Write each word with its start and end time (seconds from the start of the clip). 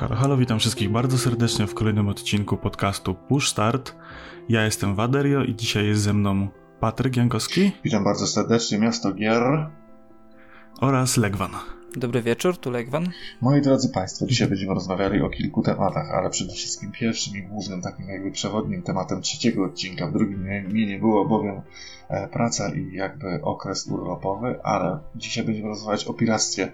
Halo, 0.00 0.16
halo, 0.16 0.36
witam 0.36 0.58
wszystkich 0.58 0.90
bardzo 0.90 1.18
serdecznie 1.18 1.66
w 1.66 1.74
kolejnym 1.74 2.08
odcinku 2.08 2.56
podcastu 2.56 3.14
Push 3.14 3.48
Start. 3.48 3.94
Ja 4.48 4.64
jestem 4.64 4.94
Waderio 4.94 5.44
i 5.44 5.54
dzisiaj 5.54 5.86
jest 5.86 6.02
ze 6.02 6.12
mną 6.12 6.48
Patryk 6.80 7.16
Jankowski. 7.16 7.72
Witam 7.84 8.04
bardzo 8.04 8.26
serdecznie, 8.26 8.78
miasto 8.78 9.12
Gier. 9.12 9.70
Oraz 10.80 11.16
Legwan. 11.16 11.50
Dobry 11.96 12.22
wieczór, 12.22 12.56
tu 12.56 12.70
Legwan. 12.70 13.08
Moi 13.40 13.60
drodzy 13.60 13.88
Państwo, 13.88 14.26
dzisiaj 14.26 14.48
będziemy 14.48 14.74
rozmawiali 14.74 15.20
o 15.20 15.30
kilku 15.30 15.62
tematach, 15.62 16.10
ale 16.10 16.30
przede 16.30 16.52
wszystkim 16.52 16.92
pierwszym 16.92 17.36
i 17.36 17.42
głównym, 17.42 17.82
takim 17.82 18.08
jakby 18.08 18.30
przewodnim 18.30 18.82
tematem 18.82 19.22
trzeciego 19.22 19.64
odcinka, 19.64 20.06
w 20.06 20.12
drugim 20.12 20.40
mnie 20.40 20.86
nie 20.86 20.98
było, 20.98 21.24
bowiem 21.24 21.60
e, 22.08 22.28
praca 22.28 22.74
i 22.74 22.92
jakby 22.92 23.42
okres 23.42 23.86
urlopowy, 23.86 24.62
ale 24.62 24.98
dzisiaj 25.16 25.44
będziemy 25.44 25.68
rozmawiać 25.68 26.04
o 26.04 26.14
piractwie 26.14 26.72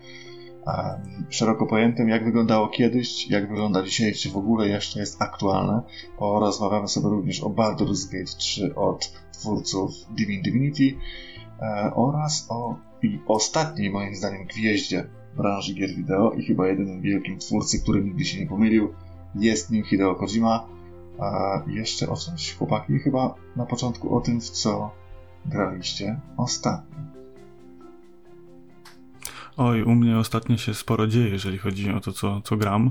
szeroko 1.28 1.66
pojętym, 1.66 2.08
jak 2.08 2.24
wyglądało 2.24 2.68
kiedyś, 2.68 3.30
jak 3.30 3.48
wygląda 3.48 3.82
dzisiaj, 3.82 4.14
czy 4.14 4.30
w 4.30 4.36
ogóle 4.36 4.68
jeszcze 4.68 5.00
jest 5.00 5.22
aktualne. 5.22 5.82
Porozmawiamy 6.18 6.88
sobie 6.88 7.08
również 7.08 7.40
o 7.40 7.50
Baldur's 7.50 8.12
Gate 8.12 8.36
3 8.38 8.74
od 8.74 9.12
twórców 9.32 9.92
Divine 10.10 10.42
Divinity 10.42 10.98
e, 11.60 11.90
oraz 11.94 12.46
o 12.48 12.76
i 13.02 13.20
ostatniej, 13.26 13.90
moim 13.90 14.14
zdaniem, 14.14 14.46
gwieździe 14.46 15.06
branży 15.36 15.74
gier 15.74 15.94
wideo 15.94 16.30
i 16.30 16.44
chyba 16.44 16.68
jedynym 16.68 17.00
wielkim 17.00 17.38
twórcy, 17.38 17.82
który 17.82 18.04
nigdy 18.04 18.24
się 18.24 18.40
nie 18.40 18.46
pomylił, 18.46 18.94
jest 19.34 19.70
nim 19.70 19.84
Hideo 19.84 20.14
Kojima. 20.14 20.66
A 21.18 21.62
jeszcze 21.66 22.08
o 22.08 22.16
czymś, 22.16 22.54
chłopaki, 22.54 22.98
chyba 22.98 23.34
na 23.56 23.66
początku 23.66 24.16
o 24.16 24.20
tym, 24.20 24.40
w 24.40 24.50
co 24.50 24.90
graliście 25.46 26.20
ostatnio. 26.36 27.15
Oj, 29.56 29.82
u 29.82 29.94
mnie 29.94 30.18
ostatnio 30.18 30.56
się 30.56 30.74
sporo 30.74 31.06
dzieje, 31.06 31.28
jeżeli 31.28 31.58
chodzi 31.58 31.90
o 31.90 32.00
to, 32.00 32.12
co, 32.12 32.40
co 32.40 32.56
gram, 32.56 32.90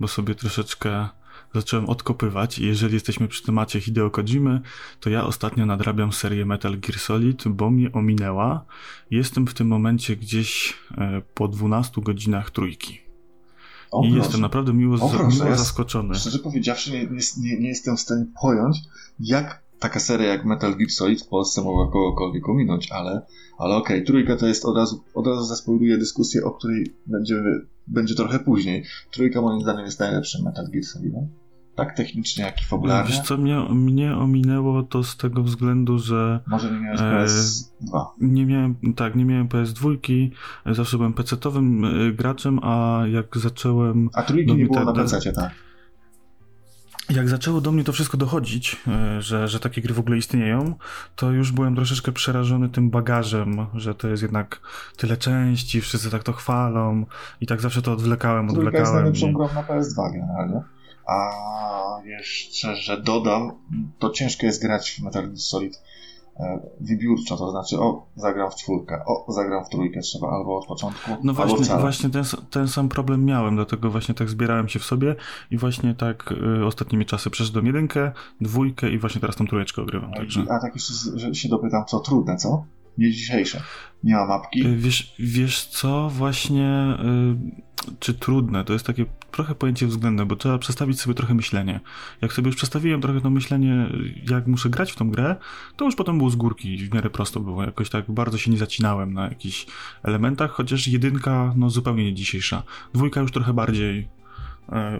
bo 0.00 0.08
sobie 0.08 0.34
troszeczkę 0.34 1.08
zacząłem 1.54 1.88
odkopywać 1.88 2.58
i 2.58 2.66
jeżeli 2.66 2.94
jesteśmy 2.94 3.28
przy 3.28 3.42
temacie 3.42 3.80
Hideo 3.80 4.10
Kojimy, 4.10 4.60
to 5.00 5.10
ja 5.10 5.24
ostatnio 5.24 5.66
nadrabiam 5.66 6.12
serię 6.12 6.46
Metal 6.46 6.78
Gear 6.78 6.98
Solid, 6.98 7.48
bo 7.48 7.70
mnie 7.70 7.92
ominęła. 7.92 8.64
Jestem 9.10 9.46
w 9.46 9.54
tym 9.54 9.68
momencie 9.68 10.16
gdzieś 10.16 10.74
e, 10.98 11.22
po 11.34 11.48
12 11.48 12.00
godzinach 12.02 12.50
trójki. 12.50 13.00
O, 13.90 14.04
I 14.04 14.08
proszę. 14.08 14.18
jestem 14.18 14.40
naprawdę 14.40 14.72
miło, 14.72 14.96
o, 14.96 15.28
miło 15.28 15.44
ja 15.44 15.56
zaskoczony. 15.56 16.14
Szczerze 16.14 16.38
powiedziawszy, 16.38 16.90
nie, 16.90 17.06
nie, 17.38 17.60
nie 17.60 17.68
jestem 17.68 17.96
w 17.96 18.00
stanie 18.00 18.26
pojąć, 18.40 18.78
jak 19.20 19.62
taka 19.78 20.00
seria 20.00 20.28
jak 20.28 20.44
Metal 20.44 20.76
Gear 20.76 20.90
Solid 20.90 21.22
w 21.22 21.28
Polsce 21.28 21.62
mogła 21.62 21.90
kogokolwiek 21.90 22.48
ominąć, 22.48 22.92
ale, 22.92 23.26
ale 23.58 23.76
okej, 23.76 23.96
okay, 23.96 24.06
trójka 24.06 24.36
to 24.36 24.46
jest 24.46 24.64
od 24.64 24.76
razu, 24.76 25.04
od 25.14 25.26
razu 25.26 25.44
zaspoiluje 25.44 25.98
dyskusję, 25.98 26.44
o 26.44 26.50
której 26.50 26.94
będzie, 27.06 27.42
będzie 27.86 28.14
trochę 28.14 28.38
później. 28.38 28.84
Trójka 29.10 29.40
moim 29.40 29.60
zdaniem 29.60 29.84
jest 29.84 30.00
najlepszym 30.00 30.44
Metal 30.44 30.66
Gear 30.70 30.84
Solidem. 30.84 31.28
Tak 31.74 31.96
technicznie, 31.96 32.44
jak 32.44 32.62
i 32.62 32.64
fabularnie. 32.64 33.10
Wiesz 33.10 33.20
co, 33.20 33.36
mnie, 33.36 33.60
mnie 33.70 34.16
ominęło 34.16 34.82
to 34.82 35.04
z 35.04 35.16
tego 35.16 35.42
względu, 35.42 35.98
że... 35.98 36.40
Może 36.46 36.72
nie 36.72 36.80
miałeś 36.80 37.00
PS2. 37.00 38.04
Nie 38.20 38.46
miałem, 38.46 38.76
tak, 38.96 39.16
nie 39.16 39.24
miałem 39.24 39.48
PS2, 39.48 39.96
zawsze 40.70 40.96
byłem 40.96 41.12
PC-owym 41.12 41.84
e, 41.84 42.12
graczem, 42.12 42.58
a 42.62 43.02
jak 43.12 43.36
zacząłem... 43.36 44.10
A 44.12 44.22
trójki 44.22 44.56
nie 44.56 44.66
było 44.66 44.84
na 44.84 44.92
PC, 44.92 45.32
tak? 45.32 45.65
Jak 47.10 47.28
zaczęło 47.28 47.60
do 47.60 47.72
mnie 47.72 47.84
to 47.84 47.92
wszystko 47.92 48.16
dochodzić, 48.16 48.76
e, 48.88 49.22
że, 49.22 49.48
że 49.48 49.60
takie 49.60 49.82
gry 49.82 49.94
w 49.94 49.98
ogóle 49.98 50.16
istnieją, 50.16 50.74
to 51.16 51.30
już 51.30 51.52
byłem 51.52 51.76
troszeczkę 51.76 52.12
przerażony 52.12 52.68
tym 52.68 52.90
bagażem, 52.90 53.66
że 53.74 53.94
to 53.94 54.08
jest 54.08 54.22
jednak 54.22 54.60
tyle 54.96 55.16
części, 55.16 55.80
wszyscy 55.80 56.10
tak 56.10 56.22
to 56.22 56.32
chwalą 56.32 57.06
i 57.40 57.46
tak 57.46 57.60
zawsze 57.60 57.82
to 57.82 57.92
odwlekałem, 57.92 58.50
odwlekałem. 58.50 58.72
To 58.72 58.78
jest 58.80 58.94
najlepszą 58.94 59.32
grą 59.32 59.48
na 59.54 59.62
PS2 59.62 60.12
generalnie. 60.12 60.62
A 61.06 61.30
jeszcze, 62.04 62.76
że 62.76 63.00
dodam, 63.00 63.52
to 63.98 64.10
ciężko 64.10 64.46
jest 64.46 64.62
grać 64.62 64.90
w 64.90 65.02
Metal 65.02 65.22
Gear 65.22 65.38
Solid 65.38 65.82
wybiórczo, 66.80 67.36
to 67.36 67.50
znaczy 67.50 67.80
o, 67.80 68.06
zagram 68.16 68.50
w 68.50 68.54
czwórkę, 68.54 69.04
o, 69.06 69.32
zagram 69.32 69.64
w 69.64 69.68
trójkę, 69.68 70.00
trzeba 70.00 70.28
albo 70.28 70.58
od 70.58 70.66
początku, 70.66 71.10
No 71.22 71.34
właśnie, 71.34 71.76
właśnie 71.76 72.10
ten, 72.10 72.24
ten 72.50 72.68
sam 72.68 72.88
problem 72.88 73.24
miałem, 73.24 73.56
dlatego 73.56 73.90
właśnie 73.90 74.14
tak 74.14 74.28
zbierałem 74.28 74.68
się 74.68 74.78
w 74.78 74.84
sobie 74.84 75.16
i 75.50 75.58
właśnie 75.58 75.94
tak 75.94 76.32
y, 76.60 76.66
ostatnimi 76.66 77.06
czasy 77.06 77.30
przeszedłem 77.30 77.66
jedynkę, 77.66 78.12
dwójkę 78.40 78.90
i 78.90 78.98
właśnie 78.98 79.20
teraz 79.20 79.36
tą 79.36 79.46
trójeczkę 79.46 79.82
ogrywam. 79.82 80.12
Także. 80.12 80.44
A 80.50 80.60
tak 80.60 80.74
jeszcze 80.74 81.34
się 81.34 81.48
dopytam, 81.48 81.84
co 81.84 82.00
trudne, 82.00 82.36
co? 82.36 82.64
Nie 82.98 83.10
dzisiejsze. 83.10 83.62
Nie 84.04 84.14
ma 84.14 84.26
mapki. 84.26 84.66
Y, 84.66 84.76
wiesz, 84.76 85.14
wiesz 85.18 85.64
co, 85.64 86.08
właśnie 86.08 86.96
y, 87.88 87.96
czy 87.98 88.14
trudne, 88.14 88.64
to 88.64 88.72
jest 88.72 88.86
takie 88.86 89.06
trochę 89.30 89.54
pojęcie 89.54 89.86
względne, 89.86 90.26
bo 90.26 90.36
trzeba 90.36 90.58
przestawić 90.58 91.00
sobie 91.00 91.14
trochę 91.14 91.34
myślenie. 91.34 91.80
Jak 92.22 92.32
sobie 92.32 92.46
już 92.46 92.56
przestawiłem 92.56 93.00
trochę 93.00 93.20
to 93.20 93.30
myślenie, 93.30 93.86
jak 94.30 94.46
muszę 94.46 94.70
grać 94.70 94.92
w 94.92 94.96
tą 94.96 95.10
grę, 95.10 95.36
to 95.76 95.84
już 95.84 95.96
potem 95.96 96.18
było 96.18 96.30
z 96.30 96.36
górki, 96.36 96.76
w 96.78 96.94
miarę 96.94 97.10
prosto 97.10 97.40
było. 97.40 97.62
Jakoś 97.62 97.90
tak 97.90 98.10
bardzo 98.10 98.38
się 98.38 98.50
nie 98.50 98.58
zacinałem 98.58 99.14
na 99.14 99.28
jakichś 99.28 99.66
elementach, 100.02 100.50
chociaż 100.50 100.88
jedynka, 100.88 101.54
no 101.56 101.70
zupełnie 101.70 102.04
nie 102.04 102.14
dzisiejsza. 102.14 102.62
Dwójka 102.94 103.20
już 103.20 103.32
trochę 103.32 103.52
bardziej 103.52 104.08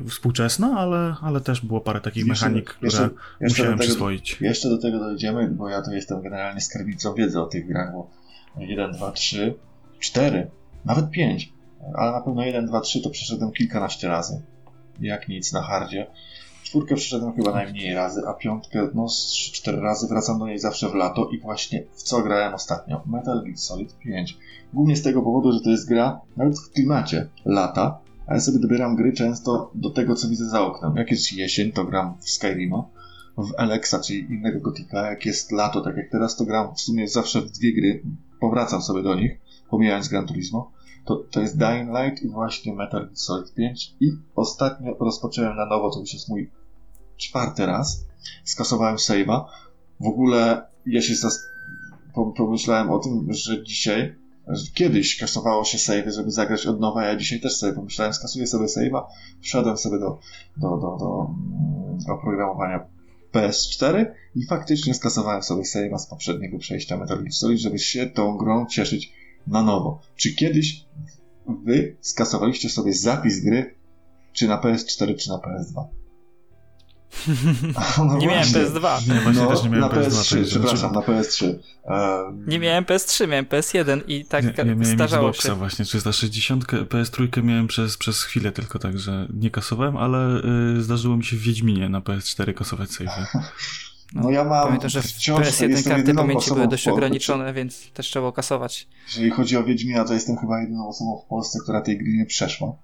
współczesna, 0.09 0.75
ale, 0.79 1.15
ale 1.23 1.41
też 1.41 1.61
było 1.61 1.81
parę 1.81 2.01
takich 2.01 2.27
jeszcze, 2.27 2.47
mechanik, 2.47 2.71
które 2.71 2.87
jeszcze, 2.87 3.11
musiałem 3.41 3.73
tego, 3.73 3.83
przyswoić. 3.83 4.41
Jeszcze 4.41 4.69
do 4.69 4.79
tego 4.79 4.99
dojdziemy, 4.99 5.49
bo 5.49 5.69
ja 5.69 5.83
tu 5.83 5.93
jestem 5.93 6.23
generalnie 6.23 6.61
skarbnicą 6.61 7.15
wiedzy 7.15 7.41
o 7.41 7.47
tych 7.47 7.67
grach, 7.67 7.93
bo 7.93 8.11
1, 8.59 8.93
2, 8.93 9.13
3, 9.13 9.55
4, 9.99 10.51
nawet 10.85 11.11
5 11.11 11.57
ale 11.95 12.13
na 12.13 12.21
pewno 12.21 12.45
1, 12.45 12.67
2, 12.67 12.81
3 12.81 13.01
to 13.01 13.11
przeszedłem 13.11 13.53
kilkanaście 13.53 14.09
razy. 14.09 14.43
Jak 15.01 15.29
nic 15.29 15.53
na 15.53 15.63
hardzie. 15.63 16.07
Czwórkę 16.63 16.95
przeszedłem 16.95 17.35
chyba 17.35 17.53
najmniej 17.53 17.95
razy, 17.95 18.23
a 18.27 18.35
piątkę 18.35 18.89
no 18.95 19.09
z 19.09 19.33
3-4 19.33 19.81
razy 19.81 20.09
wracam 20.09 20.39
do 20.39 20.47
niej 20.47 20.59
zawsze 20.59 20.89
w 20.89 20.95
lato 20.95 21.29
i 21.33 21.39
właśnie 21.39 21.85
w 21.93 22.03
co 22.03 22.23
grałem 22.23 22.55
ostatnio? 22.55 23.03
Metal 23.07 23.43
Gear 23.45 23.57
Solid 23.57 23.99
5. 23.99 24.39
Głównie 24.73 24.97
z 24.97 25.03
tego 25.03 25.23
powodu, 25.23 25.53
że 25.53 25.61
to 25.61 25.71
jest 25.71 25.89
gra 25.89 26.21
nawet 26.37 26.59
w 26.59 26.71
klimacie 26.71 27.29
lata, 27.45 27.99
a 28.27 28.35
ja 28.35 28.41
sobie 28.41 28.59
dobieram 28.59 28.97
gry 28.97 29.13
często 29.13 29.71
do 29.75 29.91
tego, 29.91 30.15
co 30.15 30.29
widzę 30.29 30.49
za 30.49 30.61
oknem. 30.61 30.97
Jak 30.97 31.11
jest 31.11 31.33
jesień, 31.33 31.73
to 31.73 31.85
gram 31.85 32.15
w 32.21 32.31
Skyrima, 32.31 32.89
w 33.39 33.53
Alexa, 33.57 34.01
czyli 34.01 34.21
innego 34.21 34.61
gotika. 34.61 35.11
Jak 35.11 35.27
jest 35.27 35.53
lato, 35.53 35.81
tak 35.81 35.97
jak 35.97 36.11
teraz, 36.11 36.37
to 36.37 36.45
gram 36.45 36.75
w 36.75 36.81
sumie 36.81 37.09
zawsze 37.09 37.41
w 37.43 37.51
dwie 37.51 37.75
gry. 37.75 38.03
Powracam 38.41 38.83
sobie 38.83 39.03
do 39.03 39.15
nich, 39.15 39.41
pomijając 39.71 40.09
Gran 40.09 40.27
Turismo 40.27 40.77
to, 41.07 41.17
to 41.31 41.41
jest 41.41 41.59
Dying 41.59 41.91
Light 41.91 42.23
i 42.23 42.29
właśnie 42.29 42.75
Metal 42.75 43.01
Gear 43.01 43.17
Solid 43.17 43.55
5 43.55 43.95
i 44.01 44.13
ostatnio 44.35 44.97
rozpocząłem 45.01 45.57
na 45.57 45.67
nowo, 45.67 45.91
to 45.91 46.01
już 46.01 46.13
jest 46.13 46.29
mój 46.29 46.51
czwarty 47.17 47.67
raz, 47.67 48.05
skasowałem 48.45 48.97
save'a. 48.97 49.45
W 50.01 50.07
ogóle 50.07 50.63
ja 50.87 51.03
się 51.03 51.15
zas- 51.15 51.47
pomyślałem 52.37 52.91
o 52.91 52.99
tym, 52.99 53.27
że 53.29 53.65
dzisiaj 53.65 54.15
kiedyś 54.75 55.17
kasowało 55.17 55.65
się 55.65 55.79
save, 55.79 56.11
żeby 56.15 56.31
zagrać 56.31 56.67
od 56.67 56.81
nowa, 56.81 57.05
ja 57.05 57.17
dzisiaj 57.17 57.41
też 57.41 57.57
sobie 57.57 57.73
pomyślałem, 57.73 58.15
skasuję 58.15 58.47
sobie 58.47 58.67
save'a, 58.67 59.03
wszedłem 59.41 59.77
sobie 59.77 59.99
do, 59.99 60.19
do, 60.57 60.69
do, 60.69 60.97
do, 60.99 62.15
oprogramowania 62.15 62.87
PS4 63.33 64.07
i 64.35 64.47
faktycznie 64.47 64.95
skasowałem 64.95 65.43
sobie 65.43 65.63
save'a 65.63 65.99
z 65.99 66.07
poprzedniego 66.07 66.59
przejścia 66.59 66.97
Metal 66.97 67.19
Gear 67.19 67.33
Solid, 67.33 67.61
żeby 67.61 67.79
się 67.79 68.07
tą 68.07 68.37
grą 68.37 68.67
cieszyć 68.67 69.13
na 69.47 69.63
nowo. 69.63 70.01
Czy 70.17 70.35
kiedyś 70.35 70.85
wy 71.65 71.97
skasowaliście 72.01 72.69
sobie 72.69 72.93
zapis 72.93 73.45
gry, 73.45 73.75
czy 74.33 74.49
na 74.49 74.61
PS4, 74.61 75.17
czy 75.17 75.29
na 75.29 75.37
PS2? 75.37 75.85
No 77.99 78.17
nie 78.19 78.27
miałem 78.27 78.45
PS2. 78.45 79.09
Nie, 79.15 79.21
właśnie 79.21 79.43
no, 79.43 79.49
też 79.49 79.63
nie 79.63 79.71
miałem 79.71 79.81
na 79.81 79.89
PS3, 79.89 80.37
PS3 80.37 80.45
przepraszam, 80.45 80.93
na 80.93 81.01
PS3. 81.01 81.55
Um... 81.85 82.49
Nie 82.49 82.59
miałem 82.59 82.85
PS3, 82.85 83.29
miałem 83.29 83.45
PS1 83.45 84.01
i 84.09 84.25
tak 84.25 84.45
nie, 84.45 84.65
nie 84.65 84.65
miałem 84.65 84.85
starzało 84.85 85.29
Xboxa 85.29 85.49
się. 85.49 85.55
właśnie, 85.55 85.85
360, 85.85 86.65
PS3 86.65 87.43
miałem 87.43 87.67
przez, 87.67 87.97
przez 87.97 88.23
chwilę 88.23 88.53
tylko, 88.53 88.79
także 88.79 89.29
nie 89.35 89.51
kasowałem, 89.51 89.97
ale 89.97 90.43
y, 90.77 90.83
zdarzyło 90.83 91.17
mi 91.17 91.25
się 91.25 91.37
w 91.37 91.41
Wiedźminie 91.41 91.89
na 91.89 92.01
PS4 92.01 92.55
kasować 92.55 92.91
save. 92.91 93.09
No, 94.15 94.23
no 94.23 94.31
ja 94.31 94.45
mam 94.45 94.67
Pamiętam, 94.67 94.91
że 94.91 95.03
wciąż 95.03 95.47
PS1 95.47 95.89
karty 95.89 96.15
pamięci 96.15 96.51
były 96.55 96.69
dość 96.69 96.89
ograniczone, 96.89 97.53
więc 97.53 97.91
też 97.91 98.07
trzeba 98.07 98.33
kasować. 98.33 98.89
Jeżeli 99.07 99.31
chodzi 99.31 99.57
o 99.57 99.65
Wiedźmina, 99.65 100.05
to 100.05 100.15
jestem 100.15 100.37
chyba 100.37 100.61
jedyną 100.61 100.89
osobą 100.89 101.23
w 101.27 101.29
Polsce, 101.29 101.59
która 101.63 101.81
tej 101.81 101.99
gry 101.99 102.13
nie 102.13 102.27
przeszła. 102.27 102.77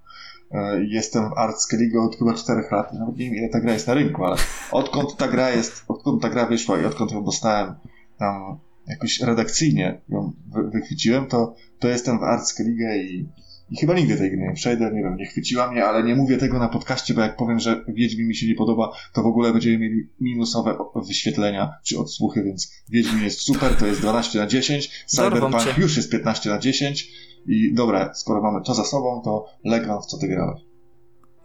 E, 0.53 0.85
jestem 0.85 1.29
w 1.29 1.33
Artskellige 1.37 2.01
od 2.01 2.15
chyba 2.15 2.33
4 2.33 2.63
lat. 2.71 2.93
Nawet 2.93 3.17
nie 3.17 3.25
wiem, 3.25 3.35
ile 3.35 3.49
ta 3.49 3.59
gra 3.59 3.73
jest 3.73 3.87
na 3.87 3.93
rynku, 3.93 4.25
ale 4.25 4.35
odkąd 4.71 5.17
ta 5.17 5.27
gra 5.27 5.51
jest, 5.51 5.83
odkąd 5.87 6.21
ta 6.21 6.29
gra 6.29 6.45
wyszła 6.45 6.81
i 6.81 6.85
odkąd 6.85 7.11
ją 7.11 7.23
dostałem 7.23 7.75
tam 8.17 8.57
jakoś 8.87 9.19
redakcyjnie 9.19 10.01
ją 10.09 10.31
wychwyciłem, 10.73 11.27
to, 11.27 11.55
to 11.79 11.87
jestem 11.87 12.19
w 12.19 12.23
Artskellige 12.23 12.97
i 12.97 13.29
i 13.73 13.77
chyba 13.77 13.93
nigdy 13.93 14.17
tej 14.17 14.31
gry 14.31 14.39
nie 14.39 14.53
przejdę, 14.53 14.91
nie 14.93 15.03
wiem, 15.03 15.15
nie 15.17 15.25
chwyciła 15.25 15.71
mnie, 15.71 15.85
ale 15.85 16.03
nie 16.03 16.15
mówię 16.15 16.37
tego 16.37 16.59
na 16.59 16.69
podcaście, 16.69 17.13
bo 17.13 17.21
jak 17.21 17.37
powiem, 17.37 17.59
że 17.59 17.85
Wiedźmin 17.87 18.27
mi 18.27 18.35
się 18.35 18.47
nie 18.47 18.55
podoba, 18.55 18.91
to 19.13 19.23
w 19.23 19.25
ogóle 19.25 19.51
będziemy 19.51 19.77
mieli 19.77 20.09
minusowe 20.19 20.77
wyświetlenia 21.07 21.73
czy 21.83 21.99
odsłuchy, 21.99 22.43
więc 22.43 22.71
Wiedźmin 22.89 23.23
jest 23.23 23.39
super, 23.39 23.75
to 23.75 23.87
jest 23.87 24.01
12 24.01 24.39
na 24.39 24.47
10, 24.47 25.05
Cyberpunk 25.07 25.77
już 25.77 25.97
jest 25.97 26.11
15 26.11 26.49
na 26.49 26.59
10 26.59 27.11
i 27.47 27.73
dobra, 27.73 28.13
skoro 28.13 28.41
mamy 28.41 28.61
to 28.61 28.73
za 28.73 28.83
sobą, 28.83 29.21
to 29.25 29.45
Legwan 29.63 30.01
w 30.01 30.05
co 30.05 30.17
ty 30.17 30.27
grałeś? 30.27 30.61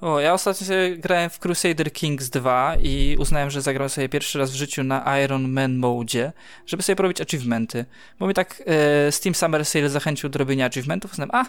O, 0.01 0.21
ja 0.21 0.33
ostatnio 0.33 0.67
grałem 0.99 1.31
w 1.31 1.39
Crusader 1.39 1.93
Kings 1.93 2.31
2 2.31 2.77
i 2.83 3.17
uznałem, 3.19 3.51
że 3.51 3.63
zagrałem 3.63 3.91
sobie 3.91 4.09
pierwszy 4.09 4.39
raz 4.39 4.51
w 4.51 4.55
życiu 4.55 4.85
na 4.85 5.19
Iron 5.25 5.49
Man 5.49 5.77
mode, 5.77 6.33
żeby 6.67 6.83
sobie 6.83 6.97
porobić 6.97 7.21
achievementy. 7.21 7.85
Bo 8.19 8.27
mi 8.27 8.35
tak 8.35 8.63
e, 8.67 9.13
Steam 9.13 9.35
Summer 9.35 9.65
Sale 9.65 9.91
zachęcił 9.91 10.29
do 10.29 10.39
robienia 10.39 10.67
achievementów. 10.67 11.13
Uznałem, 11.13 11.31
a 11.33 11.45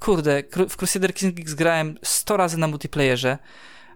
kurde, 0.00 0.42
w 0.68 0.76
Crusader 0.76 1.14
Kings 1.14 1.54
grałem 1.54 1.98
100 2.02 2.36
razy 2.36 2.58
na 2.58 2.66
multiplayerze, 2.66 3.38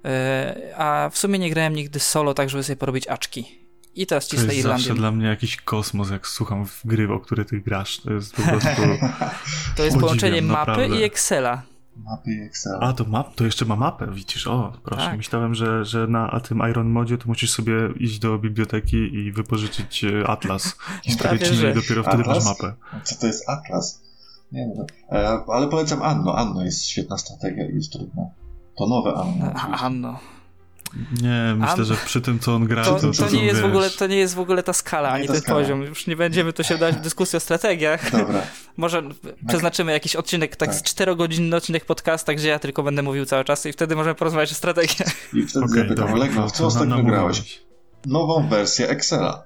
e, 0.05 0.75
a 0.77 1.11
w 1.13 1.19
sumie 1.19 1.39
nie 1.39 1.51
grałem 1.51 1.75
nigdy 1.75 2.01
solo, 2.01 2.35
tak 2.35 2.51
żeby 2.51 2.63
sobie 2.63 2.77
porobić 2.77 3.09
aczki. 3.09 3.58
I 3.99 4.07
teraz 4.07 4.29
cisnę 4.29 4.45
Irlandię. 4.45 4.63
To 4.63 4.69
jest 4.69 4.85
zawsze 4.85 5.01
dla 5.01 5.13
mnie 5.13 5.27
jakiś 5.27 5.57
kosmos, 5.57 6.11
jak 6.11 6.27
słucham 6.27 6.67
w 6.67 6.81
gry, 6.85 7.13
o 7.13 7.21
które 7.21 7.45
ty 7.45 7.61
grasz. 7.61 8.01
To 8.01 8.13
jest 8.13 8.37
po 8.37 8.43
prostu... 8.43 8.83
to 9.77 9.85
jest 9.85 9.99
połączenie 9.99 10.43
mapy 10.43 10.71
naprawdę. 10.71 11.01
i 11.01 11.03
Excela. 11.03 11.63
Mapy 11.97 12.31
i 12.33 12.41
Excel. 12.41 12.79
A, 12.81 12.93
to 12.93 13.05
map, 13.05 13.35
to 13.35 13.45
jeszcze 13.45 13.65
ma 13.65 13.77
mapę, 13.77 14.07
widzisz, 14.13 14.47
o, 14.47 14.73
proszę. 14.85 15.07
Tak. 15.07 15.17
Myślałem, 15.17 15.55
że, 15.55 15.85
że 15.85 16.07
na 16.07 16.41
tym 16.41 16.63
Iron 16.71 16.89
Modzie 16.89 17.19
to 17.19 17.25
musisz 17.27 17.51
sobie 17.51 17.73
iść 17.97 18.19
do 18.19 18.39
biblioteki 18.39 18.97
i 18.97 19.33
wypożyczyć 19.33 20.05
e, 20.05 20.27
Atlas 20.27 20.77
historyczny 21.05 21.71
i 21.71 21.75
dopiero 21.75 22.03
wtedy 22.03 22.23
Atlas? 22.23 22.45
masz 22.45 22.45
mapę. 22.45 22.75
Co 23.05 23.21
to 23.21 23.27
jest 23.27 23.49
Atlas? 23.49 24.03
Nie 24.53 24.61
wiem, 24.61 24.87
e, 25.13 25.41
ale 25.49 25.69
polecam 25.69 26.03
Anno. 26.03 26.39
Anno 26.39 26.65
jest 26.65 26.85
świetna 26.85 27.19
strategia 27.19 27.71
i 27.71 27.75
jest 27.75 27.93
trudna. 27.93 28.23
To 28.79 28.87
nowe 28.87 29.15
Anno. 29.15 29.53
Anno. 29.55 30.19
Nie, 31.23 31.55
myślę, 31.57 31.85
że 31.85 31.95
przy 31.95 32.21
tym, 32.21 32.39
co 32.39 32.55
on 32.55 32.65
gra, 32.65 32.85
to, 32.85 32.95
to, 32.95 33.13
to, 33.13 33.25
to 33.25 33.31
nie 33.31 33.45
jest 33.45 33.61
w 33.61 33.65
ogóle, 33.65 33.91
to 33.91 34.07
nie 34.07 34.17
jest 34.17 34.35
w 34.35 34.41
ogóle 34.41 34.63
ta 34.63 34.73
skala, 34.73 35.09
ani 35.09 35.27
ten 35.27 35.37
skala. 35.37 35.61
poziom. 35.61 35.83
Już 35.83 36.07
nie 36.07 36.17
będziemy 36.17 36.53
to 36.53 36.63
się 36.63 36.79
dać 36.79 36.97
w 36.97 37.01
dyskusji 37.01 37.37
o 37.37 37.41
strategiach. 37.41 38.11
Dobra. 38.13 38.43
Może 38.77 39.03
przeznaczymy 39.49 39.93
jakiś 39.93 40.17
odcinek, 40.17 40.57
tak, 40.57 40.69
tak. 40.69 40.79
z 40.79 40.83
czterogodzinny 40.83 41.57
odcinek 41.57 41.85
podcasta, 41.85 42.35
gdzie 42.35 42.49
ja 42.49 42.59
tylko 42.59 42.83
będę 42.83 43.03
mówił 43.03 43.25
cały 43.25 43.45
czas 43.45 43.67
i 43.67 43.73
wtedy 43.73 43.97
możemy 43.97 44.15
porozmawiać 44.15 44.53
o 44.53 44.55
strategiach. 44.55 45.09
I 45.35 45.43
wtedy 45.43 45.67
okay, 45.67 45.83
zapytam, 45.83 46.15
Lego, 46.15 46.51
co 46.51 46.67
ostatnio 46.67 47.03
grałeś? 47.03 47.63
Nową 48.07 48.49
wersję 48.49 48.89
Excela. 48.89 49.45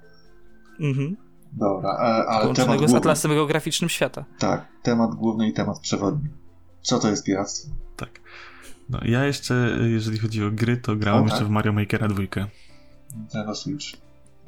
Mhm. 0.80 1.16
Dobra, 1.52 1.90
e, 1.90 2.26
ale 2.26 2.54
temat 2.54 2.78
główny... 2.78 2.88
z 2.88 2.94
atlasem 2.94 3.30
geograficznym 3.30 3.90
świata. 3.90 4.24
Tak, 4.38 4.68
temat 4.82 5.14
główny 5.14 5.48
i 5.48 5.52
temat 5.52 5.78
przewodni. 5.80 6.28
Co 6.82 6.98
to 6.98 7.10
jest 7.10 7.24
piractwo? 7.24 7.70
Tak. 7.96 8.20
No, 8.92 8.98
ja 9.04 9.24
jeszcze, 9.24 9.78
jeżeli 9.90 10.18
chodzi 10.18 10.44
o 10.44 10.50
gry, 10.50 10.76
to 10.76 10.96
grałem 10.96 11.24
jeszcze 11.24 11.44
w 11.44 11.50
Mario 11.50 11.72
Makera 11.72 12.08
2. 12.08 12.22
Nintendo 13.16 13.54
Switch. 13.54 13.86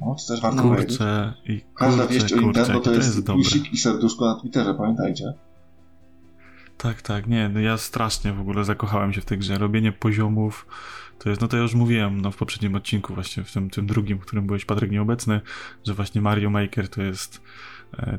No, 0.01 0.15
to 0.15 0.33
też 0.33 0.41
warto 0.41 0.61
kurczę, 0.61 1.33
i 1.45 1.61
kurczę, 1.61 1.73
Każda 1.75 2.07
wieść 2.07 2.33
o 2.33 2.41
Nintendo 2.41 2.73
to, 2.73 2.79
to 2.79 2.91
jest, 2.91 3.15
jest 3.15 3.25
plusik 3.25 3.73
i 3.73 3.77
serduszko 3.77 4.25
na 4.25 4.41
Twitterze, 4.41 4.73
pamiętajcie. 4.73 5.33
Tak, 6.77 7.01
tak, 7.01 7.27
nie, 7.27 7.49
no 7.49 7.59
ja 7.59 7.77
strasznie 7.77 8.33
w 8.33 8.39
ogóle 8.39 8.63
zakochałem 8.63 9.13
się 9.13 9.21
w 9.21 9.25
tej 9.25 9.37
grze. 9.37 9.57
Robienie 9.57 9.91
poziomów, 9.91 10.67
to 11.19 11.29
jest, 11.29 11.41
no 11.41 11.47
to 11.47 11.57
ja 11.57 11.63
już 11.63 11.73
mówiłem 11.73 12.21
no, 12.21 12.31
w 12.31 12.37
poprzednim 12.37 12.75
odcinku, 12.75 13.13
właśnie 13.13 13.43
w 13.43 13.51
tym, 13.51 13.69
tym 13.69 13.87
drugim, 13.87 14.17
w 14.17 14.21
którym 14.21 14.47
byłeś 14.47 14.65
Patryk 14.65 14.91
nieobecny, 14.91 15.41
że 15.83 15.93
właśnie 15.93 16.21
Mario 16.21 16.49
Maker 16.49 16.89
to 16.89 17.01
jest 17.01 17.41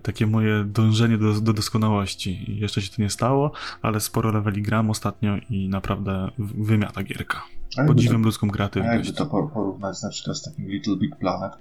takie 0.02 0.26
moje 0.26 0.64
dążenie 0.64 1.19
do, 1.19 1.40
do 1.40 1.52
doskonałości. 1.52 2.61
Jeszcze 2.61 2.82
się 2.82 2.90
to 2.96 3.02
nie 3.02 3.11
stało, 3.11 3.52
ale 3.82 4.00
sporo 4.00 4.32
leveli 4.32 4.62
gram 4.62 4.90
ostatnio 4.90 5.37
i 5.50 5.69
naprawdę 5.69 6.31
wymiata 6.38 7.02
gierka. 7.02 7.43
Podziwiam 7.87 8.23
to, 8.23 8.26
ludzką 8.26 8.50
kreatywność. 8.50 8.93
A 8.93 8.96
jakby 8.96 9.12
to 9.12 9.26
porównać 9.26 10.02
na 10.02 10.11
przykład 10.11 10.37
z 10.37 10.43
takim 10.43 10.69
Little 10.69 10.96
Big 10.96 11.17
Planet? 11.17 11.52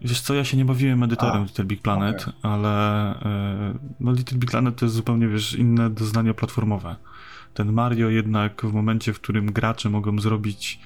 Wiesz 0.00 0.20
co, 0.20 0.34
ja 0.34 0.44
się 0.44 0.56
nie 0.56 0.64
bawiłem 0.64 1.02
edytorem 1.02 1.42
a, 1.42 1.44
Little 1.44 1.64
Big 1.64 1.82
Planet, 1.82 2.22
okay. 2.22 2.34
ale 2.42 3.14
e, 3.22 3.74
no 4.00 4.12
Little 4.12 4.38
Big 4.38 4.50
Planet 4.50 4.76
to 4.76 4.84
jest 4.84 4.94
zupełnie, 4.94 5.28
wiesz, 5.28 5.54
inne 5.54 5.90
doznania 5.90 6.34
platformowe. 6.34 6.96
Ten 7.54 7.72
Mario 7.72 8.08
jednak 8.08 8.62
w 8.66 8.72
momencie, 8.72 9.12
w 9.12 9.20
którym 9.20 9.52
gracze 9.52 9.90
mogą 9.90 10.18
zrobić 10.18 10.80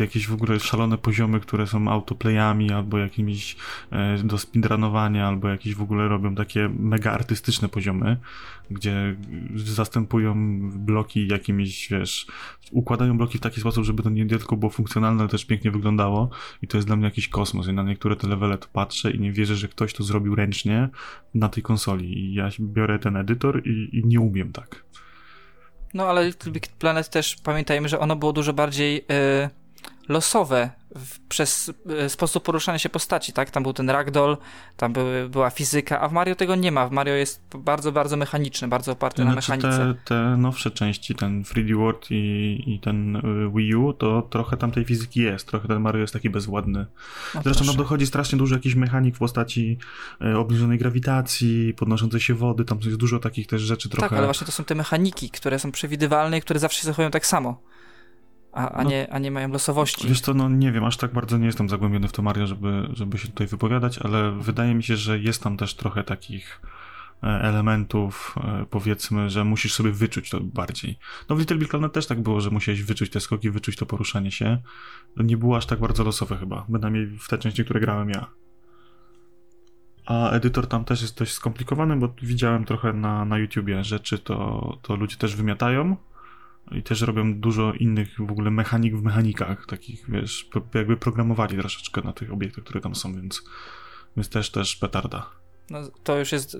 jakieś 0.00 0.26
w 0.26 0.32
ogóle 0.32 0.60
szalone 0.60 0.98
poziomy, 0.98 1.40
które 1.40 1.66
są 1.66 1.88
autoplayami 1.88 2.72
albo 2.72 2.98
jakimiś 2.98 3.56
e, 3.90 4.18
do 4.18 4.38
speedrunowania, 4.38 5.28
albo 5.28 5.48
jakieś 5.48 5.74
w 5.74 5.82
ogóle 5.82 6.08
robią 6.08 6.34
takie 6.34 6.68
mega 6.78 7.12
artystyczne 7.12 7.68
poziomy, 7.68 8.16
gdzie 8.70 9.16
zastępują 9.54 10.34
bloki 10.70 11.28
jakimiś, 11.28 11.88
wiesz, 11.88 12.26
układają 12.70 13.18
bloki 13.18 13.38
w 13.38 13.40
taki 13.40 13.60
sposób, 13.60 13.84
żeby 13.84 14.02
to 14.02 14.10
nie 14.10 14.26
tylko 14.26 14.56
było 14.56 14.70
funkcjonalne, 14.70 15.20
ale 15.20 15.28
też 15.28 15.44
pięknie 15.44 15.70
wyglądało. 15.70 16.30
I 16.62 16.66
to 16.66 16.76
jest 16.76 16.88
dla 16.88 16.96
mnie 16.96 17.04
jakiś 17.04 17.28
kosmos. 17.28 17.68
I 17.68 17.72
na 17.72 17.82
niektóre 17.82 18.16
te 18.16 18.28
levele 18.28 18.58
to 18.58 18.66
patrzę 18.72 19.10
i 19.10 19.20
nie 19.20 19.32
wierzę, 19.32 19.56
że 19.56 19.68
ktoś 19.68 19.92
to 19.92 20.04
zrobił 20.04 20.34
ręcznie 20.34 20.88
na 21.34 21.48
tej 21.48 21.62
konsoli. 21.62 22.18
I 22.18 22.34
ja 22.34 22.48
biorę 22.60 22.98
ten 22.98 23.16
edytor 23.16 23.66
i, 23.66 23.88
i 23.92 24.06
nie 24.06 24.20
umiem 24.20 24.52
tak. 24.52 24.84
No 25.94 26.06
ale 26.06 26.26
Little 26.26 26.52
Big 26.52 26.68
Planet 26.68 27.10
też 27.10 27.36
pamiętajmy, 27.42 27.88
że 27.88 27.98
ono 27.98 28.16
było 28.16 28.32
dużo 28.32 28.52
bardziej 28.52 28.94
yy 28.94 29.65
losowe 30.08 30.70
w, 30.96 31.18
przez 31.28 31.72
e, 31.88 32.08
sposób 32.08 32.44
poruszania 32.44 32.78
się 32.78 32.88
postaci, 32.88 33.32
tak? 33.32 33.50
Tam 33.50 33.62
był 33.62 33.72
ten 33.72 33.90
ragdoll, 33.90 34.36
tam 34.76 34.92
były, 34.92 35.28
była 35.28 35.50
fizyka, 35.50 36.00
a 36.00 36.08
w 36.08 36.12
Mario 36.12 36.34
tego 36.34 36.56
nie 36.56 36.72
ma. 36.72 36.88
W 36.88 36.90
Mario 36.90 37.14
jest 37.14 37.42
bardzo, 37.58 37.92
bardzo 37.92 38.16
mechaniczny, 38.16 38.68
bardzo 38.68 38.92
oparty 38.92 39.22
znaczy 39.22 39.50
na 39.50 39.56
mechanice. 39.56 39.94
Te, 40.04 40.14
te 40.14 40.36
nowsze 40.36 40.70
części, 40.70 41.14
ten 41.14 41.42
3D 41.42 41.76
World 41.76 42.06
i, 42.10 42.62
i 42.66 42.80
ten 42.80 43.16
e, 43.16 43.20
Wii 43.54 43.74
U, 43.74 43.92
to 43.92 44.22
trochę 44.22 44.56
tam 44.56 44.70
tej 44.70 44.84
fizyki 44.84 45.20
jest, 45.20 45.46
trochę 45.46 45.68
ten 45.68 45.80
Mario 45.80 46.00
jest 46.00 46.12
taki 46.12 46.30
bezładny. 46.30 46.86
No 47.34 47.42
Zresztą 47.44 47.64
nam 47.64 47.76
dochodzi 47.76 48.06
strasznie 48.06 48.38
dużo 48.38 48.54
jakichś 48.54 48.74
mechanik 48.74 49.16
w 49.16 49.18
postaci 49.18 49.78
e, 50.20 50.38
obniżonej 50.38 50.78
grawitacji, 50.78 51.74
podnoszącej 51.74 52.20
się 52.20 52.34
wody, 52.34 52.64
tam 52.64 52.78
jest 52.84 52.96
dużo 52.96 53.18
takich 53.18 53.46
też 53.46 53.62
rzeczy 53.62 53.88
trochę... 53.88 54.08
Tak, 54.08 54.18
ale 54.18 54.26
właśnie 54.26 54.46
to 54.46 54.52
są 54.52 54.64
te 54.64 54.74
mechaniki, 54.74 55.30
które 55.30 55.58
są 55.58 55.72
przewidywalne 55.72 56.38
i 56.38 56.40
które 56.40 56.60
zawsze 56.60 56.80
się 56.80 56.86
zachowują 56.86 57.10
tak 57.10 57.26
samo 57.26 57.60
a, 58.56 58.70
a, 58.70 58.84
no, 58.84 58.90
nie, 58.90 59.12
a 59.12 59.18
nie 59.18 59.30
mają 59.30 59.48
losowości. 59.48 60.08
Wiesz 60.08 60.20
co, 60.20 60.34
no 60.34 60.48
nie 60.48 60.72
wiem, 60.72 60.84
aż 60.84 60.96
tak 60.96 61.12
bardzo 61.12 61.38
nie 61.38 61.46
jestem 61.46 61.68
zagłębiony 61.68 62.08
w 62.08 62.12
to 62.12 62.22
Mario, 62.22 62.46
żeby, 62.46 62.88
żeby 62.92 63.18
się 63.18 63.28
tutaj 63.28 63.46
wypowiadać, 63.46 63.98
ale 63.98 64.32
wydaje 64.32 64.74
mi 64.74 64.82
się, 64.82 64.96
że 64.96 65.18
jest 65.18 65.42
tam 65.42 65.56
też 65.56 65.74
trochę 65.74 66.04
takich 66.04 66.60
e, 67.22 67.26
elementów, 67.26 68.34
e, 68.44 68.66
powiedzmy, 68.70 69.30
że 69.30 69.44
musisz 69.44 69.74
sobie 69.74 69.90
wyczuć 69.90 70.30
to 70.30 70.40
bardziej. 70.40 70.98
No 71.28 71.36
w 71.36 71.38
Little 71.38 71.56
Big 71.56 71.68
Planet 71.68 71.92
też 71.92 72.06
tak 72.06 72.22
było, 72.22 72.40
że 72.40 72.50
musiałeś 72.50 72.82
wyczuć 72.82 73.10
te 73.10 73.20
skoki, 73.20 73.50
wyczuć 73.50 73.76
to 73.76 73.86
poruszanie 73.86 74.30
się. 74.30 74.58
Nie 75.16 75.36
było 75.36 75.56
aż 75.56 75.66
tak 75.66 75.80
bardzo 75.80 76.04
losowe 76.04 76.36
chyba, 76.36 76.64
bynajmniej 76.68 77.06
w 77.06 77.28
te 77.28 77.38
części, 77.38 77.64
które 77.64 77.80
grałem 77.80 78.10
ja. 78.10 78.26
A 80.06 80.30
edytor 80.30 80.66
tam 80.66 80.84
też 80.84 81.02
jest 81.02 81.18
dość 81.18 81.32
skomplikowany, 81.32 81.96
bo 81.96 82.14
widziałem 82.22 82.64
trochę 82.64 82.92
na, 82.92 83.24
na 83.24 83.38
YouTubie 83.38 83.84
rzeczy, 83.84 84.18
to, 84.18 84.78
to 84.82 84.96
ludzie 84.96 85.16
też 85.16 85.36
wymiatają 85.36 85.96
i 86.70 86.82
też 86.82 87.00
robią 87.00 87.40
dużo 87.40 87.72
innych 87.72 88.08
w 88.18 88.30
ogóle 88.30 88.50
mechanik 88.50 88.96
w 88.96 89.02
mechanikach, 89.02 89.66
takich, 89.66 90.10
wiesz, 90.10 90.50
jakby 90.74 90.96
programowali 90.96 91.58
troszeczkę 91.58 92.00
na 92.00 92.12
tych 92.12 92.32
obiektach, 92.32 92.64
które 92.64 92.80
tam 92.80 92.94
są, 92.94 93.14
więc, 93.14 93.42
więc 94.16 94.28
też, 94.28 94.50
też 94.50 94.76
petarda. 94.76 95.26
No, 95.70 95.78
to 96.04 96.18
już 96.18 96.32
jest 96.32 96.56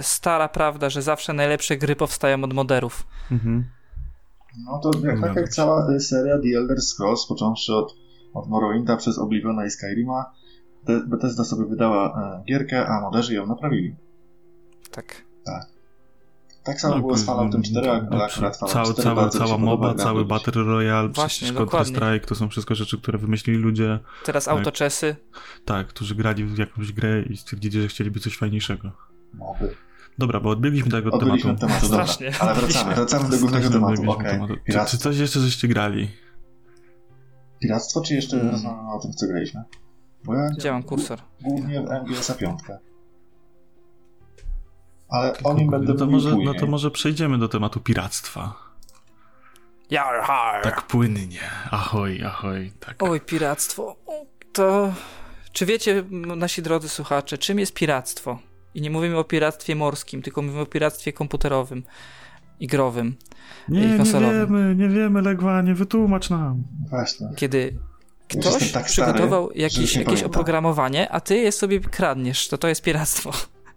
stara 0.00 0.48
prawda, 0.48 0.90
że 0.90 1.02
zawsze 1.02 1.32
najlepsze 1.32 1.76
gry 1.76 1.96
powstają 1.96 2.44
od 2.44 2.52
moderów. 2.52 3.06
Mhm. 3.30 3.64
No 4.58 4.78
to 4.78 4.90
jak, 5.06 5.20
tak 5.20 5.36
jak 5.36 5.48
cała 5.48 5.98
seria 5.98 6.38
The 6.38 6.58
Elder 6.58 6.80
Scrolls, 6.80 7.26
począwszy 7.26 7.74
od, 7.74 7.96
od 8.34 8.48
Morrowinda 8.48 8.96
przez 8.96 9.18
Obliviona 9.18 9.66
i 9.66 9.70
Skyrima, 9.70 10.32
Bethesda 11.06 11.44
sobie 11.44 11.66
wydała 11.66 12.22
e, 12.40 12.44
gierkę, 12.44 12.86
a 12.86 13.00
moderzy 13.00 13.34
ją 13.34 13.46
naprawili. 13.46 13.96
Tak. 14.90 15.24
Tak. 15.44 15.66
Tak 16.70 16.80
samo 16.80 16.94
no, 16.94 17.00
było 17.00 17.16
z 17.16 17.24
Falloutem 17.24 17.62
4, 17.62 17.90
ale 17.90 18.24
akurat 18.24 18.56
Fallout 18.56 18.72
cały, 18.72 18.92
4 18.92 19.02
cały, 19.02 19.30
Cała 19.30 19.58
moba, 19.58 19.94
cały 19.94 20.24
Battle 20.24 20.62
Royale, 20.62 21.08
Właśnie, 21.08 21.52
Counter 21.52 21.84
Strike, 21.84 22.20
to 22.20 22.34
są 22.34 22.48
wszystko 22.48 22.74
rzeczy, 22.74 22.98
które 22.98 23.18
wymyślili 23.18 23.58
ludzie. 23.58 23.98
Teraz 24.24 24.44
tak, 24.44 24.54
autoczesy. 24.54 25.16
Tak, 25.64 25.86
którzy 25.86 26.14
grali 26.14 26.44
w 26.44 26.58
jakąś 26.58 26.92
grę 26.92 27.22
i 27.22 27.36
stwierdzili, 27.36 27.82
że 27.82 27.88
chcieliby 27.88 28.20
coś 28.20 28.36
fajniejszego. 28.36 28.90
Moby. 29.34 29.74
Dobra, 30.18 30.40
bo 30.40 30.50
odbiegliśmy 30.50 30.90
tego 30.90 31.10
od 31.10 31.20
tematu. 31.20 31.50
Od 31.50 31.60
tematu 31.60 31.86
Strasznie. 31.86 32.32
Ale 32.40 32.54
wracamy, 32.54 32.94
wracamy 32.94 33.30
do 33.30 33.38
głównego 33.38 33.70
tematu. 33.70 34.10
Okay. 34.10 34.30
tematu. 34.30 34.54
Czy, 34.66 34.84
czy, 34.86 34.98
coś 34.98 35.18
jeszcze 35.18 35.40
żeście 35.40 35.68
grali? 35.68 36.08
Piractwo, 37.60 38.00
czy 38.00 38.14
jeszcze 38.14 38.36
hmm. 38.36 38.52
rozmawiamy 38.52 38.92
o 38.92 38.98
tym, 38.98 39.12
co 39.12 39.26
graliśmy? 39.26 39.62
Bo 40.24 40.34
ja 40.34 40.50
Działam 40.58 40.82
kursor. 40.82 41.18
Głównie 41.42 41.80
w 41.80 41.90
MGS-a 41.90 42.34
5 42.34 42.60
ale 45.10 45.32
o 45.44 45.54
nim 45.54 45.70
będę 45.70 45.92
no 45.92 45.98
to 45.98 46.06
może, 46.06 46.36
No 46.44 46.54
to 46.54 46.66
może 46.66 46.90
przejdziemy 46.90 47.38
do 47.38 47.48
tematu 47.48 47.80
piractwa. 47.80 48.70
Jarhar. 49.90 50.62
Tak 50.62 50.82
płynnie. 50.82 51.40
Ahoj, 51.70 52.22
ahoj. 52.24 52.72
Tak. 52.80 53.02
Oj, 53.02 53.20
piractwo. 53.20 53.96
To... 54.52 54.92
Czy 55.52 55.66
wiecie, 55.66 56.04
nasi 56.36 56.62
drodzy 56.62 56.88
słuchacze, 56.88 57.38
czym 57.38 57.58
jest 57.58 57.74
piractwo? 57.74 58.38
I 58.74 58.80
nie 58.80 58.90
mówimy 58.90 59.18
o 59.18 59.24
piractwie 59.24 59.76
morskim, 59.76 60.22
tylko 60.22 60.42
mówimy 60.42 60.60
o 60.60 60.66
piractwie 60.66 61.12
komputerowym 61.12 61.82
i 62.60 62.66
growym. 62.66 63.16
Nie, 63.68 63.94
i 63.94 63.96
konsolowym. 63.96 64.38
nie 64.38 64.46
wiemy, 64.46 64.74
nie 64.76 64.88
wiemy, 64.88 65.22
Legwanie, 65.22 65.74
wytłumacz 65.74 66.30
nam. 66.30 66.62
Właśnie. 66.90 67.28
Kiedy 67.36 67.78
ktoś 68.28 68.72
tak 68.72 68.84
przygotował 68.84 69.46
stary, 69.46 69.60
jakieś, 69.60 69.96
jakieś 69.96 70.22
oprogramowanie, 70.22 71.08
a 71.12 71.20
ty 71.20 71.36
je 71.36 71.52
sobie 71.52 71.80
kradniesz, 71.80 72.48
to 72.48 72.58
to 72.58 72.68
jest 72.68 72.82
piractwo. 72.82 73.32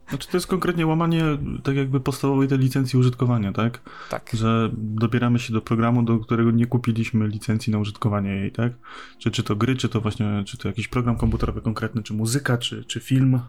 Znaczy 0.10 0.28
to 0.28 0.38
jest 0.38 0.48
konkretnie 0.48 0.88
łamanie 0.88 1.24
tak 1.64 1.76
jakby 1.76 2.00
podstawowej 2.00 2.48
tej 2.48 2.58
licencji 2.58 3.00
użytkowania, 3.00 3.52
tak? 3.54 3.80
Tak. 4.10 4.30
Że 4.34 4.70
dobieramy 4.74 5.40
się 5.40 5.54
do 5.54 5.62
programu, 5.62 6.04
do 6.04 6.20
którego 6.20 6.52
nie 6.52 6.66
kupiliśmy 6.66 7.28
licencji 7.28 7.74
na 7.74 7.80
użytkowanie 7.80 8.30
jej, 8.30 8.52
tak? 8.52 8.74
Czy, 9.18 9.32
czy 9.32 9.44
to 9.44 9.56
gry, 9.56 9.76
czy 9.76 9.90
to 9.90 10.02
właśnie, 10.02 10.44
czy 10.46 10.58
to 10.58 10.68
jakiś 10.68 10.88
program 10.88 11.18
komputerowy 11.18 11.62
konkretny, 11.62 12.04
czy 12.04 12.14
muzyka, 12.14 12.58
czy, 12.58 12.86
czy 12.86 13.00
film. 13.00 13.40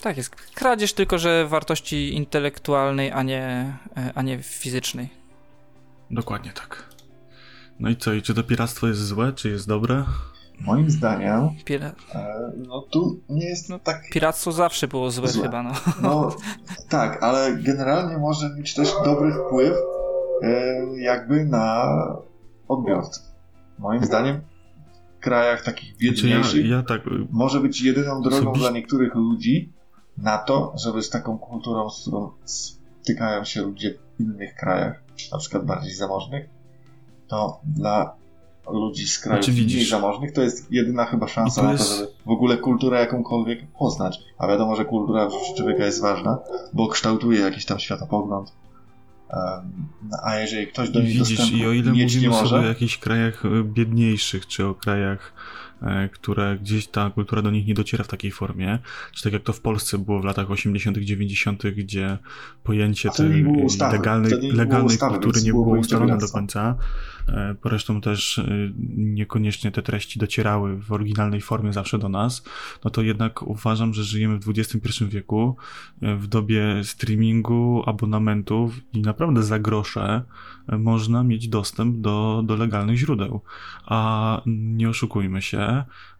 Tak 0.00 0.16
jest. 0.16 0.36
Kradzież 0.54 0.92
tylko, 0.92 1.18
że 1.18 1.46
wartości 1.48 2.14
intelektualnej, 2.14 3.12
a 3.12 3.22
nie, 3.22 3.76
e, 3.96 4.12
a 4.14 4.22
nie 4.22 4.42
fizycznej. 4.42 5.08
Dokładnie 6.10 6.52
tak. 6.52 6.92
No 7.80 7.90
i 7.90 7.96
co, 7.96 8.12
i 8.12 8.22
czy 8.22 8.34
to 8.34 8.42
piractwo 8.42 8.88
jest 8.88 9.06
złe, 9.06 9.32
czy 9.32 9.48
jest 9.48 9.68
dobre? 9.68 10.04
Moim 10.60 10.90
zdaniem, 10.90 11.48
Pira... 11.64 11.92
e, 12.14 12.52
no 12.56 12.80
tu 12.90 13.20
nie 13.28 13.46
jest 13.48 13.68
no 13.68 13.78
tak. 13.78 14.02
Piractwo 14.12 14.52
zawsze 14.52 14.88
było 14.88 15.10
złe, 15.10 15.28
Złe. 15.28 15.42
chyba, 15.42 15.62
no. 15.62 15.72
No 16.02 16.36
tak, 16.88 17.22
ale 17.22 17.56
generalnie 17.56 18.18
może 18.18 18.50
mieć 18.56 18.74
też 18.74 18.92
dobry 19.04 19.32
wpływ 19.32 19.76
e, 20.42 20.74
jakby 20.96 21.44
na 21.44 21.88
odbiorców. 22.68 23.24
Moim 23.78 24.04
zdaniem 24.04 24.40
w 25.18 25.20
krajach 25.20 25.64
takich 25.64 25.96
Czy 25.96 26.04
ja, 26.06 26.12
biedniejszych 26.12 26.66
ja 26.68 26.82
tak, 26.82 27.00
może 27.30 27.60
być 27.60 27.82
jedyną 27.82 28.22
drogą 28.22 28.36
Osobiście- 28.36 28.60
dla 28.60 28.70
niektórych 28.70 29.14
ludzi 29.14 29.72
na 30.18 30.38
to, 30.38 30.72
żeby 30.84 31.02
z 31.02 31.10
taką 31.10 31.38
kulturą, 31.38 31.90
z 31.90 32.00
którą 32.02 32.30
stykają 32.44 33.44
się 33.44 33.62
ludzie 33.62 33.94
w 33.94 34.20
innych 34.20 34.54
krajach, 34.54 35.02
na 35.32 35.38
przykład 35.38 35.64
bardziej 35.66 35.94
zamożnych, 35.94 36.48
to 37.28 37.60
dla 37.64 38.14
ludzi 38.70 39.08
z 39.08 39.18
krajów 39.18 39.44
Znaczy, 39.44 39.62
mniej 39.62 39.84
zamożnych 39.84 40.32
to 40.32 40.42
jest 40.42 40.72
jedyna 40.72 41.06
chyba 41.06 41.28
szansa 41.28 41.60
to 41.60 41.66
na 41.66 41.76
to, 41.76 41.82
jest- 41.82 41.96
żeby 41.98 42.10
w 42.26 42.30
ogóle 42.30 42.56
kulturę 42.56 43.00
jakąkolwiek 43.00 43.66
poznać. 43.78 44.18
A 44.38 44.46
wiadomo, 44.46 44.76
że 44.76 44.84
kultura 44.84 45.28
człowieka 45.56 45.84
jest 45.84 46.02
ważna, 46.02 46.38
bo 46.72 46.88
kształtuje 46.88 47.40
jakiś 47.40 47.64
tam 47.64 47.78
światopogląd. 47.78 48.52
Em, 49.30 49.38
a 50.24 50.36
jeżeli 50.36 50.66
ktoś 50.66 50.90
do 50.90 51.00
niej 51.00 51.08
widzisz, 51.12 51.38
dostępu 51.38 51.56
i 51.56 51.66
o 51.66 51.72
ile 51.72 51.92
mieć 51.92 52.14
nie 52.14 52.20
mówimy 52.28 52.34
sobie 52.34 52.50
o 52.50 52.56
może, 52.56 52.68
jakichś 52.68 52.98
krajach 52.98 53.44
e, 53.44 53.48
biedniejszych, 53.64 54.46
czy 54.46 54.66
o 54.66 54.74
krajach, 54.74 55.32
które 56.12 56.58
gdzieś 56.58 56.86
ta 56.86 57.10
kultura 57.10 57.42
do 57.42 57.50
nich 57.50 57.66
nie 57.66 57.74
dociera 57.74 58.04
w 58.04 58.08
takiej 58.08 58.30
formie, 58.30 58.78
czy 59.12 59.22
tak 59.22 59.32
jak 59.32 59.42
to 59.42 59.52
w 59.52 59.60
Polsce 59.60 59.98
było 59.98 60.20
w 60.20 60.24
latach 60.24 60.50
80., 60.50 60.98
90., 60.98 61.62
gdzie 61.76 62.18
pojęcie 62.64 63.10
tej 63.10 63.44
legalnej, 63.92 64.32
nie 64.40 64.52
legalnej 64.52 64.86
ustawy, 64.86 65.12
kultury 65.14 65.42
nie 65.42 65.52
było 65.52 65.78
ustalone 65.78 66.18
do 66.18 66.28
końca. 66.28 66.76
E, 67.28 67.54
Zresztą 67.72 68.00
też 68.00 68.38
e, 68.38 68.44
niekoniecznie 68.96 69.70
te 69.70 69.82
treści 69.82 70.18
docierały 70.18 70.76
w 70.76 70.92
oryginalnej 70.92 71.40
formie 71.40 71.72
zawsze 71.72 71.98
do 71.98 72.08
nas, 72.08 72.44
no 72.84 72.90
to 72.90 73.02
jednak 73.02 73.42
uważam, 73.42 73.94
że 73.94 74.04
żyjemy 74.04 74.38
w 74.38 74.48
XXI 74.48 75.04
wieku, 75.04 75.56
e, 76.02 76.16
w 76.16 76.26
dobie 76.26 76.84
streamingu, 76.84 77.82
abonamentów 77.86 78.80
i 78.92 79.00
naprawdę 79.00 79.42
za 79.42 79.58
grosze 79.58 80.22
e, 80.68 80.78
można 80.78 81.24
mieć 81.24 81.48
dostęp 81.48 81.96
do, 81.96 82.42
do 82.46 82.56
legalnych 82.56 82.96
źródeł. 82.96 83.40
A 83.86 84.40
nie 84.46 84.88
oszukujmy 84.88 85.42
się, 85.42 85.71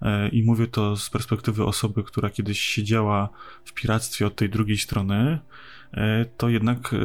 e, 0.03 0.29
i 0.29 0.43
mówię 0.43 0.67
to 0.67 0.97
z 0.97 1.11
perspektywy 1.11 1.65
osoby, 1.65 2.05
która 2.05 2.31
kiedyś 2.31 2.61
siedziała 2.61 3.29
w 3.65 3.73
piractwie 3.73 4.27
od 4.27 4.37
tej 4.37 4.51
drugiej 4.51 4.79
strony, 4.79 5.39
e, 5.95 6.25
to 6.25 6.49
jednak 6.49 6.95
e, 6.95 6.97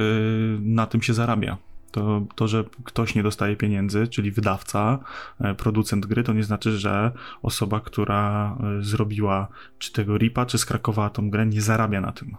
na 0.59 0.87
tym 0.87 1.01
się 1.01 1.13
zarabia. 1.13 1.57
To, 1.91 2.25
to, 2.35 2.47
że 2.47 2.63
ktoś 2.83 3.15
nie 3.15 3.23
dostaje 3.23 3.55
pieniędzy, 3.55 4.07
czyli 4.07 4.31
wydawca, 4.31 4.99
producent 5.57 6.05
gry, 6.05 6.23
to 6.23 6.33
nie 6.33 6.43
znaczy, 6.43 6.77
że 6.77 7.11
osoba, 7.41 7.79
która 7.79 8.57
zrobiła 8.79 9.47
czy 9.79 9.93
tego 9.93 10.17
ripa, 10.17 10.45
czy 10.45 10.57
skrakowała 10.57 11.09
tą 11.09 11.29
grę, 11.29 11.45
nie 11.45 11.61
zarabia 11.61 12.01
na 12.01 12.11
tym. 12.11 12.35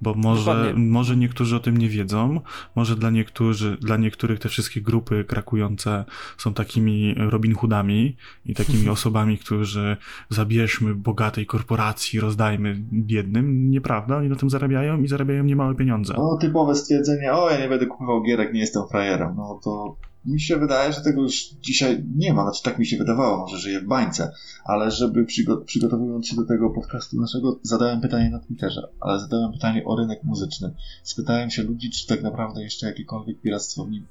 Bo 0.00 0.14
może, 0.14 0.54
Dokładnie. 0.54 0.86
może 0.86 1.16
niektórzy 1.16 1.56
o 1.56 1.60
tym 1.60 1.76
nie 1.76 1.88
wiedzą, 1.88 2.40
może 2.76 2.96
dla, 2.96 3.10
niektórzy, 3.10 3.76
dla 3.80 3.96
niektórych 3.96 4.38
te 4.38 4.48
wszystkie 4.48 4.80
grupy 4.80 5.24
krakujące 5.24 6.04
są 6.38 6.54
takimi 6.54 7.14
Robin 7.18 7.54
Hoodami 7.54 8.16
i 8.46 8.54
takimi 8.54 8.88
osobami, 8.98 9.38
którzy 9.38 9.96
zabierzmy 10.30 10.94
bogatej 10.94 11.46
korporacji, 11.46 12.20
rozdajmy 12.20 12.76
biednym. 12.92 13.70
Nieprawda, 13.70 14.16
oni 14.16 14.28
na 14.28 14.36
tym 14.36 14.50
zarabiają 14.50 15.02
i 15.02 15.08
zarabiają 15.08 15.44
niemałe 15.44 15.74
pieniądze. 15.74 16.14
No, 16.16 16.36
typowe 16.40 16.74
stwierdzenie, 16.74 17.32
o 17.32 17.50
ja 17.50 17.60
nie 17.60 17.68
będę 17.68 17.86
kupował 17.86 18.22
gierek, 18.22 18.52
nie 18.52 18.60
jestem 18.60 18.82
frajerem. 18.90 19.34
No 19.36 19.60
to 19.64 19.96
mi 20.28 20.40
się 20.40 20.56
wydaje, 20.56 20.92
że 20.92 21.00
tego 21.00 21.22
już 21.22 21.34
dzisiaj 21.62 22.04
nie 22.16 22.34
ma. 22.34 22.42
Znaczy 22.42 22.62
tak 22.62 22.78
mi 22.78 22.86
się 22.86 22.96
wydawało, 22.96 23.38
może 23.38 23.58
żyję 23.58 23.80
w 23.80 23.86
bańce. 23.86 24.32
Ale 24.64 24.90
żeby 24.90 25.24
przygo- 25.24 25.64
przygotowując 25.64 26.26
się 26.26 26.36
do 26.36 26.44
tego 26.44 26.70
podcastu 26.70 27.20
naszego, 27.20 27.58
zadałem 27.62 28.00
pytanie 28.00 28.30
na 28.30 28.38
Twitterze, 28.38 28.88
ale 29.00 29.20
zadałem 29.20 29.52
pytanie 29.52 29.84
o 29.84 29.96
rynek 29.96 30.24
muzyczny. 30.24 30.74
Spytałem 31.02 31.50
się 31.50 31.62
ludzi, 31.62 31.90
czy 31.90 32.06
tak 32.06 32.22
naprawdę 32.22 32.62
jeszcze 32.62 32.86
jakiekolwiek 32.86 33.40
piractwo 33.40 33.84
w 33.84 33.90
nim 33.90 34.06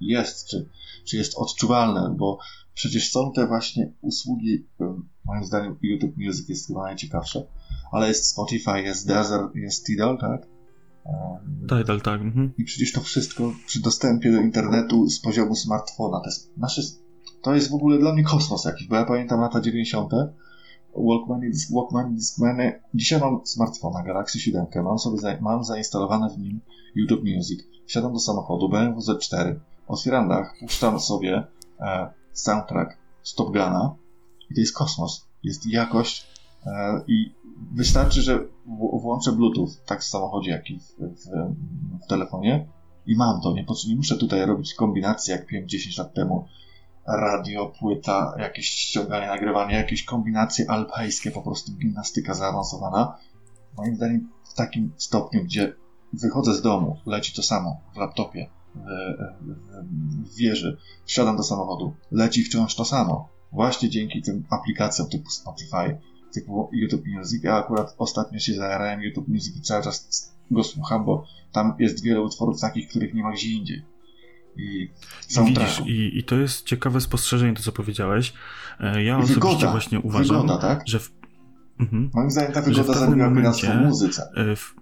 jest, 0.00 0.46
czy, 0.46 0.68
czy 1.04 1.16
jest 1.16 1.34
odczuwalne, 1.36 2.14
bo 2.18 2.38
przecież 2.74 3.10
są 3.10 3.32
te 3.32 3.46
właśnie 3.46 3.92
usługi, 4.00 4.66
moim 5.24 5.44
zdaniem 5.44 5.76
YouTube 5.82 6.16
Music 6.16 6.48
jest 6.48 6.66
chyba 6.66 6.82
najciekawsze, 6.82 7.46
ale 7.92 8.08
jest 8.08 8.26
Spotify, 8.26 8.80
jest 8.82 9.06
Deezer, 9.06 9.40
jest 9.54 9.86
Tidal, 9.86 10.18
tak? 10.18 10.55
Tidal, 11.68 12.00
tak. 12.00 12.20
Mhm. 12.20 12.52
i 12.58 12.64
przecież 12.64 12.92
to 12.92 13.00
wszystko 13.00 13.52
przy 13.66 13.80
dostępie 13.80 14.32
do 14.32 14.40
internetu 14.40 15.08
z 15.08 15.20
poziomu 15.20 15.54
smartfona. 15.54 16.20
To 16.20 16.26
jest, 16.26 16.50
nasze, 16.56 16.82
to 17.42 17.54
jest 17.54 17.70
w 17.70 17.74
ogóle 17.74 17.98
dla 17.98 18.12
mnie 18.12 18.24
kosmos 18.24 18.64
jakiś, 18.64 18.88
bo 18.88 18.96
ja 18.96 19.04
pamiętam 19.04 19.40
lata 19.40 19.60
90. 19.60 20.12
Walkmany, 20.96 21.50
Walkmany, 21.74 22.14
Discmany. 22.14 22.80
Dzisiaj 22.94 23.20
mam 23.20 23.46
smartfona 23.46 24.02
Galaxy 24.02 24.40
7, 24.40 24.66
mam 24.84 24.98
sobie 24.98 25.18
za, 25.18 25.36
mam 25.40 25.64
zainstalowane 25.64 26.30
w 26.30 26.38
nim 26.38 26.60
YouTube 26.94 27.24
Music. 27.36 27.60
Wsiadam 27.86 28.12
do 28.12 28.18
samochodu, 28.18 28.68
BMW 28.68 29.00
Z4, 29.00 29.54
otwieram 29.88 30.28
dach, 30.28 30.54
puszczam 30.60 31.00
sobie 31.00 31.44
e, 31.80 32.08
soundtrack 32.32 32.98
z 33.22 33.34
Top 33.34 33.48
Guna 33.48 33.94
i 34.50 34.54
to 34.54 34.60
jest 34.60 34.74
kosmos. 34.74 35.26
Jest 35.42 35.66
jakość 35.66 36.26
e, 36.66 37.00
i 37.08 37.34
wystarczy, 37.74 38.22
że 38.22 38.44
włączę 39.02 39.32
Bluetooth 39.32 39.68
tak 39.86 40.00
w 40.00 40.04
samochodzie, 40.04 40.50
jak 40.50 40.70
i 40.70 40.78
w, 40.78 40.84
w, 40.98 41.24
w 42.04 42.06
telefonie 42.08 42.66
i 43.06 43.16
mam 43.16 43.40
to. 43.40 43.52
Nie, 43.52 43.66
nie 43.88 43.96
muszę 43.96 44.16
tutaj 44.16 44.46
robić 44.46 44.74
kombinacji 44.74 45.32
jak 45.32 45.50
5-10 45.50 45.98
lat 45.98 46.14
temu. 46.14 46.48
Radio, 47.06 47.72
płyta, 47.80 48.34
jakieś 48.38 48.70
ściąganie, 48.70 49.26
nagrywanie, 49.26 49.74
jakieś 49.74 50.04
kombinacje 50.04 50.70
alpejskie, 50.70 51.30
po 51.30 51.42
prostu 51.42 51.72
gimnastyka 51.72 52.34
zaawansowana. 52.34 53.18
Moim 53.76 53.96
zdaniem 53.96 54.28
w 54.44 54.54
takim 54.54 54.92
stopniu, 54.96 55.44
gdzie 55.44 55.74
wychodzę 56.12 56.54
z 56.54 56.62
domu, 56.62 56.96
leci 57.06 57.34
to 57.34 57.42
samo 57.42 57.80
w 57.94 57.96
laptopie, 57.96 58.50
w, 58.74 58.78
w, 59.40 60.30
w 60.30 60.36
wieży, 60.36 60.76
wsiadam 61.04 61.36
do 61.36 61.42
samochodu, 61.42 61.94
leci 62.10 62.44
wciąż 62.44 62.74
to 62.74 62.84
samo. 62.84 63.28
Właśnie 63.52 63.88
dzięki 63.88 64.22
tym 64.22 64.44
aplikacjom 64.50 65.08
typu 65.08 65.30
Spotify, 65.30 65.98
typu 66.40 66.70
YouTube 66.72 67.06
Music. 67.06 67.42
Ja 67.44 67.54
akurat 67.56 67.94
ostatnio 67.98 68.38
się 68.38 68.54
zajarałem 68.54 69.02
YouTube 69.02 69.28
Music 69.28 69.56
i 69.56 69.60
cały 69.60 69.82
czas 69.84 70.32
go 70.50 70.64
słucham, 70.64 71.04
bo 71.04 71.26
tam 71.52 71.74
jest 71.78 72.04
wiele 72.04 72.20
utworów 72.22 72.60
takich, 72.60 72.88
których 72.88 73.14
nie 73.14 73.22
ma 73.22 73.32
gdzie 73.32 73.48
indziej. 73.50 73.82
I 74.56 74.90
Widzisz, 75.46 75.82
i, 75.86 76.18
i 76.18 76.24
to 76.24 76.34
jest 76.34 76.66
ciekawe 76.66 77.00
spostrzeżenie, 77.00 77.54
to 77.54 77.62
co 77.62 77.72
powiedziałeś. 77.72 78.32
E, 78.80 79.02
Ja 79.02 79.18
osobiście 79.18 79.34
wygoda. 79.34 79.70
właśnie 79.70 80.00
uważam, 80.00 80.36
Wygoda, 80.42 80.58
tak? 80.58 80.82
że 80.86 80.98
w, 81.00 81.12
mhm, 81.80 82.10
Moim 82.14 82.30
zdaniem 82.30 82.52
ta 82.52 82.62
wygoda 82.62 83.10
momencie- 83.10 83.36
piractwo 83.36 83.72
w 83.72 83.86
muzyce. 83.86 84.22
e, 84.36 84.56
w, 84.56 84.74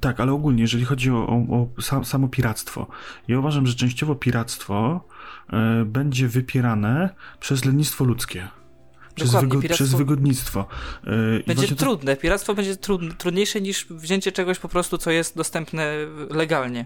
tak, 0.00 0.20
ale 0.20 0.32
ogólnie, 0.32 0.62
jeżeli 0.62 0.84
chodzi 0.84 1.10
o, 1.10 1.26
o, 1.26 1.68
o 1.76 1.82
sam, 1.82 2.04
samo 2.04 2.28
piractwo, 2.28 2.86
ja 3.28 3.38
uważam, 3.38 3.66
że 3.66 3.74
częściowo 3.74 4.14
piractwo 4.14 5.04
e, 5.52 5.84
będzie 5.84 6.28
wypierane 6.28 7.14
przez 7.40 7.64
lenistwo 7.64 8.04
ludzkie. 8.04 8.48
Przez, 9.14 9.30
wygo- 9.30 9.60
piractwo- 9.60 9.74
przez 9.74 9.94
wygodnictwo. 9.94 10.66
I 11.40 11.46
Będzie 11.46 11.68
to- 11.68 11.74
trudne. 11.76 12.16
Piractwo 12.16 12.54
będzie 12.54 12.76
trud, 12.76 13.18
trudniejsze 13.18 13.60
niż 13.60 13.86
wzięcie 13.90 14.32
czegoś 14.32 14.58
po 14.58 14.68
prostu, 14.68 14.98
co 14.98 15.10
jest 15.10 15.36
dostępne 15.36 15.92
legalnie. 16.30 16.84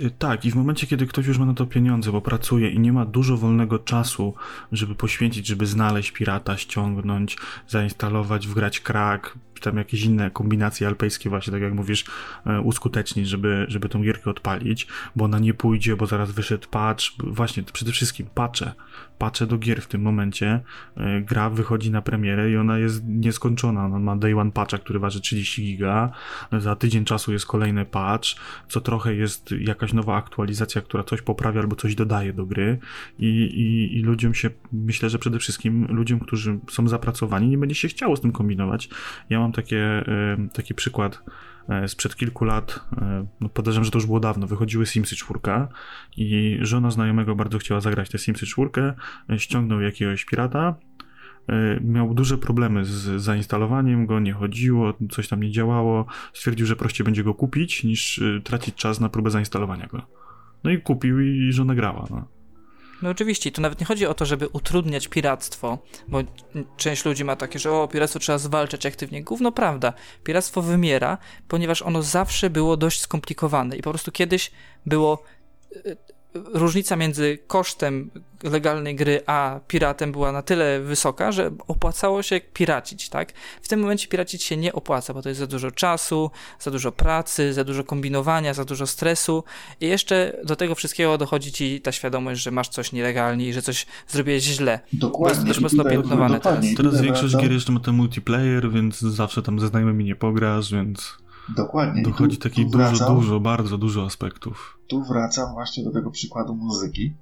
Y, 0.00 0.10
Tak, 0.18 0.44
i 0.44 0.50
w 0.50 0.54
momencie, 0.56 0.86
kiedy 0.86 1.06
ktoś 1.06 1.26
już 1.26 1.38
ma 1.38 1.46
na 1.46 1.54
to 1.54 1.66
pieniądze, 1.66 2.12
bo 2.12 2.20
pracuje 2.20 2.70
i 2.70 2.78
nie 2.78 2.92
ma 2.92 3.04
dużo 3.06 3.36
wolnego 3.36 3.78
czasu, 3.78 4.34
żeby 4.72 4.94
poświęcić, 4.94 5.46
żeby 5.46 5.66
znaleźć 5.66 6.10
pirata, 6.10 6.56
ściągnąć, 6.56 7.36
zainstalować, 7.68 8.48
wgrać 8.48 8.80
krak, 8.80 9.34
czy 9.60 9.70
tam 9.70 9.76
jakieś 9.76 10.02
inne 10.02 10.30
kombinacje 10.30 10.86
alpejskie, 10.86 11.30
właśnie 11.30 11.52
tak 11.52 11.62
jak 11.62 11.74
mówisz, 11.74 12.04
e, 12.46 12.60
uskutecznić, 12.60 13.28
żeby, 13.28 13.66
żeby 13.68 13.88
tą 13.88 14.02
gierkę 14.02 14.30
odpalić, 14.30 14.86
bo 15.16 15.24
ona 15.24 15.38
nie 15.38 15.54
pójdzie, 15.54 15.96
bo 15.96 16.06
zaraz 16.06 16.32
wyszedł 16.32 16.68
patch. 16.68 17.04
Właśnie, 17.18 17.62
przede 17.62 17.92
wszystkim 17.92 18.26
patche. 18.34 18.72
Patche 19.18 19.46
do 19.46 19.58
gier 19.58 19.82
w 19.82 19.86
tym 19.86 20.02
momencie. 20.02 20.60
E, 20.96 21.20
Gra 21.20 21.50
wychodzi 21.50 21.90
na 21.90 22.02
premierę 22.02 22.50
i 22.50 22.56
ona 22.56 22.78
jest 22.78 23.02
nieskończona. 23.06 23.84
Ona 23.84 23.98
ma 23.98 24.16
day 24.16 24.38
one 24.38 24.52
patcha, 24.52 24.78
który 24.78 24.98
waży 24.98 25.20
30 25.20 25.62
giga. 25.62 26.12
Za 26.58 26.76
tydzień 26.76 27.04
czasu 27.04 27.32
jest 27.32 27.46
kolejny 27.46 27.84
patch 27.84 28.30
co 28.68 28.80
trochę 28.80 29.14
jest 29.14 29.54
jakaś 29.60 29.92
nowa 29.92 30.16
aktualizacja, 30.16 30.80
która 30.80 31.04
coś 31.04 31.22
poprawia 31.22 31.60
albo 31.60 31.76
coś 31.76 31.94
dodaje 31.94 32.32
do 32.32 32.46
gry 32.46 32.78
i, 33.18 33.26
i, 33.26 33.98
i 33.98 34.02
ludziom 34.02 34.34
się, 34.34 34.50
myślę, 34.72 35.10
że 35.10 35.18
przede 35.18 35.38
wszystkim 35.38 35.86
ludziom, 35.90 36.20
którzy 36.20 36.58
są 36.70 36.88
zapracowani, 36.88 37.48
nie 37.48 37.58
będzie 37.58 37.74
się 37.74 37.88
chciało 37.88 38.16
z 38.16 38.20
tym 38.20 38.32
kombinować. 38.32 38.88
Ja 39.30 39.40
mam 39.40 39.49
mam 39.50 39.54
takie, 39.54 40.04
taki 40.52 40.74
przykład 40.74 41.22
sprzed 41.86 42.16
kilku 42.16 42.44
lat, 42.44 42.88
no 43.40 43.48
podejrzewam, 43.48 43.84
że 43.84 43.90
to 43.90 43.98
już 43.98 44.06
było 44.06 44.20
dawno, 44.20 44.46
wychodziły 44.46 44.86
Simsy 44.86 45.16
4 45.16 45.40
i 46.16 46.58
żona 46.60 46.90
znajomego 46.90 47.34
bardzo 47.34 47.58
chciała 47.58 47.80
zagrać 47.80 48.10
te 48.10 48.18
Simsy 48.18 48.46
4, 48.46 48.70
ściągnął 49.36 49.80
jakiegoś 49.80 50.24
pirata, 50.24 50.74
miał 51.80 52.14
duże 52.14 52.38
problemy 52.38 52.84
z 52.84 53.22
zainstalowaniem 53.22 54.06
go, 54.06 54.20
nie 54.20 54.32
chodziło, 54.32 54.94
coś 55.10 55.28
tam 55.28 55.42
nie 55.42 55.50
działało, 55.50 56.06
stwierdził, 56.32 56.66
że 56.66 56.76
prościej 56.76 57.04
będzie 57.04 57.24
go 57.24 57.34
kupić 57.34 57.84
niż 57.84 58.22
tracić 58.44 58.74
czas 58.74 59.00
na 59.00 59.08
próbę 59.08 59.30
zainstalowania 59.30 59.86
go. 59.86 60.02
No 60.64 60.70
i 60.70 60.78
kupił 60.80 61.20
i 61.20 61.52
żona 61.52 61.74
grała. 61.74 62.06
No. 62.10 62.28
No 63.02 63.10
oczywiście, 63.10 63.52
tu 63.52 63.62
nawet 63.62 63.80
nie 63.80 63.86
chodzi 63.86 64.06
o 64.06 64.14
to, 64.14 64.26
żeby 64.26 64.48
utrudniać 64.48 65.08
piractwo, 65.08 65.78
bo 66.08 66.18
część 66.76 67.04
ludzi 67.04 67.24
ma 67.24 67.36
takie, 67.36 67.58
że 67.58 67.72
o, 67.72 67.88
piractwo 67.88 68.18
trzeba 68.18 68.38
zwalczać 68.38 68.86
aktywnie. 68.86 69.22
Gówno 69.24 69.52
prawda. 69.52 69.92
Piractwo 70.24 70.62
wymiera, 70.62 71.18
ponieważ 71.48 71.82
ono 71.82 72.02
zawsze 72.02 72.50
było 72.50 72.76
dość 72.76 73.00
skomplikowane 73.00 73.76
i 73.76 73.82
po 73.82 73.90
prostu 73.90 74.12
kiedyś 74.12 74.50
było 74.86 75.22
e, 75.86 75.96
różnica 76.34 76.96
między 76.96 77.38
kosztem 77.46 78.10
legalnej 78.42 78.96
gry 78.96 79.20
a 79.26 79.60
piratem 79.68 80.12
była 80.12 80.32
na 80.32 80.42
tyle 80.42 80.80
wysoka, 80.80 81.32
że 81.32 81.50
opłacało 81.68 82.22
się 82.22 82.40
piracić, 82.54 83.08
tak? 83.08 83.32
W 83.62 83.68
tym 83.68 83.80
momencie 83.80 84.08
piracić 84.08 84.42
się 84.42 84.56
nie 84.56 84.72
opłaca, 84.72 85.14
bo 85.14 85.22
to 85.22 85.28
jest 85.28 85.38
za 85.38 85.46
dużo 85.46 85.70
czasu, 85.70 86.30
za 86.60 86.70
dużo 86.70 86.92
pracy, 86.92 87.52
za 87.52 87.64
dużo 87.64 87.84
kombinowania, 87.84 88.54
za 88.54 88.64
dużo 88.64 88.86
stresu 88.86 89.44
i 89.80 89.86
jeszcze 89.86 90.40
do 90.44 90.56
tego 90.56 90.74
wszystkiego 90.74 91.18
dochodzi 91.18 91.52
ci 91.52 91.80
ta 91.80 91.92
świadomość, 91.92 92.42
że 92.42 92.50
masz 92.50 92.68
coś 92.68 92.92
nielegalnie 92.92 93.48
i 93.48 93.52
że 93.52 93.62
coś 93.62 93.86
zrobiłeś 94.08 94.42
źle. 94.42 94.80
Dokładnie. 94.92 95.34
To 95.34 95.34
jest 95.34 95.46
dość 95.46 95.60
mocno 95.60 95.84
piętnowane 95.84 96.40
teraz. 96.40 96.64
Teraz 96.76 97.00
większość 97.00 97.36
gier 97.36 97.52
jeszcze 97.52 97.72
ma 97.72 97.80
ten 97.80 97.94
multiplayer, 97.94 98.70
więc 98.70 99.00
zawsze 99.00 99.42
tam 99.42 99.60
ze 99.60 99.68
znajomymi 99.68 100.04
nie 100.04 100.16
pograsz, 100.16 100.72
więc... 100.72 101.19
Dokładnie. 101.56 102.02
Dochodzi 102.02 102.38
takich 102.38 102.70
dużo, 102.70 102.78
wracam, 102.78 103.16
dużo, 103.16 103.40
bardzo 103.40 103.78
dużo 103.78 104.04
aspektów. 104.04 104.78
Tu 104.88 105.04
wracam 105.04 105.52
właśnie 105.52 105.84
do 105.84 105.92
tego 105.92 106.10
przykładu 106.10 106.54
muzyki, 106.54 107.16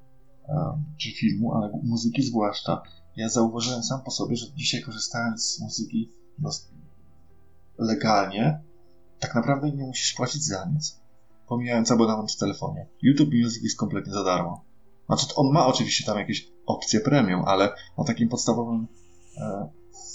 czy 1.01 1.11
filmu, 1.13 1.55
ale 1.55 1.71
muzyki 1.85 2.23
zwłaszcza. 2.23 2.83
Ja 3.17 3.29
zauważyłem 3.29 3.83
sam 3.83 4.01
po 4.05 4.11
sobie, 4.11 4.37
że 4.37 4.47
dzisiaj 4.55 4.83
korzystając 4.83 5.43
z 5.45 5.61
muzyki 5.61 6.13
legalnie, 7.79 8.63
tak 9.19 9.35
naprawdę 9.35 9.73
nie 9.73 9.87
musisz 9.87 10.15
płacić 10.15 10.45
za 10.45 10.65
nic. 10.65 11.01
Pomijając 11.49 11.91
abonament 11.91 12.33
w 12.33 12.39
telefonie. 12.39 12.87
YouTube 13.03 13.31
Music 13.43 13.63
jest 13.63 13.79
kompletnie 13.79 14.13
za 14.13 14.25
darmo. 14.25 14.65
Znaczy, 15.07 15.27
on 15.37 15.53
ma 15.53 15.67
oczywiście 15.67 16.05
tam 16.05 16.19
jakieś 16.19 16.49
opcje 16.67 17.01
premium, 17.01 17.43
ale 17.47 17.75
na 17.99 18.05
takim 18.05 18.29
podstawowym 18.29 18.87
e, 19.37 19.69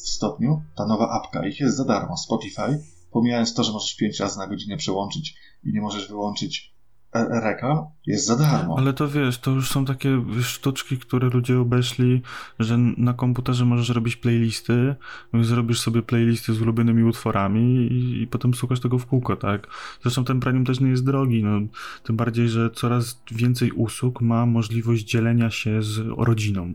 stopniu 0.03 0.61
ta 0.75 0.85
nowa 0.85 1.09
apka 1.09 1.47
ich 1.47 1.59
jest 1.59 1.77
za 1.77 1.85
darmo. 1.85 2.17
Spotify 2.17 2.83
pomijając 3.13 3.53
to, 3.53 3.63
że 3.63 3.71
możesz 3.71 3.95
5 3.95 4.19
razy 4.19 4.39
na 4.39 4.47
godzinę 4.47 4.77
przełączyć 4.77 5.35
i 5.63 5.73
nie 5.73 5.81
możesz 5.81 6.07
wyłączyć 6.07 6.73
e, 7.13 7.41
reklam, 7.41 7.85
jest 8.05 8.25
za 8.25 8.35
darmo. 8.35 8.75
Ale 8.77 8.93
to 8.93 9.07
wiesz, 9.07 9.37
to 9.37 9.51
już 9.51 9.69
są 9.69 9.85
takie 9.85 10.25
sztuczki, 10.41 10.97
które 10.97 11.29
ludzie 11.29 11.59
obeszli, 11.59 12.21
że 12.59 12.77
na 12.77 13.13
komputerze 13.13 13.65
możesz 13.65 13.89
robić 13.89 14.15
playlisty, 14.15 14.95
zrobisz 15.41 15.79
sobie 15.79 16.01
playlisty 16.01 16.53
z 16.53 16.61
ulubionymi 16.61 17.03
utworami 17.03 17.61
i, 17.91 18.21
i 18.21 18.27
potem 18.27 18.53
słuchasz 18.53 18.79
tego 18.79 18.99
w 18.99 19.05
kółko, 19.05 19.35
tak? 19.35 19.67
Zresztą 20.01 20.25
ten 20.25 20.39
premium 20.39 20.65
też 20.65 20.79
nie 20.79 20.89
jest 20.89 21.05
drogi, 21.05 21.43
no, 21.43 21.59
tym 22.03 22.15
bardziej, 22.15 22.49
że 22.49 22.71
coraz 22.71 23.21
więcej 23.31 23.71
usług 23.71 24.21
ma 24.21 24.45
możliwość 24.45 25.03
dzielenia 25.03 25.49
się 25.49 25.81
z 25.81 25.99
rodziną. 26.17 26.73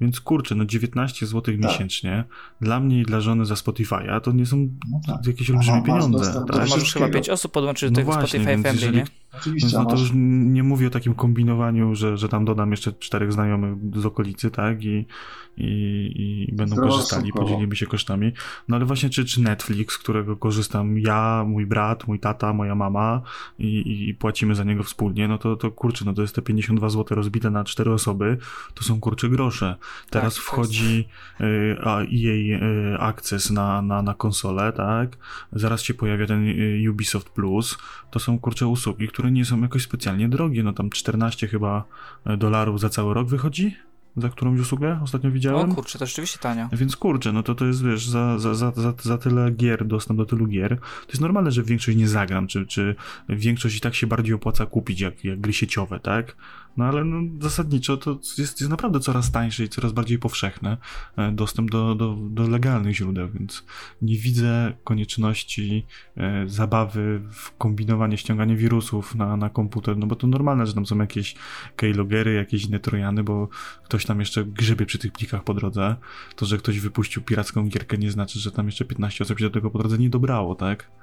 Więc 0.00 0.20
kurczę, 0.20 0.54
no 0.54 0.64
19 0.64 1.26
zł 1.26 1.42
tak. 1.42 1.70
miesięcznie 1.70 2.24
dla 2.60 2.80
mnie 2.80 3.00
i 3.00 3.02
dla 3.02 3.20
żony 3.20 3.46
za 3.46 3.54
Spotify'a 3.54 4.20
to 4.20 4.32
nie 4.32 4.46
są 4.46 4.68
no 4.90 5.00
tak. 5.06 5.26
jakieś 5.26 5.50
olbrzymie 5.50 5.82
pieniądze. 5.82 6.44
Tak? 6.48 6.68
Możesz 6.68 6.92
chyba 6.92 7.08
5 7.08 7.28
osób 7.28 7.52
podłączyć 7.52 7.90
do 7.90 7.90
no 7.90 7.96
tego 7.96 8.12
właśnie, 8.12 8.40
Spotify 8.40 8.62
Family, 8.62 8.74
jeżeli, 8.74 8.96
nie? 8.96 9.04
Oczywiście. 9.34 9.78
No 9.78 9.84
to 9.84 9.96
już 9.96 10.10
nie 10.14 10.62
mówię 10.62 10.86
o 10.86 10.90
takim 10.90 11.14
kombinowaniu, 11.14 11.94
że, 11.94 12.16
że 12.16 12.28
tam 12.28 12.44
dodam 12.44 12.70
jeszcze 12.70 12.92
czterech 12.92 13.32
znajomych 13.32 14.00
z 14.00 14.06
okolicy, 14.06 14.50
tak? 14.50 14.84
I, 14.84 15.06
i, 15.56 16.46
i 16.48 16.52
będą 16.52 16.76
korzystali, 16.76 17.32
podzielimy 17.32 17.76
się 17.76 17.86
kosztami. 17.86 18.32
No 18.68 18.76
ale 18.76 18.84
właśnie 18.84 19.10
czy, 19.10 19.24
czy 19.24 19.40
Netflix, 19.40 19.98
którego 19.98 20.36
korzystam 20.36 20.98
ja, 20.98 21.44
mój 21.46 21.66
brat, 21.66 22.06
mój 22.06 22.18
tata, 22.18 22.52
moja 22.52 22.74
mama 22.74 23.22
i, 23.58 24.06
i 24.08 24.14
płacimy 24.14 24.54
za 24.54 24.64
niego 24.64 24.82
wspólnie, 24.82 25.28
no 25.28 25.38
to, 25.38 25.56
to 25.56 25.70
kurczę, 25.70 26.04
no 26.04 26.12
to 26.12 26.22
jest 26.22 26.34
te 26.34 26.42
52 26.42 26.88
zł 26.88 27.16
rozbite 27.16 27.50
na 27.50 27.64
cztery 27.64 27.92
osoby, 27.92 28.38
to 28.74 28.84
są 28.84 29.00
kurcze 29.00 29.28
grosze. 29.28 29.76
Teraz 30.10 30.34
tak, 30.34 30.44
wchodzi 30.44 31.08
y, 31.40 31.76
a, 31.84 32.02
jej 32.08 32.54
y, 32.54 33.50
na, 33.50 33.82
na, 33.82 34.02
na 34.02 34.14
konsolę, 34.14 34.72
tak? 34.72 35.16
Zaraz 35.52 35.82
się 35.82 35.94
pojawia 35.94 36.26
ten 36.26 36.48
y, 36.48 36.90
Ubisoft 36.90 37.28
Plus. 37.28 37.78
To 38.10 38.18
są 38.18 38.38
kurcze 38.38 38.66
usługi, 38.66 39.08
które 39.08 39.30
nie 39.30 39.44
są 39.44 39.62
jakoś 39.62 39.82
specjalnie 39.82 40.28
drogie, 40.28 40.62
no 40.62 40.72
tam 40.72 40.90
14 40.90 41.48
chyba 41.48 41.84
dolarów 42.38 42.80
za 42.80 42.88
cały 42.88 43.14
rok 43.14 43.28
wychodzi? 43.28 43.76
Za 44.16 44.28
którąś 44.28 44.60
usługę 44.60 45.00
ostatnio 45.02 45.30
widziałem. 45.30 45.70
O 45.70 45.74
kurczę, 45.74 45.98
to 45.98 46.06
rzeczywiście 46.06 46.38
tanio. 46.38 46.68
Więc 46.72 46.96
kurczę, 46.96 47.32
no 47.32 47.42
to 47.42 47.54
to 47.54 47.64
jest, 47.64 47.84
wiesz, 47.84 48.08
za, 48.08 48.38
za, 48.38 48.54
za, 48.54 48.72
za, 48.76 48.94
za 49.02 49.18
tyle 49.18 49.50
gier, 49.50 49.86
dostęp 49.86 50.18
do 50.18 50.26
tylu 50.26 50.46
gier, 50.46 50.78
to 50.78 51.08
jest 51.08 51.20
normalne, 51.20 51.50
że 51.50 51.62
większość 51.62 51.98
nie 51.98 52.08
zagram, 52.08 52.46
czy, 52.46 52.66
czy 52.66 52.94
większość 53.28 53.76
i 53.76 53.80
tak 53.80 53.94
się 53.94 54.06
bardziej 54.06 54.34
opłaca 54.34 54.66
kupić, 54.66 55.00
jak, 55.00 55.24
jak 55.24 55.40
gry 55.40 55.52
sieciowe, 55.52 56.00
tak? 56.00 56.36
No 56.76 56.84
ale 56.84 57.04
no, 57.04 57.20
zasadniczo 57.40 57.96
to 57.96 58.10
jest, 58.38 58.38
jest 58.38 58.68
naprawdę 58.68 59.00
coraz 59.00 59.30
tańsze 59.30 59.64
i 59.64 59.68
coraz 59.68 59.92
bardziej 59.92 60.18
powszechne 60.18 60.76
e, 61.16 61.32
dostęp 61.32 61.70
do, 61.70 61.94
do, 61.94 62.16
do 62.30 62.48
legalnych 62.48 62.96
źródeł, 62.96 63.28
więc 63.28 63.64
nie 64.02 64.16
widzę 64.16 64.72
konieczności 64.84 65.86
e, 66.16 66.48
zabawy 66.48 67.22
w 67.32 67.56
kombinowanie, 67.56 68.18
ściąganie 68.18 68.56
wirusów 68.56 69.14
na, 69.14 69.36
na 69.36 69.50
komputer, 69.50 69.96
no 69.96 70.06
bo 70.06 70.16
to 70.16 70.26
normalne, 70.26 70.66
że 70.66 70.74
tam 70.74 70.86
są 70.86 70.98
jakieś 70.98 71.34
keylogery, 71.76 72.34
jakieś 72.34 72.64
inne 72.64 72.78
trojany, 72.78 73.24
bo 73.24 73.48
ktoś 73.84 74.06
tam 74.06 74.20
jeszcze 74.20 74.44
grzebie 74.44 74.86
przy 74.86 74.98
tych 74.98 75.12
plikach 75.12 75.44
po 75.44 75.54
drodze. 75.54 75.96
To, 76.36 76.46
że 76.46 76.58
ktoś 76.58 76.80
wypuścił 76.80 77.22
piracką 77.22 77.68
gierkę 77.68 77.98
nie 77.98 78.10
znaczy, 78.10 78.38
że 78.38 78.52
tam 78.52 78.66
jeszcze 78.66 78.84
15 78.84 79.24
osób 79.24 79.38
się 79.38 79.44
do 79.44 79.50
tego 79.50 79.70
po 79.70 79.78
drodze 79.78 79.98
nie 79.98 80.10
dobrało, 80.10 80.54
tak? 80.54 81.01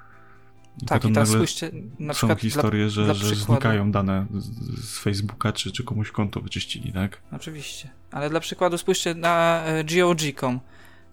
I 0.82 0.86
tak, 0.86 1.04
i 1.04 1.12
teraz 1.12 1.28
spójrzcie, 1.28 1.70
na 1.98 2.14
są 2.14 2.36
historie, 2.36 2.82
dla, 2.82 2.90
że, 2.90 3.04
dla 3.04 3.14
że 3.14 3.34
znikają 3.34 3.92
dane 3.92 4.26
z, 4.34 4.84
z, 4.84 4.98
Facebooka, 4.98 5.52
czy, 5.52 5.72
czy 5.72 5.84
komuś 5.84 6.10
konto 6.10 6.40
wyczyścili, 6.40 6.92
tak? 6.92 7.22
Oczywiście. 7.32 7.90
Ale 8.10 8.30
dla 8.30 8.40
przykładu 8.40 8.78
spójrzcie 8.78 9.14
na 9.14 9.64
e, 9.64 9.84
GOG.com, 9.84 10.60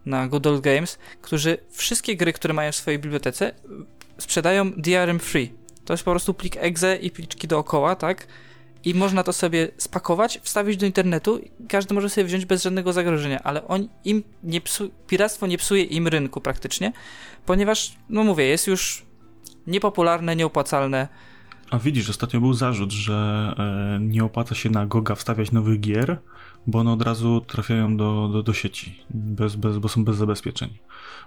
na 0.05 0.27
Good 0.27 0.47
Old 0.47 0.61
Games, 0.61 0.99
którzy 1.21 1.57
wszystkie 1.69 2.15
gry, 2.15 2.33
które 2.33 2.53
mają 2.53 2.71
w 2.71 2.75
swojej 2.75 2.99
bibliotece, 2.99 3.53
sprzedają 4.17 4.71
DRM 4.71 5.19
free. 5.19 5.53
To 5.85 5.93
jest 5.93 6.03
po 6.03 6.11
prostu 6.11 6.33
plik 6.33 6.57
exe 6.57 6.95
i 6.95 7.11
pliczki 7.11 7.47
dookoła, 7.47 7.95
tak? 7.95 8.27
I 8.83 8.93
można 8.93 9.23
to 9.23 9.33
sobie 9.33 9.67
spakować, 9.77 10.39
wstawić 10.43 10.77
do 10.77 10.85
internetu 10.85 11.37
i 11.37 11.67
każdy 11.67 11.93
może 11.93 12.09
sobie 12.09 12.25
wziąć 12.25 12.45
bez 12.45 12.63
żadnego 12.63 12.93
zagrożenia, 12.93 13.39
ale 13.43 13.67
on, 13.67 13.87
im 14.05 14.23
nie 14.43 14.61
psu, 14.61 14.91
piractwo 15.07 15.47
nie 15.47 15.57
psuje 15.57 15.83
im 15.83 16.07
rynku 16.07 16.41
praktycznie, 16.41 16.93
ponieważ, 17.45 17.95
no 18.09 18.23
mówię, 18.23 18.45
jest 18.45 18.67
już 18.67 19.06
niepopularne, 19.67 20.35
nieopłacalne. 20.35 21.07
A 21.71 21.79
widzisz, 21.79 22.09
ostatnio 22.09 22.39
był 22.39 22.53
zarzut, 22.53 22.91
że 22.91 23.53
e, 23.57 23.99
nie 24.01 24.23
opłaca 24.23 24.55
się 24.55 24.69
na 24.69 24.85
Goga 24.85 25.15
wstawiać 25.15 25.51
nowych 25.51 25.79
gier, 25.79 26.17
bo 26.67 26.79
one 26.79 26.91
od 26.91 27.01
razu 27.01 27.41
trafiają 27.41 27.97
do, 27.97 28.29
do, 28.33 28.43
do 28.43 28.53
sieci, 28.53 28.99
bez, 29.09 29.55
bez, 29.55 29.77
bo 29.77 29.89
są 29.89 30.05
bez 30.05 30.15
zabezpieczeń. 30.15 30.77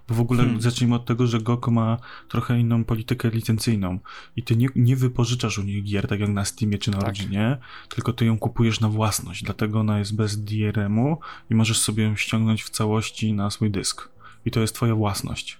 Bo 0.09 0.15
w 0.15 0.21
ogóle 0.21 0.43
hmm. 0.43 0.61
zacznijmy 0.61 0.95
od 0.95 1.07
tego, 1.07 1.27
że 1.27 1.41
GOG 1.41 1.69
ma 1.69 1.97
trochę 2.29 2.61
inną 2.61 2.85
politykę 2.85 3.31
licencyjną 3.31 3.99
i 4.37 4.43
ty 4.43 4.57
nie, 4.57 4.69
nie 4.77 4.97
wypożyczasz 4.97 5.59
u 5.59 5.63
nich 5.63 5.85
gier, 5.85 6.09
tak 6.09 6.21
jak 6.21 6.31
na 6.31 6.45
Steamie 6.45 6.79
czy 6.79 6.91
na 6.91 6.99
tak. 6.99 7.07
Rodzinie, 7.07 7.57
tylko 7.89 8.13
ty 8.13 8.25
ją 8.25 8.39
kupujesz 8.39 8.81
na 8.81 8.89
własność, 8.89 9.45
dlatego 9.45 9.81
ona 9.81 9.99
jest 9.99 10.17
bez 10.17 10.45
DRM-u 10.45 11.19
i 11.51 11.55
możesz 11.55 11.79
sobie 11.79 12.05
ją 12.05 12.17
ściągnąć 12.17 12.63
w 12.63 12.71
całości 12.71 13.33
na 13.33 13.51
swój 13.51 13.71
dysk. 13.71 14.09
I 14.45 14.51
to 14.51 14.61
jest 14.61 14.75
twoja 14.75 14.95
własność. 14.95 15.59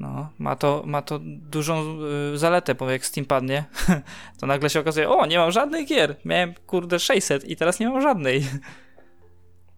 No, 0.00 0.28
ma 0.38 0.56
to, 0.56 0.82
ma 0.86 1.02
to 1.02 1.20
dużą 1.24 1.98
y, 2.34 2.38
zaletę, 2.38 2.74
bo 2.74 2.90
jak 2.90 3.06
Steam 3.06 3.24
padnie, 3.24 3.64
to 4.40 4.46
nagle 4.46 4.70
się 4.70 4.80
okazuje, 4.80 5.10
o, 5.10 5.26
nie 5.26 5.38
mam 5.38 5.52
żadnych 5.52 5.88
gier. 5.88 6.16
Miałem, 6.24 6.54
kurde, 6.66 6.98
600 6.98 7.44
i 7.50 7.56
teraz 7.56 7.80
nie 7.80 7.88
mam 7.88 8.02
żadnej. 8.02 8.44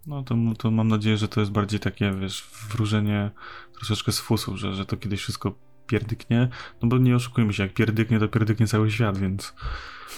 No 0.06 0.22
to, 0.22 0.34
to 0.58 0.70
mam 0.70 0.88
nadzieję, 0.88 1.16
że 1.16 1.28
to 1.28 1.40
jest 1.40 1.52
bardziej 1.52 1.80
takie, 1.80 2.12
wiesz, 2.12 2.50
wróżenie 2.70 3.30
troszeczkę 3.74 4.12
z 4.12 4.18
fusów, 4.20 4.56
że, 4.56 4.74
że 4.74 4.86
to 4.86 4.96
kiedyś 4.96 5.20
wszystko 5.20 5.54
pierdyknie. 5.86 6.48
No 6.82 6.88
bo 6.88 6.98
nie 6.98 7.16
oszukujmy 7.16 7.52
się, 7.52 7.62
jak 7.62 7.74
pierdyknie, 7.74 8.18
to 8.18 8.28
pierdyknie 8.28 8.66
cały 8.66 8.90
świat, 8.90 9.18
więc 9.18 9.54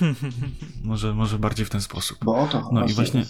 może, 0.84 1.14
może 1.14 1.38
bardziej 1.38 1.66
w 1.66 1.70
ten 1.70 1.80
sposób. 1.80 2.18
Bo 2.24 2.36
o 2.36 2.46
to 2.46 2.68
no 2.72 2.86
i 2.86 2.92
właśnie 2.92 3.24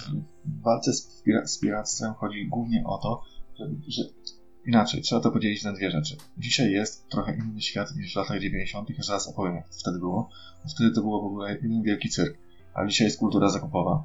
w 0.44 0.62
walce 0.62 0.92
z, 0.92 1.22
z 1.44 1.58
piractwem 1.58 2.14
chodzi 2.14 2.48
głównie 2.48 2.82
o 2.86 2.98
to, 2.98 3.22
że, 3.58 3.64
że 3.88 4.02
Inaczej, 4.66 5.02
trzeba 5.02 5.20
to 5.20 5.30
podzielić 5.30 5.64
na 5.64 5.72
dwie 5.72 5.90
rzeczy. 5.90 6.16
Dzisiaj 6.38 6.72
jest 6.72 7.08
trochę 7.08 7.36
inny 7.36 7.60
świat 7.60 7.96
niż 7.96 8.12
w 8.12 8.16
latach 8.16 8.40
90., 8.40 8.90
ja 8.90 9.02
zaraz 9.02 9.28
opowiem, 9.28 9.54
jak 9.54 9.68
wtedy 9.68 9.98
było. 9.98 10.28
Wtedy 10.74 10.90
to 10.90 11.00
było 11.00 11.22
w 11.22 11.26
ogóle 11.26 11.52
jeden 11.52 11.82
wielki 11.82 12.08
cyrk. 12.08 12.38
A 12.74 12.86
dzisiaj 12.86 13.06
jest 13.06 13.18
kultura 13.18 13.48
zakupowa. 13.48 14.04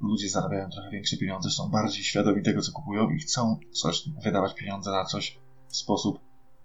Ludzie 0.00 0.28
zarabiają 0.28 0.70
trochę 0.70 0.90
większe 0.90 1.16
pieniądze, 1.16 1.50
są 1.50 1.68
bardziej 1.68 2.04
świadomi 2.04 2.42
tego, 2.42 2.62
co 2.62 2.72
kupują 2.72 3.10
i 3.10 3.18
chcą 3.18 3.56
coś 3.72 4.08
wydawać 4.24 4.54
pieniądze 4.54 4.90
na 4.90 5.04
coś, 5.04 5.38
w 5.68 5.76
sposób 5.76 6.18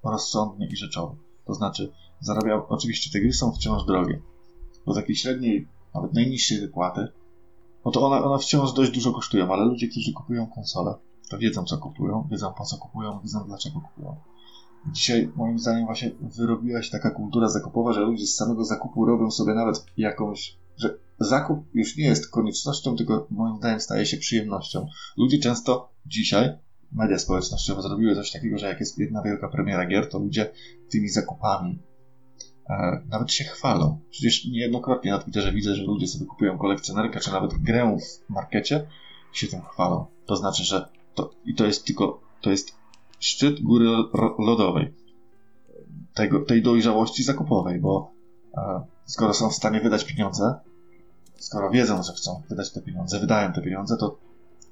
rozsądny 0.04 0.68
i 0.68 0.76
rzeczowy. 0.76 1.16
To 1.46 1.54
znaczy, 1.54 1.92
zarabiał, 2.20 2.66
oczywiście 2.70 3.12
te 3.12 3.20
gry 3.20 3.34
są 3.34 3.52
wciąż 3.52 3.86
drogie. 3.86 4.22
Do 4.88 4.94
takiej 4.94 5.16
średniej, 5.16 5.68
nawet 5.96 6.14
najniższej 6.14 6.62
wypłaty, 6.62 7.08
no 7.86 7.92
to 7.92 8.08
one, 8.08 8.24
one 8.24 8.40
wciąż 8.40 8.74
dość 8.74 8.92
dużo 8.92 9.12
kosztują, 9.12 9.54
ale 9.54 9.66
ludzie, 9.66 9.88
którzy 9.88 10.14
kupują 10.14 10.48
konsole, 10.48 10.94
to 11.30 11.38
wiedzą, 11.38 11.64
co 11.64 11.78
kupują, 11.78 12.28
wiedzą, 12.32 12.54
po 12.54 12.66
co 12.66 12.78
kupują, 12.78 13.20
wiedzą, 13.20 13.44
dlaczego 13.48 13.82
kupują. 13.82 14.16
Dzisiaj, 14.92 15.32
moim 15.36 15.60
zdaniem, 15.60 15.86
właśnie 15.86 16.12
wyrobiła 16.22 16.82
się 16.82 16.92
taka 16.92 17.10
kultura 17.10 17.50
zakupowa, 17.50 17.94
że 17.94 18.02
ludzie 18.02 18.26
z 18.26 18.36
samego 18.36 18.66
zakupu 18.66 19.06
robią 19.06 19.32
sobie 19.32 19.54
nawet 19.54 19.86
jakąś, 19.98 20.58
że 20.78 20.98
zakup 21.20 21.60
już 21.74 21.98
nie 21.98 22.06
jest 22.06 22.30
koniecznością, 22.30 22.96
tylko 22.96 23.28
moim 23.30 23.58
zdaniem 23.58 23.80
staje 23.80 24.06
się 24.06 24.18
przyjemnością. 24.18 24.88
Ludzie 25.18 25.40
często 25.40 25.90
dzisiaj, 26.06 26.58
media 26.92 27.20
społecznościowe 27.20 27.82
zrobiły 27.82 28.16
coś 28.16 28.32
takiego, 28.32 28.58
że 28.58 28.68
jak 28.68 28.80
jest 28.80 28.98
jedna 28.98 29.24
wielka 29.24 29.48
premiera 29.48 29.86
gier, 29.86 30.10
to 30.10 30.20
ludzie 30.20 30.52
tymi 30.90 31.10
zakupami 31.10 31.80
e, 32.70 33.02
nawet 33.10 33.32
się 33.32 33.44
chwalą. 33.44 34.00
Przecież 34.10 34.46
niejednokrotnie 34.46 35.12
na 35.12 35.20
Twitterze 35.20 35.54
widzę, 35.54 35.76
że 35.76 35.84
ludzie 35.84 36.08
sobie 36.08 36.26
kupują 36.26 36.58
kolekcjonerkę, 36.58 37.20
czy 37.20 37.32
nawet 37.32 37.54
grę 37.54 37.98
w 37.98 38.30
markecie 38.30 38.88
i 39.34 39.38
się 39.38 39.48
tym 39.48 39.62
chwalą. 39.62 40.06
To 40.26 40.36
znaczy, 40.36 40.64
że 40.64 40.90
to, 41.18 41.32
i 41.46 41.56
to 41.56 41.66
jest 41.66 41.86
tylko, 41.86 42.22
to 42.42 42.50
jest 42.50 42.76
szczyt 43.20 43.62
góry 43.62 43.86
lodowej 44.40 44.94
tego, 46.14 46.46
tej 46.46 46.62
dojrzałości 46.62 47.24
zakupowej, 47.24 47.80
bo 47.80 48.12
e, 48.58 48.82
skoro 49.06 49.34
są 49.34 49.50
w 49.50 49.54
stanie 49.54 49.82
wydać 49.82 50.04
pieniądze, 50.04 50.60
skoro 51.38 51.70
wiedzą, 51.70 52.04
że 52.04 52.14
chcą 52.14 52.44
wydać 52.50 52.72
te 52.72 52.82
pieniądze, 52.82 53.20
wydają 53.20 53.54
te 53.54 53.62
pieniądze, 53.62 53.98
to, 53.98 54.20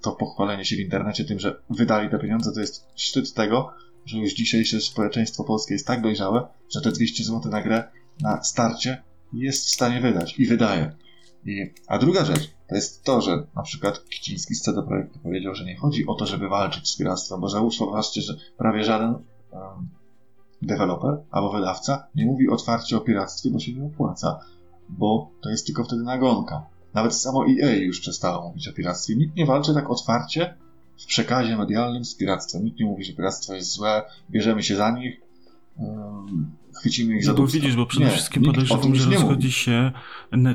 to 0.02 0.12
pochwalenie 0.12 0.66
się 0.66 0.76
w 0.76 0.80
internecie 0.80 1.26
tym, 1.26 1.40
że 1.40 1.62
wydali 1.70 2.10
te 2.10 2.20
pieniądze, 2.20 2.52
to 2.54 2.60
jest 2.60 2.86
szczyt 2.96 3.34
tego, 3.34 3.74
że 4.06 4.18
już 4.18 4.34
dzisiejsze 4.34 4.82
społeczeństwo 4.82 5.44
polskie 5.44 5.74
jest 5.74 5.88
tak 5.88 6.02
dojrzałe, 6.02 6.48
że 6.70 6.82
te 6.82 6.92
200 6.92 7.24
zł 7.24 7.52
na 7.52 7.62
grę 7.62 7.84
na 8.22 8.44
starcie 8.44 9.04
jest 9.34 9.66
w 9.66 9.70
stanie 9.70 10.02
wydać 10.02 10.40
i 10.40 10.48
wydaje. 10.48 10.96
I, 11.46 11.74
a 11.88 12.00
druga 12.00 12.26
rzecz 12.26 12.55
to 12.68 12.76
jest 12.76 13.04
to, 13.04 13.22
że 13.22 13.48
na 13.56 13.62
przykład 13.62 14.06
Kiciński 14.10 14.56
z 14.56 14.62
CD 14.62 14.84
Projektu 14.84 15.20
powiedział, 15.20 15.56
że 15.56 15.66
nie 15.66 15.78
chodzi 15.78 16.08
o 16.08 16.16
to, 16.16 16.26
żeby 16.26 16.50
walczyć 16.50 16.90
z 16.90 16.98
piractwem, 16.98 17.42
bo 17.42 17.50
zauważcie, 17.50 18.22
że 18.22 18.36
prawie 18.58 18.84
żaden 18.84 19.14
um, 19.52 19.90
deweloper 20.62 21.18
albo 21.32 21.52
wydawca 21.52 22.08
nie 22.16 22.26
mówi 22.26 22.50
otwarcie 22.50 22.98
o 22.98 23.02
piractwie, 23.02 23.50
bo 23.50 23.60
się 23.60 23.74
nie 23.74 23.86
opłaca, 23.86 24.40
bo 24.90 25.32
to 25.42 25.50
jest 25.50 25.66
tylko 25.66 25.84
wtedy 25.84 26.04
nagonka. 26.04 26.66
Nawet 26.94 27.16
samo 27.16 27.46
EA 27.46 27.76
już 27.76 28.00
przestało 28.00 28.48
mówić 28.48 28.68
o 28.68 28.74
piractwie. 28.74 29.16
Nikt 29.16 29.36
nie 29.36 29.46
walczy 29.46 29.74
tak 29.74 29.90
otwarcie 29.90 30.56
w 31.00 31.06
przekazie 31.06 31.58
medialnym 31.58 32.06
z 32.06 32.16
piractwem. 32.16 32.64
Nikt 32.64 32.80
nie 32.80 32.86
mówi, 32.86 33.04
że 33.04 33.14
piractwo 33.14 33.54
jest 33.54 33.72
złe, 33.72 34.04
bierzemy 34.30 34.64
się 34.64 34.76
za 34.76 34.92
nich, 34.92 35.22
chwycimy 36.80 37.16
ich 37.16 37.26
za 37.26 37.34
bo 37.34 37.48
widzisz, 37.48 37.76
bo 37.76 37.86
przede 37.86 38.06
nie, 38.06 38.12
wszystkim 38.12 38.44
podejrzewam, 38.44 38.96
że 38.96 39.10
rozchodzi 39.10 39.52
się 39.52 39.92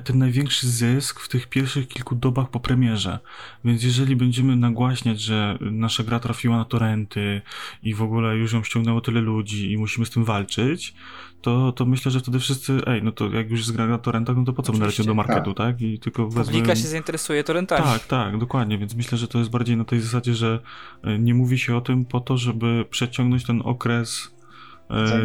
ten 0.04 0.18
największy 0.18 0.68
zysk 0.68 1.20
w 1.20 1.28
tych 1.28 1.46
pierwszych 1.46 1.88
kilku 1.88 2.14
dobach 2.14 2.50
po 2.50 2.60
premierze. 2.60 3.18
Więc 3.64 3.82
jeżeli 3.82 4.16
będziemy 4.16 4.56
nagłaśniać, 4.56 5.20
że 5.20 5.58
nasza 5.60 6.04
gra 6.04 6.20
trafiła 6.20 6.56
na 6.56 6.64
torenty 6.64 7.42
i 7.82 7.94
w 7.94 8.02
ogóle 8.02 8.36
już 8.36 8.52
ją 8.52 8.62
ściągnęło 8.62 9.00
tyle 9.00 9.20
ludzi 9.20 9.72
i 9.72 9.78
musimy 9.78 10.06
z 10.06 10.10
tym 10.10 10.24
walczyć, 10.24 10.94
to, 11.42 11.72
to 11.72 11.86
myślę, 11.86 12.12
że 12.12 12.20
wtedy 12.20 12.38
wszyscy, 12.38 12.80
ej, 12.86 13.02
no 13.02 13.12
to 13.12 13.30
jak 13.30 13.50
już 13.50 13.60
jest 13.60 13.72
gra 13.72 13.86
na 13.86 13.98
torrentach, 13.98 14.36
no 14.36 14.44
to 14.44 14.52
po 14.52 14.62
co 14.62 14.72
będę 14.72 14.86
leciał 14.86 15.06
do 15.06 15.14
marketu, 15.14 15.54
tak? 15.54 15.66
tak? 15.66 15.82
I 15.82 15.98
tylko 15.98 16.28
wezmę... 16.28 16.44
Publika 16.44 16.76
się 16.76 16.88
zainteresuje 16.88 17.44
torrentami. 17.44 17.84
Tak, 17.84 18.06
tak, 18.06 18.38
dokładnie, 18.38 18.78
więc 18.78 18.94
myślę, 18.94 19.18
że 19.18 19.28
to 19.28 19.38
jest 19.38 19.50
bardziej 19.50 19.76
na 19.76 19.84
tej 19.84 20.00
zasadzie, 20.00 20.34
że 20.34 20.60
e, 21.02 21.18
nie 21.18 21.34
mówi 21.34 21.58
się 21.58 21.76
o 21.76 21.80
tym 21.80 22.04
po 22.04 22.20
to, 22.20 22.38
żeby 22.38 22.84
przeciągnąć 22.90 23.44
ten 23.44 23.62
okres 23.64 24.39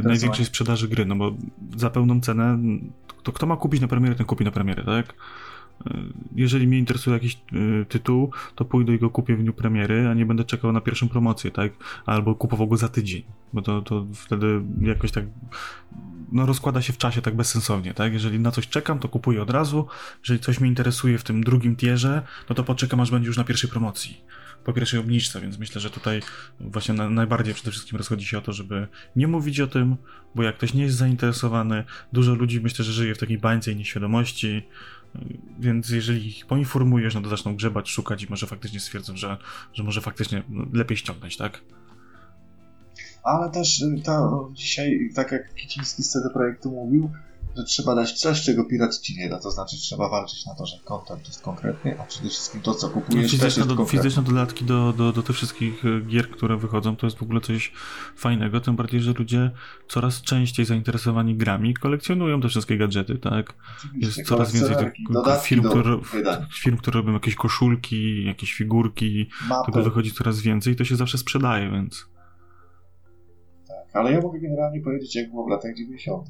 największej 0.04 0.46
sprzedaży 0.46 0.88
gry, 0.88 1.06
no 1.06 1.16
bo 1.16 1.36
za 1.78 1.90
pełną 1.90 2.22
cenę, 2.22 2.60
to 3.24 3.32
kto 3.32 3.46
ma 3.46 3.58
kupić 3.58 3.82
na 3.82 3.88
premierę, 3.88 4.16
ten 4.16 4.26
kupi 4.26 4.46
na 4.46 4.52
premierę, 4.52 4.84
tak? 4.84 5.14
E, 5.86 6.00
jeżeli 6.36 6.68
mnie 6.68 6.80
interesuje 6.80 7.14
jakiś 7.14 7.34
e, 7.36 7.86
tytuł, 7.86 8.32
to 8.56 8.66
pójdę 8.66 8.94
i 8.94 9.00
go 9.00 9.10
kupię 9.10 9.36
w 9.36 9.42
dniu 9.42 9.54
premiery, 9.54 10.08
a 10.08 10.14
nie 10.14 10.26
będę 10.26 10.44
czekał 10.44 10.72
na 10.72 10.82
pierwszą 10.82 11.10
promocję, 11.10 11.52
tak? 11.52 11.72
Albo 12.06 12.36
kupował 12.36 12.68
go 12.68 12.78
za 12.78 12.90
tydzień, 12.90 13.24
bo 13.54 13.62
to, 13.62 13.82
to 13.82 14.06
wtedy 14.14 14.62
jakoś 14.82 15.12
tak 15.12 15.26
no, 16.32 16.46
rozkłada 16.46 16.82
się 16.82 16.94
w 16.94 16.98
czasie 16.98 17.22
tak 17.22 17.36
bezsensownie, 17.36 17.94
tak? 17.94 18.14
Jeżeli 18.14 18.40
na 18.40 18.52
coś 18.52 18.68
czekam, 18.68 19.00
to 19.00 19.10
kupuję 19.10 19.42
od 19.42 19.50
razu. 19.50 19.88
Jeżeli 20.20 20.40
coś 20.40 20.60
mnie 20.60 20.70
interesuje 20.70 21.18
w 21.18 21.24
tym 21.24 21.44
drugim 21.44 21.76
tierze, 21.76 22.22
no 22.50 22.56
to 22.56 22.64
poczekam, 22.64 23.00
aż 23.00 23.12
będzie 23.12 23.28
już 23.28 23.38
na 23.38 23.44
pierwszej 23.44 23.70
promocji 23.70 24.22
po 24.66 24.74
pierwszej 24.74 25.00
obniżce, 25.00 25.42
więc 25.42 25.58
myślę, 25.58 25.82
że 25.82 25.90
tutaj 25.90 26.22
właśnie 26.60 26.94
na, 26.94 27.10
najbardziej 27.10 27.54
przede 27.54 27.72
wszystkim 27.72 27.98
rozchodzi 27.98 28.26
się 28.26 28.38
o 28.38 28.42
to, 28.42 28.54
żeby 28.54 28.88
nie 29.16 29.28
mówić 29.28 29.60
o 29.60 29.68
tym, 29.68 29.96
bo 30.36 30.44
jak 30.44 30.58
ktoś 30.58 30.74
nie 30.74 30.84
jest 30.84 30.96
zainteresowany, 30.96 31.84
dużo 32.14 32.36
ludzi 32.36 32.62
myślę, 32.62 32.86
że 32.86 32.92
żyje 32.92 33.16
w 33.16 33.18
takiej 33.18 33.38
bańce 33.38 33.72
i 33.72 33.76
nieświadomości, 33.76 34.64
więc 35.60 35.90
jeżeli 35.90 36.28
ich 36.28 36.46
poinformujesz, 36.46 37.16
no 37.16 37.22
to 37.22 37.30
zaczną 37.30 37.56
grzebać, 37.56 37.90
szukać 37.90 38.24
i 38.24 38.28
może 38.30 38.48
faktycznie 38.48 38.80
stwierdzą, 38.80 39.18
że, 39.18 39.38
że 39.74 39.84
może 39.84 40.02
faktycznie 40.02 40.44
lepiej 40.74 40.98
ściągnąć, 40.98 41.38
tak? 41.38 41.62
Ale 43.24 43.52
też 43.52 43.82
y, 43.82 44.02
to 44.04 44.50
dzisiaj, 44.54 45.10
tak 45.16 45.32
jak 45.32 45.54
Kiciński 45.54 46.04
z 46.04 46.10
CD 46.10 46.30
Projektu 46.30 46.72
mówił, 46.72 47.12
że 47.56 47.64
trzeba 47.64 47.96
dać 47.96 48.14
coś, 48.14 48.42
czego 48.42 48.66
pirat 48.66 48.98
ci 49.00 49.18
nie 49.18 49.30
da. 49.30 49.40
To 49.40 49.52
znaczy 49.52 49.78
trzeba 49.78 50.10
walczyć 50.10 50.46
na 50.46 50.56
to, 50.56 50.66
że 50.66 50.80
content 50.84 51.28
jest 51.28 51.42
konkretny, 51.42 52.00
a 52.00 52.04
przede 52.04 52.30
wszystkim 52.30 52.62
to, 52.62 52.74
co 52.74 52.90
kupujesz, 52.90 53.24
no, 53.24 53.30
fizyczne, 53.30 53.76
do, 53.76 53.86
fizyczne 53.86 54.24
dodatki 54.24 54.66
do, 54.66 54.94
do, 54.94 55.12
do 55.12 55.24
tych 55.24 55.36
wszystkich 55.36 55.86
e, 55.86 56.02
gier, 56.02 56.30
które 56.30 56.58
wychodzą, 56.58 56.96
to 56.96 57.08
jest 57.08 57.18
w 57.18 57.24
ogóle 57.24 57.42
coś 57.42 57.72
fajnego, 58.16 58.62
tym 58.62 58.76
bardziej, 58.76 59.02
że 59.02 59.14
ludzie 59.14 59.52
coraz 59.88 60.22
częściej 60.22 60.66
zainteresowani 60.66 61.36
grami 61.36 61.74
kolekcjonują 61.74 62.42
te 62.42 62.50
wszystkie 62.50 62.78
gadżety, 62.78 63.18
tak? 63.18 63.54
Oczywiście, 63.78 64.22
jest 64.22 64.30
coraz 64.30 64.52
więcej 64.52 64.76
tych 64.76 64.94
firm, 65.44 65.70
które, 65.70 66.00
firm, 66.54 66.78
które 66.78 67.00
robią 67.00 67.14
jakieś 67.14 67.36
koszulki, 67.36 68.26
jakieś 68.26 68.54
figurki, 68.54 69.30
Mapy. 69.50 69.72
tego 69.72 69.84
wychodzi 69.84 70.12
coraz 70.12 70.42
więcej 70.42 70.74
i 70.74 70.76
to 70.76 70.86
się 70.86 70.96
zawsze 70.96 71.18
sprzedaje, 71.18 71.72
więc... 71.72 72.06
Tak, 73.68 73.88
ale 73.94 74.12
ja 74.12 74.22
mogę 74.22 74.40
generalnie 74.40 74.82
powiedzieć, 74.82 75.16
jak 75.16 75.30
było 75.30 75.46
w 75.46 75.50
latach 75.50 75.76
90 75.76 76.30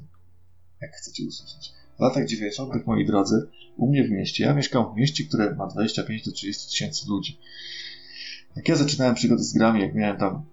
jak 0.81 0.91
chcecie 0.95 1.23
usłyszeć. 1.27 1.73
W 1.97 2.01
latach 2.01 2.27
90., 2.27 2.87
moi 2.87 3.05
drodzy, 3.05 3.49
u 3.77 3.89
mnie 3.89 4.03
w 4.03 4.11
mieście, 4.11 4.43
ja 4.43 4.53
mieszkam 4.53 4.93
w 4.93 4.97
mieście, 4.97 5.23
które 5.23 5.55
ma 5.55 5.67
25 5.67 6.25
do 6.25 6.31
30 6.31 6.69
tysięcy 6.69 7.09
ludzi. 7.09 7.39
Jak 8.55 8.69
ja 8.69 8.75
zaczynałem 8.75 9.15
przygody 9.15 9.43
z 9.43 9.53
grami, 9.53 9.81
jak 9.81 9.95
miałem 9.95 10.17
tam 10.17 10.45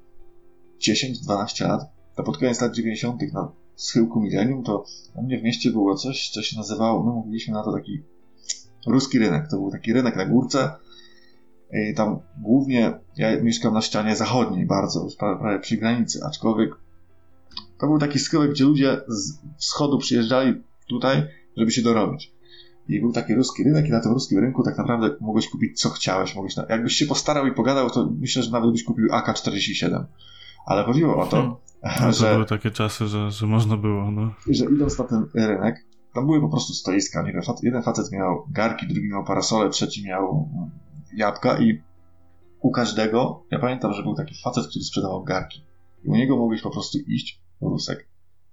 10-12 0.89 1.69
lat, 1.69 1.81
to 2.17 2.23
pod 2.23 2.39
koniec 2.39 2.61
lat 2.61 2.75
90. 2.75 3.23
na 3.33 3.53
schyłku 3.77 4.21
milenium, 4.21 4.65
to 4.65 4.85
u 5.15 5.23
mnie 5.23 5.39
w 5.39 5.43
mieście 5.43 5.71
było 5.71 5.95
coś, 5.95 6.31
co 6.31 6.43
się 6.43 6.57
nazywało, 6.57 7.03
my 7.03 7.13
mówiliśmy 7.13 7.55
na 7.55 7.65
to 7.65 7.73
taki 7.73 8.03
ruski 8.87 9.19
rynek. 9.19 9.49
To 9.51 9.57
był 9.57 9.71
taki 9.71 9.93
rynek 9.93 10.17
na 10.17 10.27
górce. 10.27 10.71
I 11.91 11.95
tam 11.95 12.21
głównie 12.39 12.93
ja 13.17 13.43
mieszkam 13.43 13.75
na 13.75 13.83
ścianie 13.83 14.17
zachodniej, 14.17 14.67
bardzo, 14.67 15.07
prawie 15.19 15.59
przy 15.59 15.77
granicy, 15.77 16.21
aczkolwiek 16.25 16.71
to 17.83 17.89
był 17.89 17.99
taki 17.99 18.19
schyłek, 18.19 18.51
gdzie 18.51 18.65
ludzie 18.65 19.01
z 19.09 19.39
wschodu 19.59 19.99
przyjeżdżali 19.99 20.63
tutaj, 20.89 21.23
żeby 21.57 21.71
się 21.71 21.83
dorobić. 21.83 22.33
I 22.89 23.01
był 23.01 23.13
taki 23.13 23.35
ruski 23.35 23.65
rynek 23.65 23.89
i 23.89 23.91
na 23.91 24.01
tym 24.01 24.13
ruskim 24.13 24.39
rynku 24.39 24.63
tak 24.63 24.79
naprawdę 24.79 25.17
mogłeś 25.21 25.49
kupić 25.49 25.81
co 25.81 25.91
chciałeś. 25.91 26.35
Mogłeś 26.35 26.57
na... 26.57 26.67
Jakbyś 26.69 26.95
się 26.95 27.07
postarał 27.07 27.47
i 27.47 27.53
pogadał, 27.53 27.91
to 27.91 28.11
myślę, 28.21 28.43
że 28.43 28.51
nawet 28.51 28.71
byś 28.71 28.85
kupił 28.85 29.09
AK-47. 29.13 30.05
Ale 30.67 30.85
chodziło 30.85 31.23
o 31.23 31.27
to, 31.27 31.61
hmm. 31.83 32.13
że... 32.19 32.27
To 32.27 32.35
były 32.35 32.47
takie 32.47 32.71
czasy, 32.71 33.07
że, 33.07 33.31
że 33.31 33.47
można 33.47 33.77
było, 33.77 34.11
no. 34.11 34.35
Że 34.49 34.65
idąc 34.65 34.99
na 34.99 35.05
ten 35.05 35.27
rynek, 35.35 35.87
tam 36.15 36.27
były 36.27 36.41
po 36.41 36.49
prostu 36.49 36.73
stoiska. 36.73 37.23
Nie 37.23 37.33
wiem, 37.33 37.43
jeden 37.63 37.83
facet 37.83 38.13
miał 38.13 38.47
garki, 38.51 38.87
drugi 38.87 39.09
miał 39.09 39.25
parasole, 39.25 39.71
trzeci 39.71 40.07
miał 40.07 40.49
jabłka 41.15 41.59
i 41.59 41.83
u 42.61 42.71
każdego, 42.71 43.45
ja 43.51 43.59
pamiętam, 43.59 43.93
że 43.93 44.03
był 44.03 44.15
taki 44.15 44.35
facet, 44.45 44.67
który 44.67 44.85
sprzedawał 44.85 45.25
garki. 45.25 45.65
I 46.05 46.09
u 46.09 46.15
niego 46.15 46.37
mogłeś 46.37 46.63
po 46.63 46.71
prostu 46.71 46.99
iść, 47.09 47.42
Rusek 47.63 48.09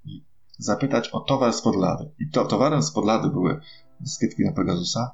i 0.06 0.26
zapytać 0.58 1.10
o 1.10 1.20
towar 1.20 1.54
z 1.54 1.62
podlady. 1.62 2.12
I 2.20 2.30
to, 2.30 2.46
towarem 2.46 2.84
z 2.84 2.92
podlady 2.92 3.30
były 3.30 3.60
dyskietki 4.00 4.46
na 4.46 4.52
Pegasusa, 4.52 5.12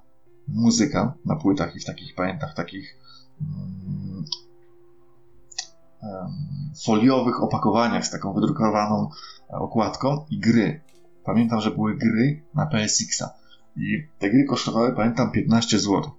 muzyka 0.48 1.14
na 1.26 1.36
płytach 1.36 1.76
i 1.76 1.80
w 1.80 1.86
takich, 1.86 2.16
pamiętam, 2.16 2.50
w 2.50 2.56
takich 2.56 2.98
um, 3.42 4.26
foliowych 6.86 7.44
opakowaniach 7.44 8.06
z 8.06 8.12
taką 8.12 8.34
wydrukowaną 8.34 9.10
okładką 9.50 10.26
i 10.30 10.40
gry. 10.40 10.82
Pamiętam, 11.24 11.62
że 11.62 11.72
były 11.72 11.98
gry 11.98 12.44
na 12.54 12.66
PSX-a. 12.66 13.34
I 13.78 14.08
te 14.20 14.30
gry 14.30 14.46
kosztowały, 14.46 14.94
pamiętam, 14.94 15.32
15 15.32 15.80
zł. 15.80 16.12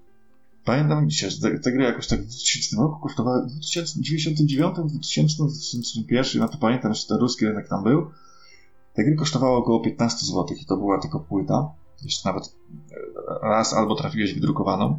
Pamiętam 0.66 1.11
że 1.11 1.50
te, 1.62 1.72
gry 1.72 1.85
jakoś 1.85 2.07
tak 2.07 2.20
w 2.20 2.26
2000 2.26 2.76
roku 2.76 3.00
kosztowały 3.00 3.42
w 3.42 3.61
1999, 3.61 4.76
2000, 4.76 5.37
2001, 5.37 6.42
no 6.42 6.48
to 6.48 6.59
pamiętam, 6.59 6.94
że 6.94 7.07
ten 7.07 7.18
ruski 7.18 7.46
rynek 7.46 7.68
tam 7.68 7.85
był. 7.85 8.11
Te 8.94 9.05
gry 9.05 9.16
kosztowały 9.16 9.57
około 9.57 9.81
15 9.81 10.26
zł 10.26 10.46
i 10.61 10.64
to 10.64 10.76
była 10.76 11.00
tylko 11.00 11.20
płyta. 11.20 11.70
Jeszcze 12.02 12.29
nawet 12.29 12.44
e, 12.44 13.48
raz 13.48 13.74
albo 13.74 13.94
trafiłeś 13.94 14.35
wydrukowaną. 14.35 14.98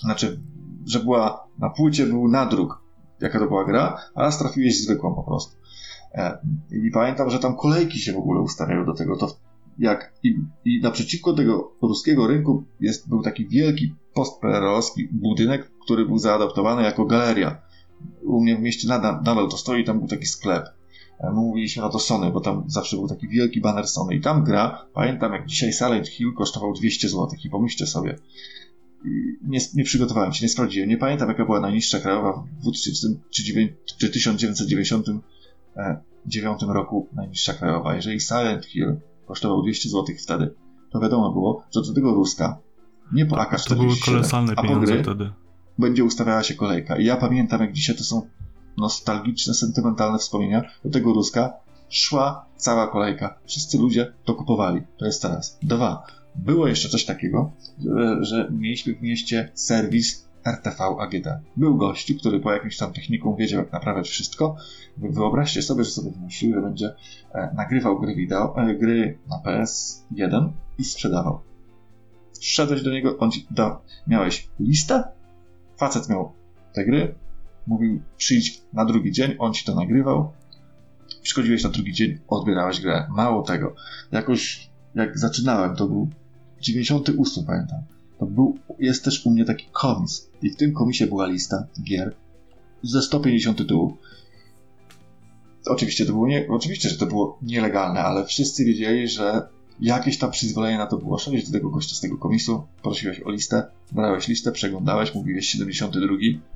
Znaczy, 0.00 0.40
że 0.86 1.00
była 1.00 1.46
na 1.58 1.70
płycie 1.70 2.06
był 2.06 2.28
nadruk, 2.28 2.82
jaka 3.20 3.38
to 3.38 3.46
była 3.46 3.64
gra, 3.64 3.98
a 4.14 4.22
raz 4.22 4.38
trafiłeś 4.38 4.82
zwykłą 4.82 5.14
po 5.14 5.22
prostu. 5.22 5.56
E, 6.14 6.38
I 6.70 6.90
pamiętam, 6.90 7.30
że 7.30 7.38
tam 7.38 7.56
kolejki 7.56 7.98
się 7.98 8.12
w 8.12 8.18
ogóle 8.18 8.40
ustawiają 8.40 8.84
do 8.84 8.94
tego. 8.94 9.16
To 9.16 9.36
jak 9.80 10.12
i, 10.22 10.36
i 10.64 10.80
naprzeciwko 10.82 11.32
tego 11.32 11.72
ruskiego 11.82 12.26
rynku 12.26 12.64
jest, 12.80 13.08
był 13.08 13.22
taki 13.22 13.48
wielki 13.48 13.94
postperelowski 14.14 15.08
budynek, 15.12 15.70
który 15.84 16.06
był 16.06 16.18
zaadaptowany 16.18 16.82
jako 16.82 17.04
galeria. 17.04 17.62
U 18.22 18.42
mnie 18.42 18.56
w 18.56 18.60
mieście 18.60 18.88
nadal, 18.88 19.22
nadal 19.24 19.48
to 19.48 19.56
stoi, 19.56 19.84
tam 19.84 19.98
był 19.98 20.08
taki 20.08 20.26
sklep. 20.26 20.64
My 21.24 21.32
mówiliśmy 21.32 21.82
na 21.82 21.88
to 21.88 21.98
Sony, 21.98 22.30
bo 22.30 22.40
tam 22.40 22.64
zawsze 22.66 22.96
był 22.96 23.08
taki 23.08 23.28
wielki 23.28 23.60
banner 23.60 23.88
Sony. 23.88 24.14
I 24.14 24.20
tam 24.20 24.44
gra, 24.44 24.86
pamiętam 24.94 25.32
jak 25.32 25.46
dzisiaj 25.46 25.72
Silent 25.72 26.08
Hill 26.08 26.34
kosztował 26.34 26.72
200 26.72 27.08
zł. 27.08 27.28
I 27.44 27.50
pomyślcie 27.50 27.86
sobie, 27.86 28.16
nie, 29.42 29.58
nie, 29.74 29.84
przygotowałem 29.84 30.32
się, 30.32 30.44
nie 30.44 30.48
sprawdziłem. 30.48 30.88
Nie 30.88 30.96
pamiętam, 30.96 31.28
jaka 31.28 31.44
była 31.44 31.60
najniższa 31.60 32.00
krajowa 32.00 32.32
w 32.32 32.62
2000 32.62 33.08
czy, 33.30 33.44
9, 33.44 33.72
czy 33.98 34.10
1999 34.10 36.62
roku 36.68 37.08
najniższa 37.12 37.54
krajowa. 37.54 37.96
Jeżeli 37.96 38.20
Silent 38.20 38.66
Hill 38.66 38.96
kosztował 39.30 39.62
200 39.62 39.88
zł 39.88 40.04
wtedy, 40.24 40.54
to 40.92 41.00
wiadomo 41.00 41.32
było, 41.32 41.62
że 41.74 41.80
do 41.82 41.94
tego 41.94 42.14
Ruska 42.14 42.58
nie 43.12 43.26
po 43.26 43.36
AK-47, 43.36 43.68
To 43.68 43.74
były 43.74 43.94
kolosalne 44.04 44.52
a 44.56 44.62
po 44.62 44.76
gry 44.76 45.02
wtedy. 45.02 45.30
będzie 45.78 46.04
ustawiała 46.04 46.42
się 46.42 46.54
kolejka. 46.54 46.96
I 46.96 47.04
ja 47.04 47.16
pamiętam, 47.16 47.60
jak 47.60 47.72
dzisiaj 47.72 47.96
to 47.96 48.04
są 48.04 48.22
nostalgiczne, 48.78 49.54
sentymentalne 49.54 50.18
wspomnienia, 50.18 50.62
do 50.84 50.90
tego 50.90 51.12
Ruska 51.12 51.52
szła 51.88 52.46
cała 52.56 52.86
kolejka. 52.88 53.38
Wszyscy 53.46 53.78
ludzie 53.78 54.12
to 54.24 54.34
kupowali. 54.34 54.82
To 54.98 55.06
jest 55.06 55.22
teraz. 55.22 55.58
Dwa. 55.62 56.02
Było 56.34 56.66
jeszcze 56.66 56.88
coś 56.88 57.04
takiego, 57.04 57.52
że 58.20 58.48
mieliśmy 58.52 58.94
w 58.94 59.02
mieście 59.02 59.50
serwis 59.54 60.28
RTV 60.44 60.84
AGD. 61.00 61.26
Był 61.56 61.76
gościu, 61.76 62.14
który 62.14 62.40
po 62.40 62.52
jakimś 62.52 62.76
tam 62.76 62.92
technikum 62.92 63.36
wiedział, 63.36 63.60
jak 63.60 63.72
naprawiać 63.72 64.08
wszystko. 64.08 64.56
Wyobraźcie 64.96 65.62
sobie, 65.62 65.84
że 65.84 65.90
sobie 65.90 66.10
wymyślił, 66.10 66.54
że 66.54 66.62
będzie 66.62 66.94
e, 67.32 67.54
nagrywał 67.56 68.00
gry 68.00 68.14
wideo, 68.14 68.56
e, 68.56 68.74
gry 68.74 69.18
na 69.28 69.36
PS1 69.36 70.50
i 70.78 70.84
sprzedawał. 70.84 71.40
Wszedłeś 72.40 72.82
do 72.82 72.90
niego, 72.90 73.18
on 73.18 73.30
ci 73.30 73.46
miałeś 74.06 74.48
listę, 74.60 75.04
facet 75.76 76.08
miał 76.08 76.32
te 76.72 76.84
gry, 76.84 77.14
mówił 77.66 78.02
przyjdź 78.16 78.62
na 78.72 78.84
drugi 78.84 79.12
dzień, 79.12 79.36
on 79.38 79.52
ci 79.52 79.64
to 79.64 79.74
nagrywał, 79.74 80.32
przychodziłeś 81.22 81.64
na 81.64 81.70
drugi 81.70 81.92
dzień, 81.92 82.18
odbierałeś 82.28 82.80
grę. 82.80 83.06
Mało 83.10 83.42
tego, 83.42 83.74
jakoś 84.12 84.70
jak 84.94 85.18
zaczynałem, 85.18 85.76
to 85.76 85.88
był 85.88 86.08
98 86.60 87.44
pamiętam, 87.46 87.78
to 88.20 88.26
był, 88.26 88.58
jest 88.78 89.04
też 89.04 89.26
u 89.26 89.30
mnie 89.30 89.44
taki 89.44 89.66
komis 89.72 90.30
i 90.42 90.50
w 90.50 90.56
tym 90.56 90.72
komisie 90.72 91.06
była 91.06 91.26
lista 91.26 91.66
gier 91.84 92.14
ze 92.82 93.02
150 93.02 93.58
tytułów. 93.58 93.92
Oczywiście 95.66 96.06
to 96.06 96.12
było 96.12 96.28
nie, 96.28 96.46
oczywiście, 96.48 96.88
że 96.88 96.96
to 96.96 97.06
było 97.06 97.38
nielegalne, 97.42 98.00
ale 98.00 98.26
wszyscy 98.26 98.64
wiedzieli, 98.64 99.08
że 99.08 99.48
jakieś 99.80 100.18
tam 100.18 100.30
przyzwolenie 100.30 100.78
na 100.78 100.86
to 100.86 100.96
było. 100.96 101.18
Szedłeś 101.18 101.46
do 101.46 101.52
tego 101.52 101.70
gościa 101.70 101.96
z 101.96 102.00
tego 102.00 102.18
komisu, 102.18 102.62
prosiłeś 102.82 103.20
o 103.20 103.30
listę, 103.30 103.66
brałeś 103.92 104.28
listę, 104.28 104.52
przeglądałeś, 104.52 105.14
mówiłeś 105.14 105.46
72, 105.46 106.14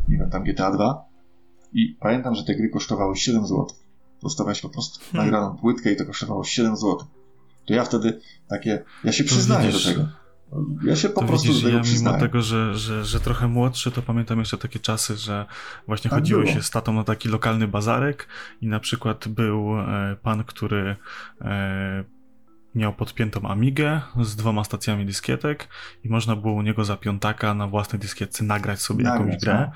nie 0.09 0.19
wiem, 0.19 0.31
tam 0.31 0.45
GTA 0.45 0.73
2 0.73 1.05
i 1.73 1.97
pamiętam, 2.01 2.35
że 2.35 2.45
te 2.45 2.55
gry 2.55 2.69
kosztowały 2.69 3.17
7 3.17 3.47
zł. 3.47 3.67
Dostawałeś 4.23 4.61
po 4.61 4.69
prostu 4.69 5.01
Hmm. 5.01 5.27
nagraną 5.27 5.57
płytkę 5.57 5.93
i 5.93 5.97
to 5.97 6.05
kosztowało 6.05 6.45
7 6.45 6.77
zł. 6.77 6.99
To 7.67 7.75
ja 7.75 7.85
wtedy 7.85 8.21
takie, 8.49 8.85
ja 9.05 9.13
się 9.13 9.25
To 9.25 9.31
przyznaję 9.31 9.67
widzisz, 9.67 9.85
do 9.85 9.91
tego. 9.91 10.24
Ja 10.85 10.97
się 10.97 11.09
po 11.09 11.21
to 11.21 11.27
prostu 11.27 11.49
widzisz, 11.49 11.63
ja 11.73 11.83
mimo 11.99 12.19
tego, 12.19 12.43
że, 12.43 12.75
że, 12.75 13.05
że 13.05 13.21
trochę 13.21 13.49
młodszy, 13.49 13.91
to 13.91 14.03
pamiętam 14.03 14.39
jeszcze 14.39 14.59
takie 14.59 14.79
czasy, 14.79 15.17
że 15.17 15.47
właśnie 15.87 16.11
Tak 16.11 16.19
chodziło 16.21 16.43
było. 16.43 16.53
się 16.55 16.63
z 16.63 16.71
tatą 16.71 16.93
na 16.93 17.05
taki 17.05 17.29
lokalny 17.29 17.69
bazarek 17.69 18.29
i 18.61 18.67
na 18.69 18.81
przykład 18.81 19.29
był 19.29 19.81
e, 19.81 20.17
pan, 20.23 20.45
który 20.45 20.97
e, 21.41 22.05
miał 22.75 22.93
podpiętą 22.93 23.49
Amigę 23.49 24.01
z 24.23 24.37
dwoma 24.37 24.65
stacjami 24.65 25.07
dyskietek 25.07 25.69
i 26.05 26.09
można 26.09 26.37
było 26.37 26.55
u 26.55 26.63
niego 26.63 26.85
za 26.85 26.97
piątaka 26.97 27.55
na 27.55 27.67
własnej 27.69 28.01
dyskietce 28.01 28.45
nagrać 28.45 28.81
sobie 28.81 29.05
Nagrać, 29.05 29.27
jakąś 29.27 29.43
grę. 29.43 29.71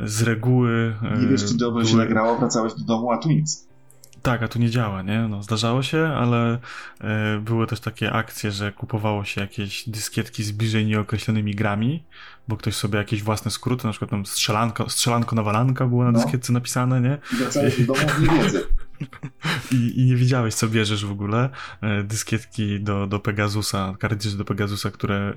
Z 0.00 0.22
reguły... 0.22 0.94
e, 1.02 1.18
Nie 1.18 1.26
wiesz, 1.26 1.44
czy 1.44 1.56
dobrze 1.56 1.86
się 1.86 1.96
nagrało, 1.96 2.38
wracałeś 2.38 2.74
do 2.74 2.84
domu, 2.84 3.12
a 3.12 3.18
tu 3.18 3.28
nic. 3.28 3.68
Tak, 4.24 4.42
a 4.42 4.48
tu 4.48 4.58
nie 4.58 4.70
działa, 4.70 5.02
nie? 5.02 5.28
No, 5.28 5.42
zdarzało 5.42 5.82
się, 5.82 6.06
ale 6.06 6.58
e, 7.00 7.38
były 7.40 7.66
też 7.66 7.80
takie 7.80 8.12
akcje, 8.12 8.50
że 8.50 8.72
kupowało 8.72 9.24
się 9.24 9.40
jakieś 9.40 9.88
dyskietki 9.88 10.42
z 10.44 10.52
bliżej 10.52 10.86
nieokreślonymi 10.86 11.54
grami, 11.54 12.04
bo 12.48 12.56
ktoś 12.56 12.74
sobie 12.74 12.98
jakieś 12.98 13.22
własne 13.22 13.50
skróty, 13.50 13.86
na 13.86 13.90
przykład 13.90 14.10
tam 14.10 14.26
strzelanko, 14.26 14.90
strzelanko 14.90 15.36
nawalanka 15.36 15.86
było 15.86 16.04
na 16.04 16.10
No. 16.12 16.18
dyskietce 16.18 16.52
napisane, 16.52 17.00
nie? 17.00 17.18
Wracałeś 17.38 17.80
do 17.86 17.94
domu 17.94 18.08
w 18.08 18.20
niewiedzy. 18.22 18.64
I, 19.72 20.00
I 20.00 20.04
nie 20.04 20.16
wiedziałeś, 20.16 20.54
co 20.54 20.68
bierzesz 20.68 21.06
w 21.06 21.10
ogóle. 21.10 21.50
E, 21.80 22.02
Dyskietki 22.02 22.80
do, 22.80 23.06
do 23.06 23.18
Pegasusa, 23.18 23.96
kartridże 23.98 24.36
do 24.36 24.44
Pegasusa, 24.44 24.90
które 24.90 25.16
e, 25.16 25.34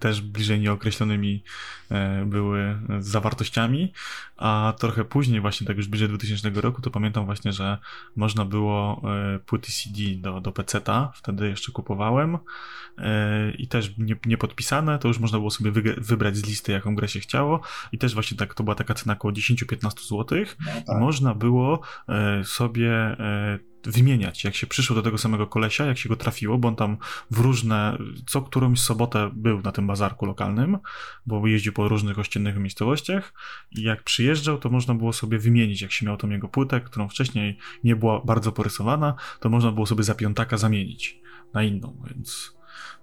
też 0.00 0.22
bliżej 0.22 0.60
nieokreślonymi 0.60 1.44
e, 1.90 2.24
były 2.26 2.78
zawartościami, 2.98 3.92
a 4.36 4.74
trochę 4.78 5.04
później, 5.04 5.40
właśnie 5.40 5.66
tak 5.66 5.76
już 5.76 5.88
bliżej 5.88 6.08
2000 6.08 6.60
roku, 6.60 6.82
to 6.82 6.90
pamiętam 6.90 7.24
właśnie, 7.24 7.52
że 7.52 7.78
można 8.16 8.44
było 8.44 9.02
płyty 9.46 9.72
CD 9.72 10.00
do, 10.16 10.40
do 10.40 10.52
PC-ta, 10.52 11.12
wtedy 11.14 11.48
jeszcze 11.48 11.72
kupowałem 11.72 12.38
i 13.58 13.68
też 13.68 13.98
nie, 13.98 14.16
nie 14.26 14.38
podpisane, 14.38 14.98
to 14.98 15.08
już 15.08 15.18
można 15.18 15.38
było 15.38 15.50
sobie 15.50 15.70
wybrać 15.98 16.36
z 16.36 16.46
listy, 16.46 16.72
jaką 16.72 16.94
grę 16.94 17.08
się 17.08 17.20
chciało 17.20 17.60
i 17.92 17.98
też 17.98 18.14
właśnie 18.14 18.36
tak, 18.36 18.54
to 18.54 18.64
była 18.64 18.74
taka 18.74 18.94
cena 18.94 19.12
około 19.12 19.32
10-15 19.34 20.00
złotych 20.00 20.56
No, 20.66 20.80
i 20.80 20.84
tak. 20.84 21.00
można 21.00 21.34
było 21.34 21.80
e, 22.08 22.44
sobie 22.84 23.26
e, 23.26 23.58
wymieniać, 23.84 24.44
jak 24.44 24.54
się 24.54 24.66
przyszło 24.66 24.96
do 24.96 25.02
tego 25.02 25.18
samego 25.18 25.46
kolesia, 25.46 25.86
jak 25.86 25.98
się 25.98 26.08
go 26.08 26.16
trafiło, 26.16 26.58
bo 26.58 26.68
on 26.68 26.76
tam 26.76 26.96
w 27.30 27.38
różne, 27.38 27.98
co 28.26 28.42
którąś 28.42 28.80
sobotę 28.80 29.30
był 29.34 29.60
na 29.60 29.72
tym 29.72 29.86
bazarku 29.86 30.26
lokalnym, 30.26 30.78
bo 31.26 31.46
jeździł 31.46 31.72
po 31.72 31.88
różnych 31.88 32.18
ościennych 32.18 32.56
miejscowościach 32.56 33.32
i 33.70 33.82
jak 33.82 34.02
przyjeżdżał, 34.02 34.58
to 34.58 34.70
można 34.70 34.94
było 34.94 35.12
sobie 35.12 35.38
wymienić, 35.38 35.82
jak 35.82 35.92
się 35.92 36.06
miał 36.06 36.16
tą 36.16 36.30
jego 36.30 36.48
płytę, 36.48 36.80
którą 36.80 37.08
wcześniej 37.08 37.58
nie 37.84 37.96
była 37.96 38.20
bardzo 38.20 38.52
porysowana, 38.52 39.14
to 39.40 39.48
można 39.48 39.72
było 39.72 39.86
sobie 39.86 40.04
za 40.04 40.14
piątaka 40.14 40.56
zamienić 40.56 41.20
na 41.54 41.62
inną, 41.62 42.02
więc 42.06 42.54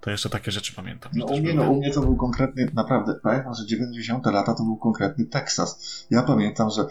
to 0.01 0.11
jeszcze 0.11 0.29
takie 0.29 0.51
rzeczy 0.51 0.73
pamiętam. 0.75 1.11
No 1.15 1.25
u 1.25 1.39
mnie, 1.39 1.53
no 1.53 1.71
u 1.71 1.77
mnie 1.77 1.91
to 1.91 2.01
był 2.01 2.15
konkretny, 2.15 2.71
naprawdę, 2.73 3.19
pamiętam, 3.23 3.53
że 3.53 3.65
90 3.65 4.25
lata 4.25 4.53
to 4.53 4.63
był 4.63 4.77
konkretny 4.77 5.25
Teksas. 5.25 6.05
Ja 6.09 6.23
pamiętam, 6.23 6.69
że 6.69 6.85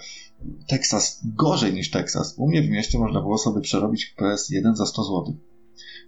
Teksas, 0.68 1.20
gorzej 1.24 1.74
niż 1.74 1.90
Teksas. 1.90 2.34
U 2.38 2.48
mnie 2.48 2.62
w 2.62 2.70
mieście 2.70 2.98
można 2.98 3.20
było 3.20 3.38
sobie 3.38 3.60
przerobić 3.60 4.14
PS1 4.18 4.74
za 4.74 4.86
100 4.86 5.04
zł. 5.04 5.34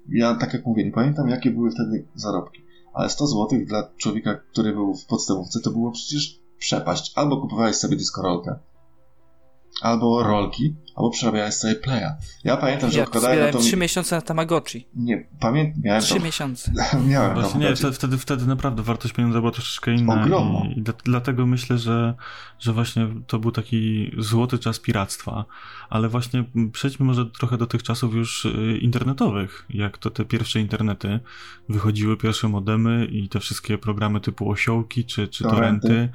Ja, 0.09 0.35
tak 0.35 0.53
jak 0.53 0.67
mówię, 0.67 0.85
nie 0.85 0.93
pamiętam 0.93 1.29
jakie 1.29 1.51
były 1.51 1.71
wtedy 1.71 2.07
zarobki, 2.15 2.63
ale 2.95 3.11
100 3.11 3.27
zł 3.27 3.59
dla 3.67 3.91
człowieka, 3.97 4.35
który 4.35 4.73
był 4.73 4.95
w 4.95 5.07
podstawówce, 5.07 5.61
to 5.61 5.71
było 5.71 5.93
przecież 5.93 6.41
przepaść. 6.59 7.13
Albo 7.15 7.41
kupowałeś 7.41 7.77
sobie 7.77 7.97
diskorolkę, 7.97 8.59
albo 9.83 10.23
rolki, 10.23 10.75
albo 10.97 11.11
przerabiałeś 11.11 11.55
sobie 11.55 11.75
playa. 11.75 12.09
Ja 12.45 12.57
pamiętam, 12.57 12.91
że 12.91 12.99
Ja 12.99 13.05
odkładałem 13.05 13.35
zbierałem 13.37 13.53
to... 13.55 13.61
trzy 13.61 13.77
miesiące 13.77 14.17
na 14.17 14.23
Tamagotchi. 14.23 14.87
Nie, 14.95 15.27
pamiętam, 15.41 15.83
miałem 15.85 16.03
Trzy 16.03 16.15
to... 16.15 16.21
miesiące. 16.25 16.73
miałem 17.09 17.35
Właśnie 17.35 17.61
nie, 17.61 17.77
wtedy, 17.77 17.93
wtedy, 17.93 18.19
wtedy 18.19 18.47
naprawdę 18.47 18.83
wartość 18.83 19.15
pieniądza 19.15 19.39
była 19.41 19.53
troszeczkę 19.53 19.95
inna 19.95 20.23
Ogromna. 20.23 20.61
i, 20.67 20.79
i 20.79 20.83
dla- 20.83 20.95
dlatego 21.05 21.47
myślę, 21.47 21.79
że, 21.79 22.15
że 22.59 22.73
właśnie 22.73 23.09
to 23.27 23.39
był 23.39 23.51
taki 23.53 24.11
złoty 24.19 24.59
czas 24.59 24.79
piractwa, 24.79 25.45
ale 25.91 26.09
właśnie 26.09 26.45
przejdźmy 26.73 27.07
może 27.07 27.27
trochę 27.27 27.57
do 27.59 27.67
tych 27.67 27.83
czasów 27.83 28.15
już 28.15 28.45
y, 28.45 28.79
internetowych, 28.81 29.67
jak 29.71 29.99
to 29.99 30.11
te 30.11 30.25
pierwsze 30.25 30.61
internety, 30.61 31.21
wychodziły 31.69 32.17
pierwsze 32.17 32.49
modemy 32.49 33.07
i 33.07 33.29
te 33.29 33.41
wszystkie 33.41 33.79
programy 33.79 34.21
typu 34.21 34.51
osiołki 34.51 35.05
czy, 35.05 35.29
czy 35.29 35.45
Torrenty. 35.45 35.89
torenty. 35.89 36.09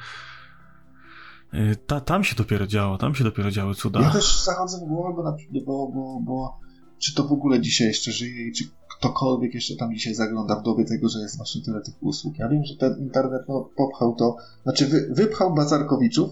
Y, 1.53 1.75
Ta, 1.87 2.01
tam 2.01 2.23
się 2.23 2.35
dopiero 2.35 2.67
działo, 2.67 2.97
tam 2.97 3.15
się 3.15 3.23
dopiero 3.23 3.51
działy 3.51 3.75
cuda. 3.75 4.01
Ja 4.01 4.11
też 4.11 4.43
zachodzę 4.43 4.77
w 4.77 4.87
głowę, 4.87 5.23
bo, 5.51 5.61
bo, 5.65 5.91
bo, 5.91 6.19
bo 6.21 6.59
czy 6.99 7.15
to 7.15 7.23
w 7.23 7.31
ogóle 7.31 7.61
dzisiaj 7.61 7.87
jeszcze 7.87 8.11
żyje 8.11 8.47
i 8.47 8.51
czy 8.51 8.63
ktokolwiek 8.97 9.53
jeszcze 9.53 9.75
tam 9.75 9.93
dzisiaj 9.93 10.13
zagląda 10.15 10.59
w 10.59 10.63
dobie 10.63 10.85
tego, 10.85 11.09
że 11.09 11.19
jest 11.19 11.37
właśnie 11.37 11.61
tyle 11.61 11.81
tych 11.81 11.93
usług. 12.01 12.37
Ja 12.39 12.49
wiem, 12.49 12.63
że 12.63 12.75
ten 12.75 12.99
internet 12.99 13.41
no, 13.49 13.69
popchał 13.77 14.15
to, 14.15 14.35
znaczy 14.63 14.85
wy, 14.85 15.09
wypchał 15.11 15.53
Bazarkowiczów, 15.53 16.29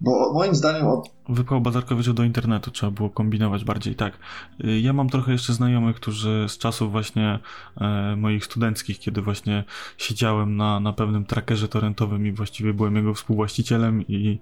bo 0.00 0.32
moim 0.32 0.54
zdaniem 0.54 0.86
od, 0.86 1.08
Wypchał 1.30 1.60
Bazarkowicza 1.60 2.12
do 2.12 2.24
internetu, 2.24 2.70
trzeba 2.70 2.92
było 2.92 3.10
kombinować 3.10 3.64
bardziej, 3.64 3.94
tak. 3.94 4.18
Y, 4.64 4.80
Ja 4.80 4.92
mam 4.92 5.08
trochę 5.08 5.32
jeszcze 5.32 5.52
znajomych, 5.52 5.96
którzy 5.96 6.46
z 6.48 6.58
czasów 6.58 6.92
właśnie 6.92 7.38
e, 7.80 8.16
moich 8.16 8.44
studenckich, 8.44 8.98
kiedy 8.98 9.22
właśnie 9.22 9.64
siedziałem 9.98 10.56
na, 10.56 10.80
na 10.80 10.92
pewnym 10.92 11.24
trackerze 11.24 11.68
torrentowym 11.68 12.26
i 12.26 12.32
właściwie 12.32 12.74
byłem 12.74 12.96
jego 12.96 13.14
współwłaścicielem 13.14 14.06
i, 14.08 14.38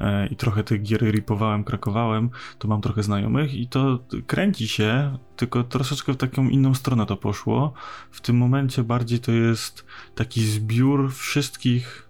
e, 0.00 0.26
i 0.26 0.36
trochę 0.36 0.64
tych 0.64 0.82
gier 0.82 1.10
ripowałem, 1.10 1.64
krakowałem, 1.64 2.30
to 2.58 2.68
mam 2.68 2.80
trochę 2.80 3.02
znajomych 3.02 3.54
i 3.54 3.68
to 3.68 3.98
kręci 4.26 4.68
się, 4.68 5.18
tylko 5.36 5.64
troszeczkę 5.64 6.12
w 6.12 6.16
taką 6.16 6.48
inną 6.48 6.74
stronę 6.74 7.06
to 7.06 7.16
poszło. 7.16 7.72
W 8.10 8.20
tym 8.20 8.36
momencie 8.36 8.82
bardziej 8.82 9.20
to 9.20 9.32
jest 9.32 9.84
taki 10.14 10.40
zbiór 10.44 11.12
wszystkich 11.12 12.05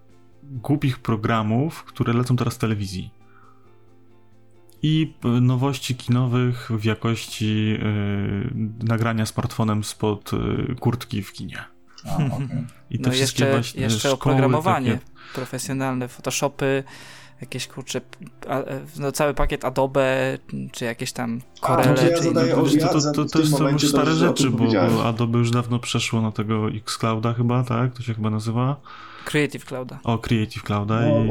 głupich 0.50 0.98
programów, 0.98 1.84
które 1.84 2.12
lecą 2.12 2.36
teraz 2.36 2.54
w 2.54 2.58
telewizji. 2.58 3.10
i 4.82 5.14
nowości 5.42 5.94
kinowych 5.94 6.70
w 6.70 6.84
jakości 6.84 7.78
nagrania 8.82 9.26
smartfonem 9.26 9.84
spod 9.84 10.30
kurtki 10.80 11.22
w 11.22 11.32
kinie. 11.32 11.64
A, 12.08 12.14
okay. 12.14 12.48
I 12.90 12.98
te 12.98 13.08
no 13.08 13.14
wszystkie 13.14 13.44
jeszcze, 13.44 13.58
właśnie 13.58 13.82
jeszcze 13.82 13.98
szkoły 13.98 14.14
oprogramowanie 14.14 14.92
takie- 14.92 15.06
profesjonalne, 15.34 16.08
Photoshopy, 16.08 16.84
jakieś 17.40 17.66
kurcze, 17.66 18.00
no 18.98 19.12
cały 19.12 19.34
pakiet 19.34 19.64
Adobe, 19.64 20.38
czy 20.72 20.84
jakieś 20.84 21.12
tam 21.12 21.40
to 21.60 21.80
ja 21.82 22.16
czy 22.18 22.22
zadaję 22.24 22.52
inne- 22.52 22.60
o- 22.60 22.64
Wiesz, 22.64 22.72
to, 22.72 22.78
ja 22.78 22.88
to, 22.88 23.24
to, 23.24 23.24
to 23.24 23.50
momencie 23.50 23.86
już 23.86 23.92
stare 23.92 24.14
rzeczy, 24.14 24.50
bo 24.50 25.04
Adobe 25.04 25.38
już 25.38 25.50
dawno 25.50 25.78
przeszło 25.78 26.20
na 26.20 26.32
tego 26.32 26.68
Xclouda 26.70 27.34
chyba, 27.34 27.64
tak? 27.64 27.92
To 27.92 28.02
się 28.02 28.14
chyba 28.14 28.30
nazywa. 28.30 28.76
Creative 29.26 29.64
Clouda. 29.64 29.98
O, 30.04 30.18
Creative 30.18 30.62
Clouda 30.62 31.00
No, 31.00 31.06
i, 31.18 31.26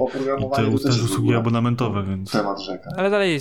i 0.45 0.49
te 0.55 0.71
to 0.71 0.79
też 0.83 1.03
usługi 1.03 1.35
abonamentowe, 1.35 2.03
więc... 2.03 2.31
Temat 2.31 2.61
rzeka. 2.61 2.89
Ale 2.97 3.09
dalej 3.09 3.39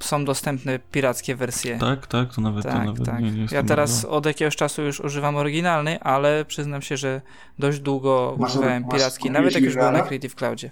są 0.00 0.24
dostępne 0.24 0.78
pirackie 0.78 1.36
wersje. 1.36 1.78
Tak, 1.78 2.06
tak, 2.06 2.34
to 2.34 2.40
nawet, 2.40 2.64
to 2.64 2.70
Tak, 2.70 2.86
nawet 2.86 3.04
tak. 3.06 3.20
nie, 3.20 3.30
nie 3.30 3.46
ja 3.50 3.62
teraz 3.62 3.90
bardzo- 4.02 4.10
od 4.10 4.26
jakiegoś 4.26 4.56
czasu 4.56 4.82
już 4.82 5.00
używam 5.00 5.36
oryginalny, 5.36 6.00
ale 6.00 6.44
przyznam 6.44 6.82
się, 6.82 6.96
że 6.96 7.20
dość 7.58 7.80
długo 7.80 8.36
Masz- 8.38 8.50
używałem 8.50 8.82
masz 8.82 8.92
piracki, 8.92 9.30
nawet 9.30 9.54
jak 9.54 9.62
już 9.64 9.74
byłem 9.74 9.92
na? 9.92 10.00
Creative 10.02 10.34
Cloudzie. 10.34 10.70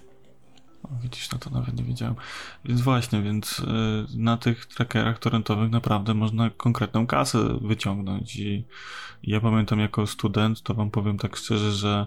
Widzisz, 1.03 1.31
no 1.31 1.37
to 1.37 1.49
nawet 1.49 1.77
nie 1.77 1.83
wiedziałem. 1.83 2.15
Więc 2.65 2.81
właśnie, 2.81 3.21
więc 3.21 3.59
y, 3.59 3.63
na 4.17 4.37
tych 4.37 4.65
trackerach 4.65 5.19
torrentowych 5.19 5.71
naprawdę 5.71 6.13
można 6.13 6.49
konkretną 6.49 7.07
kasę 7.07 7.57
wyciągnąć 7.61 8.35
i 8.35 8.65
ja 9.23 9.41
pamiętam 9.41 9.79
jako 9.79 10.07
student, 10.07 10.61
to 10.61 10.73
wam 10.73 10.91
powiem 10.91 11.17
tak 11.17 11.35
szczerze, 11.35 11.71
że 11.71 12.05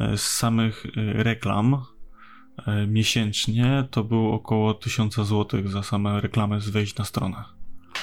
y, 0.00 0.18
z 0.18 0.22
samych 0.22 0.86
y, 0.86 0.90
reklam 1.12 1.74
y, 1.74 2.86
miesięcznie 2.86 3.88
to 3.90 4.04
było 4.04 4.34
około 4.34 4.74
1000 4.74 5.14
zł 5.14 5.46
za 5.68 5.82
same 5.82 6.20
reklamy 6.20 6.60
z 6.60 6.68
wejść 6.68 6.96
na 6.96 7.04
stronę. 7.04 7.44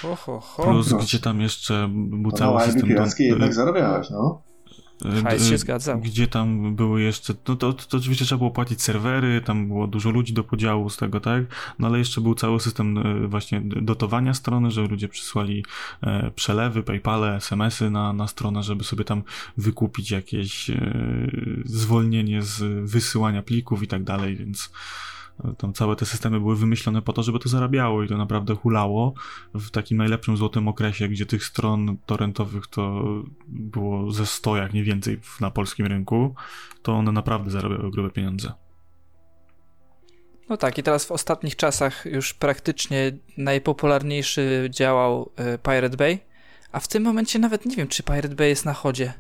Ho, 0.02 0.16
ho, 0.16 0.40
ho. 0.40 0.64
Plus 0.64 0.94
gdzie 0.94 1.20
tam 1.20 1.42
jeszcze 1.42 1.90
był 1.94 2.32
To 2.32 2.38
cały 2.38 2.58
na 2.60 2.66
system... 2.66 2.96
do- 2.96 3.04
jednak 3.20 3.54
zarabiałeś, 3.54 4.10
no. 4.10 4.42
Hajs 5.24 5.50
się 5.50 5.58
zgadzał. 5.58 6.00
Gdzie 6.00 6.28
tam 6.28 6.76
były 6.76 7.02
jeszcze, 7.02 7.34
no 7.48 7.56
to, 7.56 7.74
to 7.74 7.98
oczywiście 7.98 8.26
trzeba 8.26 8.38
było 8.38 8.52
płacić 8.52 8.82
serwery, 8.82 9.42
tam 9.42 9.68
było 9.68 9.88
dużo 9.88 10.10
ludzi 10.10 10.34
do 10.34 10.44
podziału 10.44 10.90
z 10.90 10.98
tego, 10.98 11.20
tak? 11.20 11.44
No 11.80 11.88
ale 11.88 12.00
jeszcze 12.00 12.22
był 12.22 12.36
cały 12.36 12.60
system 12.60 12.98
e, 12.98 13.28
właśnie 13.28 13.62
dotowania 13.62 14.34
strony, 14.34 14.72
że 14.72 14.82
ludzie 14.82 15.08
przysłali 15.08 15.66
e, 16.02 16.32
przelewy, 16.32 16.84
paypale, 16.84 17.36
smsy 17.36 17.90
na, 17.90 18.14
na 18.14 18.28
stronę, 18.28 18.64
żeby 18.64 18.84
sobie 18.84 19.04
tam 19.04 19.24
wykupić 19.58 20.12
jakieś 20.12 20.70
e, 20.70 20.92
zwolnienie 21.66 22.42
z 22.42 22.90
wysyłania 22.90 23.44
plików 23.44 23.84
i 23.84 23.88
tak 23.88 24.04
dalej, 24.04 24.36
więc 24.36 24.72
tam 25.58 25.74
całe 25.74 25.96
te 25.96 26.06
systemy 26.06 26.40
były 26.40 26.56
wymyślone 26.56 27.02
po 27.02 27.14
to, 27.14 27.24
żeby 27.24 27.40
to 27.40 27.50
zarabiało 27.50 28.04
i 28.04 28.08
to 28.08 28.18
naprawdę 28.18 28.56
hulało 28.56 29.14
w 29.54 29.70
takim 29.70 29.98
najlepszym 29.98 30.38
złotym 30.38 30.68
okresie, 30.68 31.08
gdzie 31.08 31.26
tych 31.26 31.44
stron 31.44 31.98
torrentowych 32.06 32.68
to 32.68 33.04
było 33.48 34.12
ze 34.12 34.26
100, 34.26 34.58
jak 34.58 34.74
nie 34.74 34.84
więcej 34.84 35.20
na 35.42 35.52
polskim 35.52 35.86
rynku, 35.86 36.36
to 36.82 36.94
one 36.94 37.12
naprawdę 37.12 37.52
zarabiały 37.52 37.92
grube 37.92 38.10
pieniądze. 38.10 38.54
No 40.50 40.58
tak, 40.58 40.78
i 40.78 40.84
teraz 40.84 41.06
w 41.06 41.12
ostatnich 41.12 41.56
czasach 41.56 42.06
już 42.06 42.34
praktycznie 42.34 43.12
najpopularniejszy 43.38 44.70
działał 44.72 45.32
e, 45.36 45.58
Pirate 45.58 45.98
Bay, 45.98 46.20
a 46.72 46.80
w 46.80 46.88
tym 46.88 47.04
momencie 47.04 47.40
nawet 47.40 47.66
nie 47.66 47.76
wiem, 47.76 47.88
czy 47.88 48.04
Pirate 48.04 48.36
Bay 48.36 48.50
jest 48.50 48.66
na 48.66 48.74
chodzie. 48.74 49.14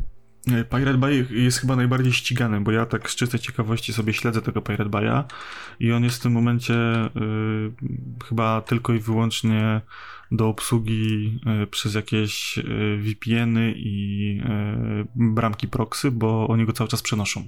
E, 0.51 0.63
Pirate 0.63 0.97
Bay 0.97 1.25
jest 1.31 1.57
chyba 1.59 1.75
najbardziej 1.75 2.13
ścigany, 2.13 2.61
bo 2.61 2.71
ja 2.71 2.85
tak 2.85 3.09
z 3.09 3.15
czystej 3.15 3.39
ciekawości 3.39 3.93
sobie 3.93 4.13
śledzę 4.13 4.41
tego 4.41 4.61
Pirate 4.61 4.89
Bay'a 4.89 5.23
i 5.79 5.91
on 5.91 6.03
jest 6.03 6.19
w 6.19 6.23
tym 6.23 6.31
momencie 6.31 6.73
y, 7.05 7.09
chyba 8.29 8.61
tylko 8.61 8.93
i 8.93 8.99
wyłącznie 8.99 9.81
do 10.31 10.47
obsługi 10.49 11.39
y, 11.63 11.67
przez 11.67 11.95
jakieś 11.95 12.57
y, 12.57 12.97
VPN-y 13.01 13.73
i 13.77 14.39
y, 14.41 15.07
bramki 15.15 15.67
proxy, 15.67 16.11
bo 16.11 16.47
oni 16.47 16.65
go 16.65 16.73
cały 16.73 16.87
czas 16.87 17.01
przenoszą. 17.01 17.43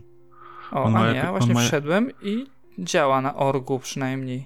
O, 0.72 0.84
On 0.84 0.96
a 0.96 1.00
nie, 1.00 1.06
jak- 1.16 1.26
ja 1.26 1.32
właśnie 1.32 1.54
ma- 1.54 1.62
wszedłem 1.62 2.12
i 2.22 2.46
działa 2.80 3.22
na 3.22 3.36
orgu 3.36 3.80
przynajmniej. 3.80 4.46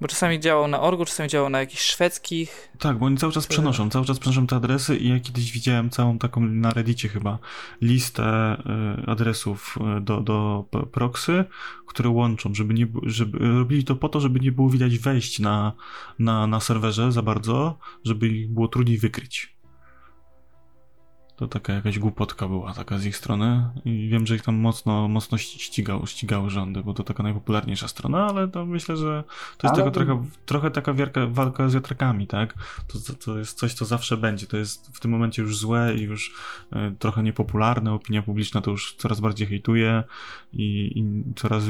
Bo 0.00 0.08
czasami 0.08 0.40
działał 0.40 0.68
na 0.68 0.80
orgu, 0.80 1.04
czasami 1.04 1.28
działał 1.28 1.50
na 1.50 1.60
jakichś 1.60 1.82
szwedzkich. 1.82 2.68
Tak, 2.78 2.98
bo 2.98 3.06
oni 3.06 3.16
cały 3.16 3.32
czas 3.32 3.44
Yy. 3.44 3.48
przenoszą, 3.48 3.90
cały 3.90 4.04
czas 4.04 4.18
przenoszą 4.18 4.46
te 4.46 4.56
adresy 4.56 4.96
i 4.96 5.08
ja 5.08 5.20
kiedyś 5.20 5.52
widziałem 5.52 5.90
całą 5.90 6.18
taką 6.18 6.40
na 6.40 6.70
Reddicie 6.70 7.08
chyba 7.08 7.38
listę 7.82 8.56
y, 9.02 9.10
adresów 9.10 9.78
y, 9.98 10.00
do, 10.00 10.20
do 10.20 10.64
proxy, 10.92 11.44
które 11.86 12.10
łączą, 12.10 12.54
żeby 12.54 12.74
nie, 12.74 12.86
żeby 13.02 13.38
robili 13.38 13.84
to 13.84 13.96
po 13.96 14.08
to, 14.08 14.20
żeby 14.20 14.40
nie 14.40 14.52
było 14.52 14.68
widać 14.70 14.98
wejść 14.98 15.38
na, 15.38 15.72
na, 16.18 16.46
na 16.46 16.60
serwerze 16.60 17.12
za 17.12 17.22
bardzo, 17.22 17.78
żeby 18.04 18.28
ich 18.28 18.50
było 18.50 18.68
trudniej 18.68 18.98
wykryć. 18.98 19.54
To 21.36 21.48
taka 21.48 21.72
jakaś 21.72 21.98
głupotka 21.98 22.48
była 22.48 22.74
taka 22.74 22.98
z 22.98 23.06
ich 23.06 23.16
strony 23.16 23.70
i 23.84 24.08
wiem, 24.08 24.26
że 24.26 24.34
ich 24.34 24.42
tam 24.42 24.54
mocno, 24.54 25.08
mocno 25.08 25.38
ścigał, 25.38 26.06
ścigały 26.06 26.50
rządy, 26.50 26.82
bo 26.82 26.94
to 26.94 27.04
taka 27.04 27.22
najpopularniejsza 27.22 27.88
strona, 27.88 28.26
ale 28.26 28.48
to 28.48 28.66
myślę, 28.66 28.96
że 28.96 29.24
to 29.58 29.68
jest 29.68 29.80
Ale 29.80 29.90
trochę, 29.90 30.24
trochę 30.46 30.70
taka 30.70 30.92
wielka 30.92 31.26
walka 31.26 31.68
z 31.68 31.74
wiatrakami, 31.74 32.26
tak? 32.26 32.54
To, 32.88 32.98
to, 32.98 33.14
to 33.24 33.38
jest 33.38 33.58
coś, 33.58 33.74
co 33.74 33.84
zawsze 33.84 34.16
będzie. 34.16 34.46
To 34.46 34.56
jest 34.56 34.96
w 34.96 35.00
tym 35.00 35.10
momencie 35.10 35.42
już 35.42 35.58
złe 35.58 35.94
i 35.94 36.02
już 36.02 36.34
e, 36.72 36.92
trochę 36.98 37.22
niepopularne. 37.22 37.92
Opinia 37.92 38.22
publiczna 38.22 38.60
to 38.60 38.70
już 38.70 38.94
coraz 38.94 39.20
bardziej 39.20 39.46
hejtuje 39.46 40.04
i, 40.52 40.92
i 40.98 41.24
coraz 41.36 41.64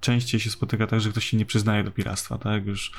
częściej 0.00 0.40
się 0.40 0.50
spotyka 0.50 0.86
tak, 0.86 1.00
że 1.00 1.10
ktoś 1.10 1.24
się 1.24 1.36
nie 1.36 1.46
przyznaje 1.46 1.84
do 1.84 1.90
piractwa, 1.90 2.38
tak? 2.38 2.66
Już 2.66 2.92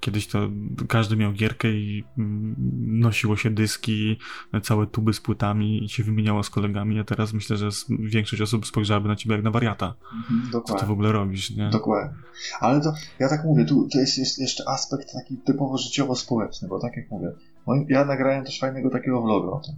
kiedyś 0.00 0.26
to 0.26 0.48
każdy 0.88 1.16
miał 1.16 1.32
gierkę 1.32 1.68
i 1.72 2.04
mm, 2.18 2.54
nosiło 3.00 3.36
się 3.36 3.50
dyski, 3.50 4.16
całe 4.62 4.86
tuby 4.86 5.12
z 5.12 5.20
płytami 5.20 5.84
i 5.84 5.88
się 5.88 6.02
wymieniało 6.04 6.42
z 6.42 6.50
kolegami, 6.50 7.00
a 7.00 7.04
teraz 7.04 7.32
myślę, 7.32 7.56
że 7.56 7.68
większość 7.88 8.42
osób 8.42 8.66
spojrzałaby 8.66 9.08
na 9.08 9.16
ciebie 9.16 9.34
jak 9.34 9.44
na 9.44 9.50
wariata. 9.50 9.94
Mhm, 10.16 10.50
Co 10.52 10.60
ty 10.60 10.66
w 10.66 10.70
dokładnie. 10.70 10.92
ogóle 10.92 11.12
robisz, 11.12 11.50
nie? 11.50 11.70
Dokładnie. 11.70 12.14
Ale 12.60 12.80
to, 12.80 12.92
ja 13.18 13.28
tak 13.28 13.44
mówię, 13.44 13.64
tu 13.64 13.88
to 13.92 13.98
jest 13.98 14.18
jest 14.18 14.38
jeszcze 14.38 14.68
aspekt 14.68 15.12
taki 15.12 15.36
typowo 15.36 15.78
życiowo-społeczny, 15.78 16.68
bo 16.68 16.80
tak 16.80 16.96
jak 16.96 17.10
mówię, 17.10 17.32
moim- 17.66 17.86
ja 17.88 18.04
nagrałem 18.04 18.44
też 18.44 18.60
fajnego 18.60 18.90
takiego 18.90 19.22
vloga 19.22 19.48
o 19.48 19.60
tym 19.60 19.74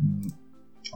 mm, 0.00 0.30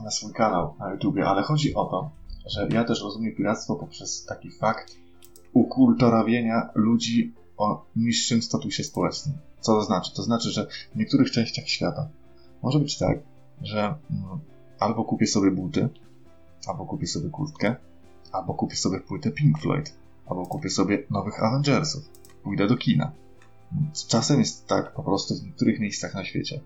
na 0.03 0.11
swój 0.11 0.33
kanał 0.33 0.75
na 0.79 0.91
YouTubie, 0.91 1.25
ale 1.27 1.41
chodzi 1.43 1.73
o 1.75 1.85
to, 1.85 2.11
że 2.45 2.67
ja 2.71 2.83
też 2.83 3.01
rozumiem 3.01 3.35
piractwo 3.35 3.75
poprzez 3.75 4.25
taki 4.25 4.51
fakt 4.51 4.95
ukulturawienia 5.53 6.69
ludzi 6.75 7.33
o 7.57 7.85
niższym 7.95 8.41
statusie 8.41 8.83
społecznym. 8.83 9.37
Co 9.59 9.73
to 9.73 9.83
znaczy? 9.83 10.15
To 10.15 10.23
znaczy, 10.23 10.51
że 10.51 10.67
w 10.93 10.95
niektórych 10.95 11.31
częściach 11.31 11.67
świata 11.67 12.09
może 12.63 12.79
być 12.79 12.97
tak, 12.97 13.19
że 13.61 13.79
mm, 13.79 14.39
albo 14.79 15.05
kupię 15.05 15.27
sobie 15.27 15.51
buty, 15.51 15.89
albo 16.67 16.85
kupię 16.85 17.07
sobie 17.07 17.29
kurtkę, 17.29 17.75
albo 18.31 18.53
kupię 18.53 18.75
sobie 18.75 18.99
płytę 18.99 19.31
Pink 19.31 19.59
Floyd, 19.59 19.93
albo 20.25 20.45
kupię 20.45 20.69
sobie 20.69 21.03
nowych 21.09 21.43
Avengersów, 21.43 22.09
pójdę 22.43 22.67
do 22.67 22.77
kina. 22.77 23.11
Z 23.93 24.07
czasem 24.07 24.39
jest 24.39 24.67
tak 24.67 24.93
po 24.93 25.03
prostu 25.03 25.35
w 25.35 25.43
niektórych 25.43 25.79
miejscach 25.79 26.13
na 26.13 26.25
świecie. 26.25 26.61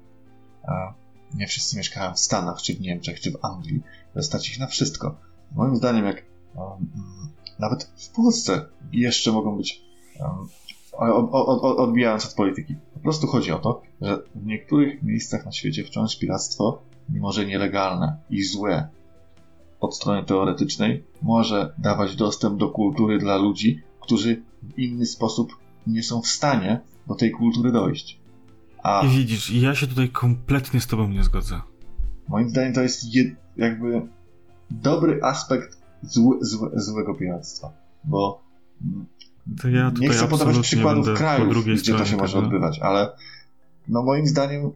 Nie 1.33 1.47
wszyscy 1.47 1.77
mieszkają 1.77 2.13
w 2.13 2.19
Stanach, 2.19 2.61
czy 2.61 2.75
w 2.75 2.81
Niemczech, 2.81 3.19
czy 3.19 3.31
w 3.31 3.45
Anglii, 3.45 3.81
stać 4.21 4.49
ich 4.49 4.59
na 4.59 4.67
wszystko. 4.67 5.28
Moim 5.55 5.75
zdaniem, 5.75 6.05
jak 6.05 6.23
um, 6.55 6.87
nawet 7.59 7.83
w 7.83 8.09
Polsce 8.09 8.65
jeszcze 8.91 9.31
mogą 9.31 9.57
być 9.57 9.81
um, 10.19 10.29
o- 10.93 11.31
o- 11.31 11.61
o- 11.61 11.77
odbijając 11.77 12.25
od 12.25 12.33
polityki. 12.33 12.75
Po 12.93 12.99
prostu 12.99 13.27
chodzi 13.27 13.51
o 13.51 13.59
to, 13.59 13.81
że 14.01 14.17
w 14.35 14.45
niektórych 14.45 15.03
miejscach 15.03 15.45
na 15.45 15.51
świecie 15.51 15.83
wciąż 15.83 16.19
piractwo, 16.19 16.81
mimo 17.09 17.31
że 17.31 17.45
nielegalne 17.45 18.17
i 18.29 18.43
złe 18.43 18.87
od 19.79 19.95
strony 19.95 20.23
teoretycznej, 20.23 21.03
może 21.21 21.73
dawać 21.77 22.15
dostęp 22.15 22.57
do 22.59 22.69
kultury 22.69 23.17
dla 23.19 23.37
ludzi, 23.37 23.81
którzy 23.99 24.41
w 24.63 24.79
inny 24.79 25.05
sposób 25.05 25.57
nie 25.87 26.03
są 26.03 26.21
w 26.21 26.27
stanie 26.27 26.79
do 27.07 27.15
tej 27.15 27.31
kultury 27.31 27.71
dojść. 27.71 28.19
A 28.83 29.01
I 29.05 29.09
widzisz, 29.09 29.49
ja 29.51 29.75
się 29.75 29.87
tutaj 29.87 30.09
kompletnie 30.09 30.81
z 30.81 30.87
tobą 30.87 31.07
nie 31.09 31.23
zgodzę. 31.23 31.61
moim 32.27 32.49
zdaniem 32.49 32.73
to 32.73 32.81
jest 32.81 33.15
jed, 33.15 33.27
jakby 33.57 34.01
dobry 34.71 35.19
aspekt 35.23 35.77
zły, 36.01 36.37
zły, 36.41 36.71
złego 36.73 37.15
piractwa, 37.15 37.71
bo 38.03 38.41
mm, 38.81 39.05
ja 39.73 39.91
nie 39.99 40.09
chcę 40.09 40.27
podawać 40.27 40.59
przykładów 40.59 41.17
krajów, 41.17 41.65
gdzie 41.65 41.93
to 41.93 42.05
się 42.05 42.17
może 42.17 42.33
tego. 42.33 42.45
odbywać, 42.45 42.79
ale 42.79 43.11
no 43.87 44.03
moim 44.03 44.27
zdaniem 44.27 44.71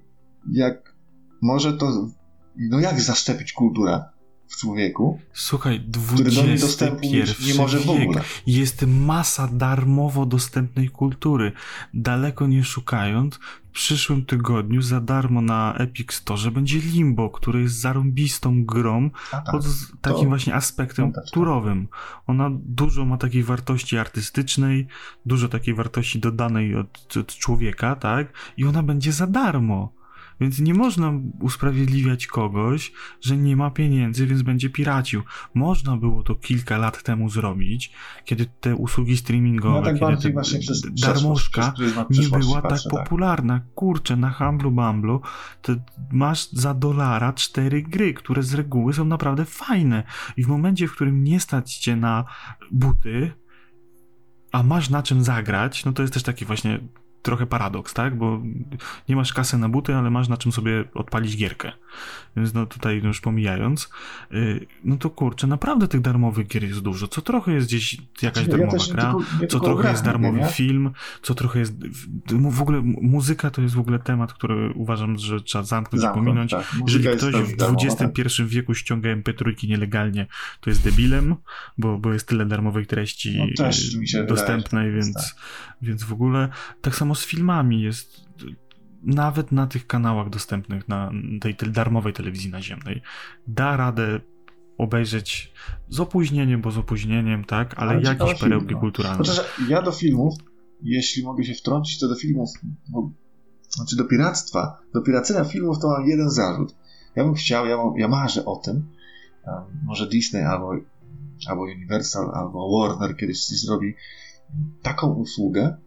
jak 0.51 0.95
może 1.41 1.73
to 1.73 2.07
no 2.55 2.79
jak 2.79 3.01
zaszczepić 3.01 3.53
kulturę 3.53 4.03
w 4.54 4.58
człowieku, 4.58 5.20
Słuchaj, 5.34 5.84
XXI 6.28 7.24
nie 7.47 7.54
może 7.58 7.80
w 7.80 7.89
ogóle. 7.89 8.22
Jest 8.47 8.86
masa 8.88 9.47
darmowo 9.47 10.26
dostępnej 10.26 10.89
kultury. 10.89 11.51
Daleko 11.93 12.47
nie 12.47 12.64
szukając, 12.64 13.36
w 13.36 13.72
przyszłym 13.72 14.26
tygodniu 14.26 14.82
za 14.82 15.01
darmo 15.01 15.41
na 15.41 15.76
Epic 15.78 16.14
Store 16.14 16.51
będzie 16.51 16.80
Limbo, 16.80 17.30
który 17.30 17.62
jest 17.62 17.80
zarąbistą 17.82 18.66
grą 18.66 19.10
tak, 19.32 19.45
pod 19.51 19.66
takim 20.01 20.24
to- 20.24 20.30
właśnie 20.30 20.56
aspektem 20.56 21.06
piąteczka. 21.06 21.22
kulturowym. 21.22 21.88
Ona 22.28 22.49
dużo 22.66 23.06
ma 23.06 23.18
takiej 23.18 23.43
wartości 23.43 23.97
artystycznej, 23.97 24.88
dużo 25.26 25.47
takiej 25.49 25.74
wartości 25.74 26.20
dodanej 26.20 26.76
od, 26.76 27.18
od 27.18 27.36
człowieka, 27.36 27.95
tak? 27.95 28.28
I 28.58 28.66
ona 28.66 28.84
będzie 28.84 29.12
za 29.12 29.28
darmo. 29.28 29.93
Więc 30.43 30.59
nie 30.59 30.73
można 30.73 31.13
usprawiedliwiać 31.39 32.27
kogoś, 32.27 32.91
że 33.21 33.37
nie 33.37 33.55
ma 33.55 33.71
pieniędzy, 33.71 34.27
więc 34.27 34.41
będzie 34.41 34.69
piracił. 34.69 35.21
Można 35.53 35.97
było 35.97 36.23
to 36.23 36.35
kilka 36.35 36.77
lat 36.77 37.03
temu 37.03 37.29
zrobić, 37.29 37.91
kiedy 38.25 38.45
te 38.45 38.75
usługi 38.75 39.17
streamingowe, 39.17 39.77
ja 39.77 39.83
tak 39.99 40.09
kiedy 40.09 40.21
te 40.21 40.31
właśnie 40.31 40.59
przez 40.59 40.81
d- 40.81 40.91
przeszłość, 40.91 41.21
darmożka 41.21 41.61
przez 41.61 41.75
pryzmat 41.75 42.09
nie 42.09 42.29
była 42.39 42.61
tak 42.61 42.79
popularna. 42.89 43.61
Kurczę, 43.75 44.15
na 44.15 44.29
Humblu 44.31 44.71
Bumblu 44.71 45.21
to 45.61 45.73
masz 46.11 46.49
za 46.51 46.73
dolara 46.73 47.33
cztery 47.33 47.81
gry, 47.83 48.13
które 48.13 48.43
z 48.43 48.53
reguły 48.53 48.93
są 48.93 49.05
naprawdę 49.05 49.45
fajne. 49.45 50.03
I 50.37 50.43
w 50.43 50.47
momencie, 50.47 50.87
w 50.87 50.91
którym 50.95 51.23
nie 51.23 51.39
stać 51.39 51.75
cię 51.77 51.95
na 51.95 52.25
buty, 52.71 53.31
a 54.51 54.63
masz 54.63 54.89
na 54.89 55.03
czym 55.03 55.23
zagrać, 55.23 55.85
no 55.85 55.93
to 55.93 56.01
jest 56.01 56.13
też 56.13 56.23
taki 56.23 56.45
właśnie 56.45 56.79
trochę 57.24 57.45
paradoks, 57.45 57.93
tak? 57.93 58.17
Bo 58.17 58.41
nie 59.09 59.15
masz 59.15 59.34
kasy 59.34 59.57
na 59.57 59.69
buty, 59.69 59.95
ale 59.95 60.09
masz 60.09 60.28
na 60.28 60.38
czym 60.38 60.51
sobie 60.51 60.84
odpalić 60.93 61.38
gierkę. 61.38 61.71
Więc 62.38 62.53
no 62.53 62.65
tutaj 62.65 63.01
już 63.03 63.21
pomijając, 63.21 63.89
yy, 64.32 64.65
no 64.84 64.97
to 64.97 65.09
kurczę, 65.09 65.47
naprawdę 65.47 65.88
tych 65.88 66.01
darmowych 66.01 66.47
gier 66.47 66.63
jest 66.63 66.80
dużo. 66.80 67.07
Co 67.07 67.21
trochę 67.21 67.51
jest 67.53 67.67
gdzieś 67.67 67.97
jakaś 68.21 68.43
Ja 68.43 68.49
darmowa 68.49 68.71
też 68.71 68.88
nie 68.88 68.93
gra, 68.93 69.03
tylko- 69.03 69.47
co 69.47 69.59
trochę 69.59 69.89
jest 69.91 70.03
darmowy 70.03 70.39
nie? 70.39 70.45
film, 70.47 70.91
co 71.21 71.36
trochę 71.36 71.59
jest. 71.59 71.74
w- 71.88 72.34
ogóle 72.61 72.82
mu- 72.82 72.99
muzyka 73.01 73.49
to 73.49 73.61
jest 73.61 73.76
w 73.76 73.80
ogóle 73.80 73.99
temat, 73.99 74.34
który 74.34 74.71
uważam, 74.76 75.17
że 75.17 75.41
trzeba 75.41 75.63
zamknąć, 75.63 76.03
i 76.03 76.07
pominąć. 76.13 76.51
tak. 76.51 76.76
Jeżeli 76.88 77.17
ktoś 77.17 77.36
w 77.36 77.55
darmowa, 77.57 77.95
tak. 77.95 78.09
XXI 78.19 78.43
wieku 78.45 78.74
ściąga 78.74 79.09
MP3 79.09 79.67
nielegalnie, 79.67 80.28
to 80.61 80.69
jest 80.69 80.84
debilem, 80.84 81.36
bo, 81.78 81.97
bo 81.97 82.13
jest 82.13 82.28
tyle 82.28 82.45
darmowej 82.45 82.86
treści 82.86 83.38
No 83.38 83.43
y, 83.43 83.47
wydaje, 83.47 84.28
dostępnej, 84.28 84.86
tak 84.88 84.95
więc, 84.95 85.36
więc 85.82 86.03
w 86.03 86.13
ogóle 86.13 86.49
tak 86.82 86.95
samo 86.95 87.12
z 87.16 87.26
filmami 87.26 87.82
jest. 87.82 88.24
Nawet 89.03 89.51
na 89.51 89.68
tych 89.68 89.88
kanałach 89.88 90.30
dostępnych, 90.30 90.88
na 90.88 91.11
tej 91.41 91.55
te- 91.55 91.66
darmowej 91.66 92.14
telewizji 92.14 92.51
naziemnej, 92.51 93.01
da 93.47 93.78
radę 93.78 94.20
obejrzeć 94.78 95.53
z 95.89 95.99
opóźnieniem, 95.99 96.61
bo 96.61 96.72
z 96.72 96.78
opóźnieniem, 96.78 97.43
tak, 97.43 97.74
ale, 97.78 97.91
Ale 97.91 98.01
jakieś 98.01 98.39
perełki 98.39 98.66
film, 98.66 98.76
no. 98.76 98.80
kulturalne. 98.80 99.18
Chociaż 99.18 99.41
ja 99.70 99.82
do 99.82 99.91
filmów, 99.91 100.34
jeśli 100.82 101.24
mogę 101.24 101.43
się 101.43 101.53
wtrącić, 101.53 101.99
to 101.99 102.07
do 102.07 102.16
filmów, 102.16 102.49
bo, 102.89 103.11
znaczy 103.70 103.95
do 103.95 104.05
piractwa, 104.05 104.78
do 104.93 105.01
piracenia 105.01 105.43
filmów 105.43 105.80
to 105.80 105.88
mam 105.88 106.07
jeden 106.07 106.30
zarzut. 106.30 106.76
Ja 107.16 107.24
bym 107.24 107.34
chciał, 107.34 107.66
ja, 107.66 107.78
mam, 107.78 107.97
ja 107.97 108.07
marzę 108.07 108.45
o 108.45 108.55
tym, 108.55 108.76
um, 109.47 109.64
może 109.84 110.07
Disney 110.07 110.43
albo, 110.43 110.72
albo 111.47 111.61
Universal, 111.61 112.32
albo 112.34 112.80
Warner 112.80 113.18
kiedyś 113.18 113.47
zrobi 113.47 113.93
taką 114.82 115.14
usługę, 115.14 115.78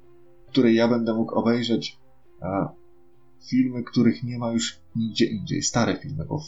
której 0.57 0.74
ja 0.74 0.88
będę 0.88 1.14
mógł 1.14 1.34
obejrzeć 1.34 1.98
filmy, 3.50 3.84
których 3.84 4.22
nie 4.22 4.38
ma 4.38 4.52
już 4.52 4.80
nigdzie 4.96 5.24
indziej, 5.24 5.62
stare 5.62 5.96
filmy, 5.96 6.24
bo 6.24 6.38
w, 6.38 6.46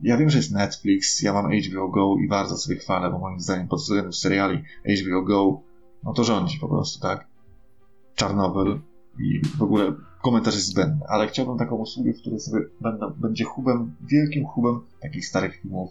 ja 0.00 0.16
wiem, 0.16 0.30
że 0.30 0.38
jest 0.38 0.52
Netflix, 0.52 1.22
ja 1.22 1.32
mam 1.32 1.52
HBO 1.52 1.88
Go 1.88 2.16
i 2.24 2.28
bardzo 2.28 2.56
sobie 2.56 2.76
chwalę, 2.76 3.10
bo 3.10 3.18
moim 3.18 3.40
zdaniem 3.40 3.68
pod 3.68 3.80
względem 3.80 4.12
seriali 4.12 4.62
HBO 5.02 5.22
Go, 5.22 5.60
no 6.04 6.12
to 6.12 6.24
rządzi 6.24 6.58
po 6.58 6.68
prostu, 6.68 7.00
tak? 7.00 7.26
Czarnobyl 8.14 8.80
i 9.18 9.40
w 9.58 9.62
ogóle 9.62 9.92
komentarz 10.22 10.54
jest 10.54 10.66
zbędny, 10.66 11.06
ale 11.08 11.28
chciałbym 11.28 11.58
taką 11.58 11.76
usługę, 11.76 12.12
w 12.12 12.20
której 12.20 12.40
sobie 12.40 12.60
będę, 12.80 13.12
będzie 13.16 13.44
hubem, 13.44 13.96
wielkim 14.00 14.46
hubem 14.46 14.80
takich 15.00 15.26
starych 15.26 15.60
filmów 15.60 15.90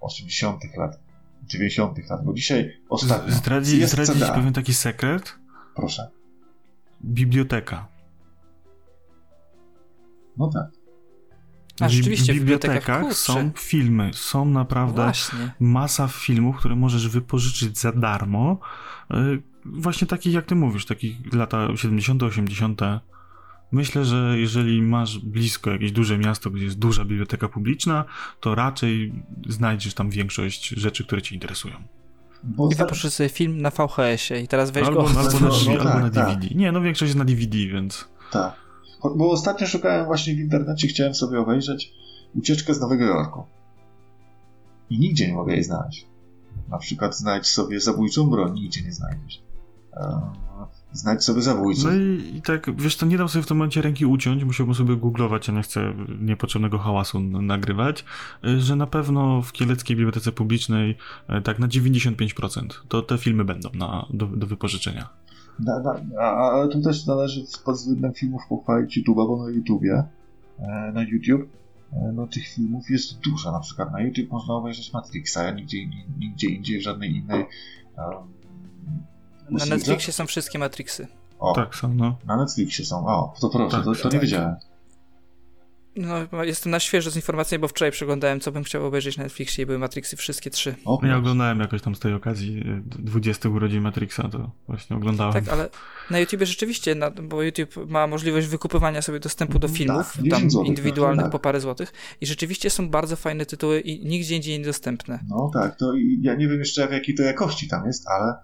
80 0.00 0.60
lat, 0.76 1.00
90 1.46 2.10
lat, 2.10 2.24
bo 2.24 2.34
dzisiaj 2.34 2.72
ostatnio 2.88 3.34
Zdradzi, 3.34 3.86
zdradzić 3.86 4.24
pewien 4.24 4.52
taki 4.52 4.74
sekret? 4.74 5.43
Proszę. 5.76 6.10
Biblioteka. 7.04 7.88
No 10.36 10.50
tak. 10.50 10.66
A 11.80 11.88
W 11.88 11.90
rzeczywiście, 11.90 12.32
w 12.32 12.36
bibliotekach, 12.36 13.00
kurczę. 13.00 13.14
są 13.14 13.50
filmy, 13.58 14.10
są 14.12 14.44
naprawdę 14.44 15.02
Właśnie. 15.02 15.54
masa 15.60 16.08
filmów, 16.08 16.56
które 16.56 16.76
możesz 16.76 17.08
wypożyczyć 17.08 17.78
za 17.78 17.92
darmo. 17.92 18.58
Yy, 19.10 19.42
Właśnie 19.66 20.06
takich, 20.06 20.34
jak 20.34 20.44
ty 20.46 20.54
mówisz, 20.54 20.86
takich 20.86 21.34
lata 21.34 21.76
70., 21.76 22.22
80. 22.22 22.80
Myślę, 23.72 24.04
że 24.04 24.34
jeżeli 24.38 24.82
masz 24.82 25.18
blisko 25.18 25.70
jakieś 25.70 25.92
duże 25.92 26.18
miasto, 26.18 26.50
gdzie 26.50 26.64
jest 26.64 26.78
duża 26.78 27.04
biblioteka 27.04 27.48
publiczna, 27.48 28.04
to 28.40 28.54
raczej 28.54 29.12
znajdziesz 29.48 29.94
tam 29.94 30.10
większość 30.10 30.68
rzeczy, 30.68 31.04
które 31.04 31.22
cię 31.22 31.34
interesują. 31.34 31.74
Bo 32.46 32.64
I 32.64 32.68
ostatnio- 32.68 32.78
wypożyczyć 32.78 33.14
sobie 33.14 33.28
film 33.28 33.62
na 33.62 33.70
VHS-ie 33.70 34.40
i 34.40 34.48
teraz 34.48 34.70
weź 34.70 34.86
Albo, 34.86 35.02
go. 35.02 35.08
albo, 35.08 35.22
na, 35.22 35.22
No, 35.22 35.30
DVD, 35.30 35.74
no 35.74 35.80
albo 35.80 35.92
tak, 35.92 36.02
na 36.02 36.10
tak. 36.10 36.26
DVD. 36.38 36.54
Nie, 36.54 36.72
no 36.72 36.80
większość 36.80 37.08
jest 37.08 37.18
na 37.18 37.24
DVD, 37.24 37.56
więc... 37.66 38.08
Tak. 38.32 38.52
Bo 39.16 39.30
ostatnio 39.30 39.66
szukałem 39.66 40.04
właśnie 40.06 40.34
w 40.34 40.38
internecie, 40.38 40.88
chciałem 40.88 41.14
sobie 41.14 41.38
obejrzeć 41.40 41.92
ucieczkę 42.34 42.74
z 42.74 42.80
Nowego 42.80 43.04
Jorku. 43.04 43.44
I 44.90 44.98
nigdzie 44.98 45.26
nie 45.28 45.34
mogę 45.34 45.52
jej 45.54 45.64
znaleźć. 45.64 46.06
Na 46.68 46.78
przykład 46.78 47.16
znajdź 47.18 47.46
sobie 47.46 47.80
zabójczą 47.80 48.30
broń, 48.30 48.54
nigdzie 48.54 48.82
nie 48.82 48.92
znajdziesz. 48.92 49.42
Znajdź 50.94 51.24
sobie 51.24 51.42
zabójców. 51.42 51.84
No 51.84 51.90
i, 51.96 52.36
i 52.36 52.42
tak, 52.42 52.76
wiesz, 52.76 52.96
to 52.96 53.06
nie 53.06 53.18
dam 53.18 53.28
sobie 53.28 53.42
w 53.42 53.46
tym 53.46 53.56
momencie 53.56 53.82
ręki 53.82 54.06
uciąć, 54.06 54.44
musiałbym 54.44 54.74
sobie 54.74 54.96
googlować, 54.96 55.48
a 55.48 55.52
nie 55.52 55.62
chcę 55.62 55.94
niepotrzebnego 56.20 56.78
hałasu 56.78 57.20
nagrywać, 57.20 58.04
y, 58.46 58.60
że 58.60 58.76
na 58.76 58.86
pewno 58.86 59.42
w 59.42 59.52
Kieleckiej 59.52 59.96
Bibliotece 59.96 60.32
Publicznej 60.32 60.96
y, 61.38 61.42
tak 61.42 61.58
na 61.58 61.68
95% 61.68 62.66
to 62.88 63.02
te 63.02 63.18
filmy 63.18 63.44
będą 63.44 63.68
na, 63.74 64.06
do, 64.10 64.26
do 64.26 64.46
wypożyczenia. 64.46 65.08
Na, 65.58 65.78
na, 65.80 66.00
a, 66.20 66.50
ale 66.52 66.68
tu 66.68 66.82
też 66.82 67.06
należy 67.06 67.44
pod 67.64 67.74
względem 67.74 68.12
filmów 68.14 68.42
pochwalić 68.48 68.98
YouTube'a, 68.98 69.26
bo 69.28 69.44
na 69.46 69.50
YouTubie, 69.50 70.04
e, 70.58 70.92
na 70.94 71.02
YouTube, 71.02 71.48
e, 71.92 72.12
no 72.14 72.26
tych 72.26 72.48
filmów 72.48 72.90
jest 72.90 73.20
dużo. 73.20 73.52
Na 73.52 73.60
przykład 73.60 73.92
na 73.92 74.00
YouTube 74.00 74.30
można 74.30 74.54
obejrzeć 74.54 74.92
Matrixa, 74.92 75.36
a 75.46 75.50
nigdzie, 75.50 75.78
indziej- 75.78 76.06
nigdzie 76.18 76.48
indziej 76.48 76.78
w 76.80 76.82
żadnej 76.82 77.16
innej 77.16 77.40
em, 77.40 77.46
Na. 79.50 79.64
Netflixie 79.66 80.12
są 80.12 80.26
wszystkie 80.26 80.58
Matrixy. 80.58 81.06
O, 81.38 81.52
Tak, 81.54 81.74
są, 81.74 81.94
no. 81.94 82.16
na 82.26 82.36
Netflixie 82.36 82.84
są. 82.84 83.06
O, 83.06 83.34
to 83.40 83.48
proszę, 83.48 83.76
Tak, 83.76 83.84
to, 83.84 83.94
to 83.94 84.04
nie 84.08 84.12
tak. 84.12 84.20
wiedziałem. 84.20 84.54
No, 85.96 86.44
jestem 86.44 86.70
na 86.72 86.80
świeżo 86.80 87.10
z 87.10 87.16
informacjami, 87.16 87.60
bo 87.62 87.68
wczoraj 87.68 87.92
przeglądałem, 87.92 88.40
co 88.40 88.52
bym 88.52 88.64
chciał 88.64 88.86
obejrzeć 88.86 89.16
na 89.16 89.22
Netflixie 89.22 89.62
i 89.62 89.66
były 89.66 89.78
Matrixy 89.78 90.16
wszystkie 90.16 90.50
trzy. 90.50 90.74
O, 90.84 90.92
Ja 90.92 90.98
proszę. 91.00 91.16
oglądałem 91.16 91.60
jakoś 91.60 91.82
tam 91.82 91.94
z 91.94 91.98
tej 92.00 92.12
okazji 92.14 92.58
y, 92.58 92.82
20 93.02 93.48
urodzin 93.48 93.80
Matrixa, 93.82 94.28
to 94.32 94.50
właśnie 94.66 94.96
oglądałem. 94.96 95.32
Tak, 95.32 95.48
ale 95.48 95.68
na 96.10 96.18
YouTubie 96.18 96.46
rzeczywiście, 96.46 96.94
na, 96.94 97.10
bo 97.10 97.42
YouTube 97.42 97.76
ma 97.86 98.06
możliwość 98.06 98.46
wykupywania 98.46 99.02
sobie 99.02 99.20
dostępu 99.20 99.58
do 99.58 99.68
Tak, 99.68 99.76
filmów, 99.76 100.12
10 100.16 100.30
tam 100.30 100.50
złotych, 100.50 100.68
indywidualnych 100.68 101.22
tak. 101.24 101.32
po 101.32 101.38
parę 101.38 101.60
złotych 101.60 101.92
i 102.20 102.26
rzeczywiście 102.26 102.70
są 102.70 102.88
bardzo 102.88 103.16
fajne 103.16 103.46
tytuły 103.46 103.80
i 103.80 104.06
nigdzie 104.06 104.36
indziej 104.36 104.58
niedostępne. 104.58 105.18
No 105.28 105.50
tak, 105.54 105.76
to 105.76 105.94
i 105.94 106.18
ja 106.22 106.34
nie 106.34 106.48
wiem 106.48 106.58
jeszcze 106.58 106.88
w 106.88 106.92
jakiej 106.92 107.14
to 107.14 107.22
jakości 107.22 107.68
tam 107.68 107.86
jest, 107.86 108.08
ale 108.08 108.34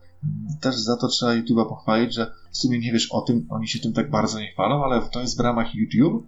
też 0.61 0.77
za 0.77 0.97
to 0.97 1.09
trzeba 1.09 1.33
YouTube'a 1.33 1.69
pochwalić, 1.69 2.15
że 2.15 2.33
w 2.51 2.57
sumie 2.57 2.79
nie 2.79 2.93
wiesz 2.93 3.13
o 3.13 3.21
tym, 3.21 3.47
oni 3.51 3.69
się 3.69 3.79
tym 3.79 3.93
tak 3.93 4.11
bardzo 4.11 4.41
nie 4.41 4.49
chwalą, 4.53 4.85
ale 4.85 5.01
to 5.13 5.21
jest 5.21 5.37
w 5.37 5.41
ramach 5.41 5.75
YouTube, 5.75 6.27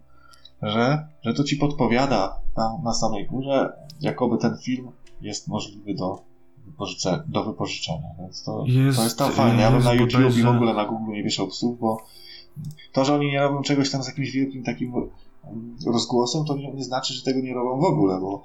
że, 0.63 1.09
że 1.23 1.35
to 1.35 1.45
ci 1.45 1.57
podpowiada 1.57 2.37
tam 2.57 2.83
na 2.85 2.95
samej 2.95 3.27
górze, 3.27 3.73
jakoby 4.01 4.39
ten 4.39 4.57
film 4.59 4.89
jest 5.21 5.49
możliwy 5.49 5.95
do, 5.95 6.23
wypożycze, 6.67 7.23
do 7.29 7.45
wypożyczenia, 7.45 8.09
więc 8.19 8.43
to 8.45 8.65
Jest- 8.67 8.99
to 8.99 9.05
jest 9.05 9.19
tam 9.19 9.33
fajne. 9.33 9.63
Ja 9.63 9.71
bym 9.71 9.85
na 9.85 9.93
YouTube 9.95 10.13
i 10.21 10.25
w 10.25 10.27
bodajże- 10.27 10.51
ogóle 10.57 10.75
na 10.75 10.85
Google 10.85 11.13
nie 11.13 11.23
wieszał 11.23 11.47
psów, 11.49 11.79
bo 11.81 11.97
to, 12.93 13.05
że 13.05 13.15
oni 13.15 13.27
nie 13.27 13.41
robią 13.41 13.63
czegoś 13.63 13.91
tam 13.91 14.03
z 14.03 14.07
jakimś 14.07 14.31
wielkim 14.31 14.63
takim 14.65 14.93
rozgłosem, 15.87 16.45
to 16.45 16.57
nie, 16.57 16.73
nie 16.73 16.85
znaczy, 16.85 17.15
że 17.15 17.23
tego 17.23 17.41
nie 17.41 17.55
robią 17.55 17.81
w 17.81 17.85
ogóle, 17.85 18.21
bo 18.21 18.43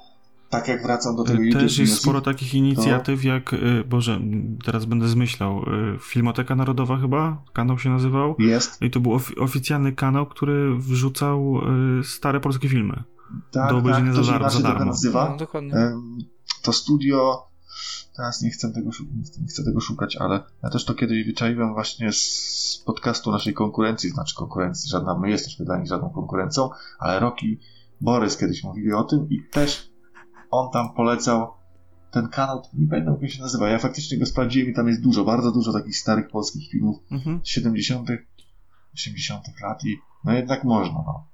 tak 0.49 0.67
jak 0.67 0.83
wracam 0.83 1.15
do 1.15 1.23
tego 1.23 1.43
YouTube 1.43 1.61
Też 1.61 1.77
jest 1.77 2.01
sporo 2.01 2.21
takich 2.21 2.53
inicjatyw, 2.53 3.23
jak, 3.23 3.53
y, 3.53 3.83
Boże, 3.89 4.19
teraz 4.65 4.85
będę 4.85 5.07
zmyślał, 5.07 5.59
y, 5.95 5.99
Filmoteka 6.01 6.55
Narodowa 6.55 6.97
chyba, 6.97 7.43
kanał 7.53 7.79
się 7.79 7.89
nazywał. 7.89 8.35
jest, 8.39 8.81
I 8.81 8.91
to 8.91 8.99
był 8.99 9.11
ofi- 9.11 9.39
oficjalny 9.41 9.91
kanał, 9.91 10.25
który 10.25 10.75
wrzucał 10.77 11.61
stare 12.03 12.39
polskie 12.39 12.69
filmy. 12.69 13.03
tak, 13.51 13.69
do 13.71 13.77
obejrzenia 13.77 14.13
tak, 14.13 14.23
za 14.23 14.33
to 14.33 14.39
dar- 14.39 14.51
za 14.51 14.59
darmo. 14.61 14.85
nazywa. 14.85 15.29
No, 15.29 15.37
dokładnie. 15.37 15.73
To 16.61 16.73
studio, 16.73 17.43
teraz 18.15 18.41
nie 18.41 18.49
chcę 18.49 18.71
tego, 18.73 18.89
nie 19.41 19.47
chcę 19.47 19.63
tego 19.63 19.79
szukać, 19.79 20.15
ale 20.17 20.43
ja 20.63 20.69
też 20.69 20.85
to 20.85 20.93
kiedyś 20.93 21.25
wyczaiłem 21.25 21.73
właśnie 21.73 22.11
z 22.11 22.83
podcastu 22.85 23.31
naszej 23.31 23.53
konkurencji, 23.53 24.09
znaczy 24.09 24.35
konkurencji, 24.35 24.89
żadna, 24.89 25.19
my 25.19 25.29
jesteśmy 25.29 25.65
dla 25.65 25.77
nich 25.77 25.87
żadną 25.87 26.09
konkurencją, 26.09 26.69
ale 26.99 27.19
Roki, 27.19 27.59
Borys 28.01 28.37
kiedyś 28.37 28.63
mówili 28.63 28.93
o 28.93 29.03
tym 29.03 29.29
i 29.29 29.43
też 29.51 29.89
on 30.51 30.71
tam 30.71 30.93
polecał 30.93 31.53
ten 32.11 32.27
kanał, 32.29 32.61
nie 32.73 32.87
pamiętam 32.87 33.17
jak 33.21 33.31
się 33.31 33.41
nazywa, 33.41 33.69
ja 33.69 33.79
faktycznie 33.79 34.17
go 34.17 34.25
sprawdziłem 34.25 34.69
i 34.69 34.73
tam 34.73 34.87
jest 34.87 35.03
dużo, 35.03 35.23
bardzo 35.25 35.51
dużo 35.51 35.73
takich 35.73 35.97
starych 35.97 36.27
polskich 36.29 36.71
filmów 36.71 36.97
Mhm. 37.11 37.39
z 37.43 37.49
70., 37.49 38.09
80. 38.93 39.43
lat 39.61 39.83
i 39.85 39.97
no 40.23 40.33
jednak 40.33 40.63
można, 40.63 40.93
no. 40.93 41.27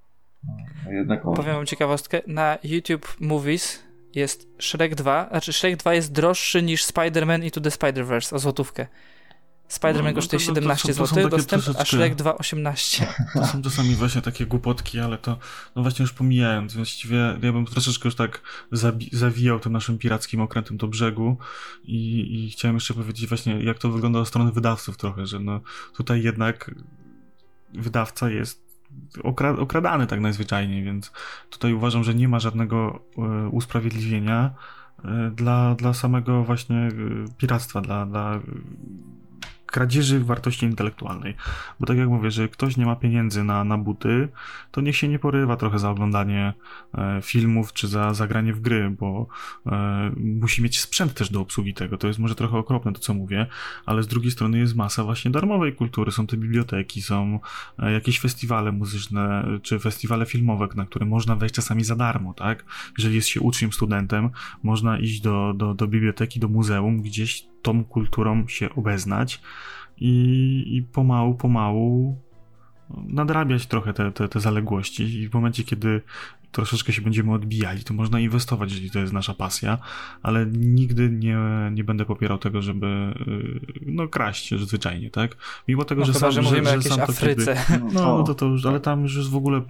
no 0.86 0.91
jednak 0.91 1.26
można. 1.26 1.43
Powiem 1.43 1.55
wam 1.55 1.66
ciekawostkę. 1.66 2.22
Na 2.28 2.57
YouTube 2.64 3.16
Movies 3.20 3.80
jest 4.16 4.47
Shrek 4.59 4.95
2, 4.95 5.28
znaczy 5.30 5.53
Shrek 5.53 5.78
2 5.78 5.93
jest 5.93 6.11
droższy 6.11 6.61
niż 6.64 6.86
Spider-Man 6.86 7.43
Into 7.43 7.61
the 7.61 7.70
Spider-Verse 7.70 8.36
o 8.36 8.39
złotówkę. 8.39 8.88
Spider-Man 9.80 10.03
No, 10.03 10.09
no 10.09 10.13
kosztuje 10.15 10.39
to- 10.39 10.45
to 10.45 10.55
17 10.55 10.93
są- 10.93 10.99
to 10.99 11.07
zł, 11.07 11.30
dostęp, 11.30 11.63
a 11.80 11.86
Shrek 11.86 12.15
2 12.15 12.38
18. 12.38 13.07
To 13.34 13.45
są 13.47 13.61
czasami 13.61 13.95
właśnie 13.95 14.21
takie 14.21 14.45
głupotki, 14.45 14.99
ale 14.99 15.17
to, 15.17 15.38
no 15.76 15.82
właśnie 15.82 16.03
już 16.03 16.13
pomijając, 16.13 16.74
właściwie 16.76 17.17
ja 17.41 17.53
bym 17.53 17.65
troszeczkę 17.65 18.07
już 18.07 18.15
tak 18.15 18.41
zawijał 19.11 19.59
tym 19.59 19.74
naszym 19.74 19.97
pirackim 19.97 20.41
okrętem 20.41 20.78
do 20.78 20.88
brzegu 20.88 21.38
i, 21.84 22.28
i 22.45 22.49
chciałem 22.51 22.76
jeszcze 22.76 22.93
powiedzieć 22.93 23.28
właśnie, 23.28 23.63
jak 23.63 23.80
to 23.80 23.89
wygląda 23.91 24.19
od 24.19 24.28
strony 24.28 24.51
wydawców 24.51 24.97
trochę, 24.97 25.28
że 25.28 25.39
no 25.39 25.61
tutaj 25.95 26.24
jednak 26.24 26.71
wydawca 27.74 28.30
jest 28.30 28.63
okra- 29.24 29.59
okradany 29.59 30.07
tak 30.07 30.19
najzwyczajniej, 30.19 30.84
więc 30.84 31.11
tutaj 31.49 31.74
uważam, 31.74 32.03
że 32.03 32.15
nie 32.15 32.28
ma 32.28 32.39
żadnego 32.39 32.99
e, 33.17 33.49
usprawiedliwienia 33.49 34.51
e, 35.05 35.32
dla, 35.36 35.76
dla 35.76 35.93
samego 35.93 36.43
właśnie 36.43 36.78
e, 36.78 36.89
piractwa, 37.38 37.82
dla, 37.82 38.05
dla 38.05 38.39
kradzieży 39.74 40.19
wartości 40.19 40.65
intelektualnej. 40.65 41.36
Bo 41.80 41.86
tak 41.86 41.97
jak 41.97 42.09
mówię, 42.09 42.32
że 42.32 42.49
ktoś 42.49 42.78
nie 42.78 42.86
ma 42.86 42.95
pieniędzy 42.95 43.43
na, 43.43 43.63
na 43.63 43.78
buty, 43.78 44.30
to 44.71 44.82
niech 44.82 44.95
się 44.95 45.07
nie 45.07 45.19
porywa 45.19 45.57
trochę 45.57 45.80
za 45.80 45.89
oglądanie 45.89 46.53
e, 46.97 47.19
filmów 47.21 47.74
czy 47.74 47.88
za 47.88 48.13
zagranie 48.13 48.53
w 48.53 48.61
gry, 48.61 48.89
bo 48.99 49.28
e, 49.65 50.11
musi 50.17 50.61
mieć 50.61 50.80
sprzęt 50.80 51.13
też 51.13 51.30
do 51.30 51.41
obsługi 51.41 51.74
tego. 51.74 51.97
To 51.97 52.07
jest 52.07 52.19
może 52.19 52.36
trochę 52.36 52.57
okropne 52.57 52.93
to, 52.93 52.99
co 52.99 53.13
mówię, 53.13 53.47
ale 53.86 54.03
z 54.03 54.07
drugiej 54.07 54.32
strony 54.32 54.57
jest 54.57 54.76
masa 54.76 55.03
właśnie 55.03 55.32
darmowej 55.32 55.76
kultury. 55.76 56.11
Są 56.11 56.28
te 56.28 56.38
biblioteki, 56.38 57.01
są 57.01 57.39
e, 57.80 57.91
jakieś 57.91 58.19
festiwale 58.19 58.71
muzyczne 58.71 59.45
czy 59.61 59.80
festiwale 59.80 60.26
filmowe, 60.26 60.67
na 60.76 60.86
które 60.86 61.05
można 61.05 61.36
wejść 61.36 61.55
czasami 61.55 61.84
za 61.84 61.95
darmo, 61.95 62.34
tak? 62.34 62.65
Jeżeli 62.97 63.15
jest 63.15 63.28
się 63.28 63.41
uczniem, 63.41 63.74
studentem, 63.74 64.30
można 64.63 64.99
iść 64.99 65.21
do, 65.21 65.53
do, 65.53 65.74
do 65.74 65.88
biblioteki, 65.88 66.39
do 66.39 66.47
muzeum, 66.47 67.01
gdzieś 67.01 67.53
tą 67.64 67.84
kulturą 67.84 68.47
się 68.47 68.76
obeznać 68.76 69.41
i, 69.97 70.64
i 70.68 70.84
pomału, 70.84 71.36
pomału 71.36 72.18
nadrabiać 73.07 73.66
trochę 73.66 73.93
te, 73.93 74.11
te, 74.11 74.28
te 74.28 74.39
zaległości 74.39 75.03
i 75.03 75.30
w 75.30 75.34
momencie, 75.34 75.64
kiedy 75.64 76.01
troszeczkę 76.51 76.93
się 76.93 77.01
będziemy 77.01 77.34
odbijali, 77.34 77.84
to 77.84 77.93
można 77.93 78.20
inwestować, 78.20 78.72
jeżeli 78.72 78.91
to 78.91 78.99
jest 78.99 79.14
nasza 79.14 79.34
pasja, 79.34 79.78
ale 80.24 80.45
nigdy 80.45 81.09
nie, 81.09 81.38
nie 81.72 81.84
będę 81.84 82.05
popierał 82.05 82.38
tego, 82.38 82.61
żeby 82.61 83.14
y, 83.28 83.59
no 83.86 84.07
kraść 84.07 84.53
zwyczajnie, 84.55 85.09
tak? 85.09 85.38
Mimo 85.68 85.86
tego, 85.86 85.99
No 85.99 86.05
że 86.05 86.14
chyba, 86.14 86.20
sam, 86.20 86.32
że 86.32 86.41
mówimy 86.41 86.70
o 86.70 86.74
jakiejś 86.74 86.88
sam 86.88 86.97
to 86.97 87.03
Afryce. 87.03 87.57
Kiedy, 87.68 87.80
no, 87.93 88.18
no 88.18 88.24
to, 88.24 88.36
to 88.36 88.45
już, 88.45 88.66
ale 88.66 88.80
tam 88.80 89.01
już 89.01 89.16
jest 89.16 89.30
w 89.30 89.36
ogóle 89.36 89.57
y, 89.57 89.64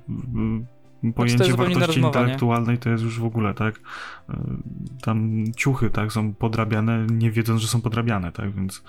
pojęcie 1.16 1.38
wartości 1.58 1.99
intelektualnej 1.99 2.78
to 2.78 2.89
jest 2.89 3.04
już 3.04 3.20
w 3.20 3.26
ogóle, 3.26 3.54
tak? 3.54 3.76
Y, 3.76 4.34
Tam 5.01 5.43
ciuchy, 5.58 5.89
tak, 5.89 6.12
są 6.14 6.34
podrabiane, 6.34 7.08
nie 7.12 7.32
wiedząc, 7.32 7.62
że 7.62 7.68
są 7.68 7.82
podrabiane, 7.82 8.32
tak? 8.32 8.51
Więc 8.56 8.84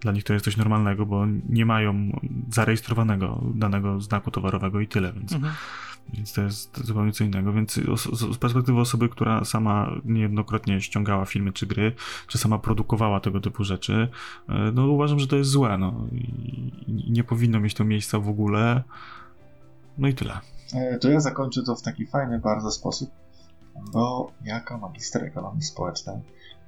dla 0.00 0.12
nich 0.12 0.24
to 0.24 0.32
jest 0.32 0.44
coś 0.44 0.56
normalnego, 0.56 1.06
bo 1.06 1.26
nie 1.48 1.66
mają 1.66 2.20
zarejestrowanego 2.50 3.42
danego 3.54 4.00
znaku 4.00 4.30
towarowego 4.30 4.80
i 4.80 4.86
tyle, 4.88 5.12
więc, 5.12 5.32
Mhm. 5.32 5.54
więc 6.12 6.32
to 6.32 6.42
jest 6.42 6.84
zupełnie 6.86 7.12
co 7.12 7.24
innego. 7.24 7.52
Więc 7.52 7.80
z 8.32 8.38
perspektywy 8.38 8.80
osoby, 8.80 9.08
która 9.08 9.44
sama 9.44 9.90
niejednokrotnie 10.04 10.80
ściągała 10.80 11.24
filmy 11.24 11.52
czy 11.52 11.66
gry, 11.66 11.92
czy 12.26 12.38
sama 12.38 12.58
produkowała 12.58 13.20
tego 13.20 13.40
typu 13.40 13.64
rzeczy, 13.64 14.08
y, 14.48 14.52
no 14.74 14.86
uważam, 14.86 15.18
że 15.18 15.26
to 15.26 15.36
jest 15.36 15.50
złe, 15.50 15.78
no 15.78 16.06
i 16.12 17.10
nie 17.10 17.24
powinno 17.24 17.60
mieć 17.60 17.74
to 17.74 17.84
miejsca 17.84 18.18
w 18.18 18.28
ogóle. 18.28 18.82
No 19.98 20.08
i 20.08 20.14
tyle. 20.14 20.38
E, 20.74 20.98
To 20.98 21.10
ja 21.10 21.20
zakończę 21.20 21.62
to 21.62 21.76
w 21.76 21.82
taki 21.82 22.06
fajny 22.06 22.38
bardzo 22.38 22.70
sposób, 22.70 23.10
bo 23.92 24.32
jako 24.44 24.78
magister 24.78 25.24
ekonomii 25.24 25.62
społecznej 25.62 26.16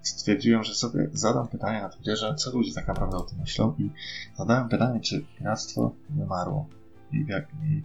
stwierdziłem, 0.02 0.64
że 0.64 0.74
sobie 0.74 1.08
zadam 1.12 1.48
pytanie 1.48 1.80
na 1.80 1.88
Twitterze, 1.88 2.34
co 2.34 2.50
ludzie 2.50 2.74
tak 2.74 2.88
naprawdę 2.88 3.16
o 3.16 3.20
tym 3.20 3.38
myślą 3.38 3.74
i 3.78 3.90
zadałem 4.36 4.68
pytanie, 4.68 5.00
czy 5.00 5.24
piractwo 5.38 5.94
wymarło. 6.10 6.68
I, 7.12 7.24
jak, 7.28 7.48
i, 7.62 7.82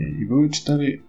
i, 0.00 0.26
były 0.26 0.50
cztery 0.50 1.02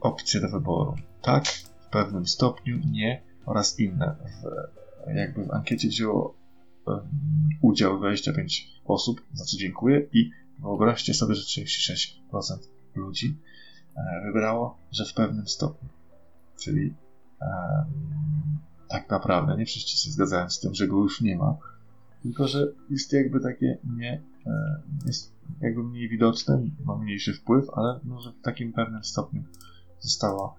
opcje 0.00 0.40
do 0.40 0.48
wyboru. 0.48 0.94
Tak, 1.22 1.46
w 1.46 1.86
pewnym 1.90 2.26
stopniu, 2.26 2.78
nie 2.90 3.22
oraz 3.46 3.78
inne. 3.78 4.16
W, 4.42 5.14
jakby 5.14 5.44
w 5.44 5.50
ankiecie 5.50 5.88
wzięło 5.88 6.34
um, 6.86 7.00
udział 7.62 7.98
25 7.98 8.80
osób, 8.84 9.22
za 9.32 9.44
co 9.44 9.56
dziękuję 9.56 10.06
i 10.12 10.30
wyobraźcie 10.58 11.14
sobie, 11.14 11.34
że 11.34 11.62
36% 11.62 12.56
ludzi 12.94 13.38
wybrało, 14.24 14.78
że 14.92 15.04
w 15.04 15.14
pewnym 15.14 15.48
stopniu. 15.48 15.88
Czyli 16.60 16.94
em, 17.40 18.58
tak 18.88 19.10
naprawdę 19.10 19.56
nie 19.56 19.66
wszyscy 19.66 19.96
się 19.96 20.10
zgadzają 20.10 20.50
z 20.50 20.60
tym, 20.60 20.74
że 20.74 20.88
go 20.88 20.96
już 20.96 21.20
nie 21.20 21.36
ma, 21.36 21.56
tylko 22.22 22.48
że 22.48 22.72
jest 22.90 23.12
jakby 23.12 23.40
takie 23.40 23.78
nie, 23.96 24.22
e, 24.46 24.82
jest 25.06 25.32
jakby 25.60 25.82
mniej 25.82 26.08
widoczne, 26.08 26.62
ma 26.84 26.96
mniejszy 26.96 27.34
wpływ, 27.34 27.64
ale 27.72 28.00
no, 28.04 28.20
że 28.20 28.32
w 28.32 28.42
takim 28.42 28.72
pewnym 28.72 29.04
stopniu 29.04 29.42
zostało 30.00 30.56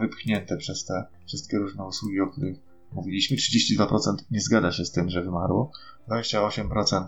wypchnięte 0.00 0.56
przez 0.56 0.84
te 0.84 1.04
wszystkie 1.26 1.58
różne 1.58 1.84
usługi, 1.84 2.20
o 2.20 2.26
których 2.26 2.58
mówiliśmy. 2.92 3.36
32% 3.36 4.16
nie 4.30 4.40
zgadza 4.40 4.72
się 4.72 4.84
z 4.84 4.92
tym, 4.92 5.10
że 5.10 5.22
wymarło, 5.22 5.70
28% 6.08 7.06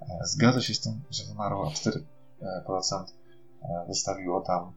e, 0.00 0.06
zgadza 0.24 0.60
się 0.60 0.74
z 0.74 0.80
tym, 0.80 1.00
że 1.10 1.24
wymarło, 1.24 1.66
a 1.66 1.70
4% 1.70 3.04
e, 3.62 3.84
wystawiło 3.88 4.40
tam 4.40 4.72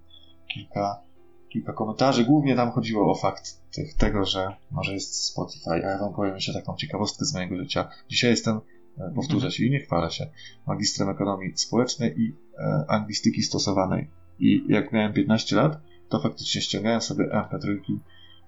kilka, 0.53 1.01
kilka 1.49 1.73
komentarzy. 1.73 2.25
Głównie 2.25 2.55
tam 2.55 2.71
chodziło 2.71 3.11
o 3.11 3.15
fakt 3.15 3.71
tych, 3.71 3.93
tego, 3.93 4.25
że 4.25 4.55
może 4.71 4.93
jest 4.93 5.25
Spotify, 5.25 5.69
a 5.69 5.77
ja 5.77 5.97
wam 5.97 6.13
powiem 6.13 6.33
jeszcze 6.33 6.53
taką 6.53 6.75
ciekawostkę 6.75 7.25
z 7.25 7.33
mojego 7.33 7.57
życia. 7.57 7.89
Dzisiaj 8.09 8.31
jestem, 8.31 8.59
e, 8.97 9.11
powtórzę 9.15 9.51
się 9.51 9.65
i 9.65 9.71
nie 9.71 9.79
chwalę 9.79 10.11
się, 10.11 10.27
magistrem 10.67 11.09
ekonomii 11.09 11.57
społecznej 11.57 12.21
i 12.21 12.35
e, 12.57 12.85
anglistyki 12.87 13.43
stosowanej. 13.43 14.09
I 14.39 14.63
jak 14.67 14.91
miałem 14.91 15.13
15 15.13 15.55
lat, 15.55 15.81
to 16.09 16.19
faktycznie 16.19 16.61
ściągałem 16.61 17.01
sobie 17.01 17.25
MP3 17.25 17.77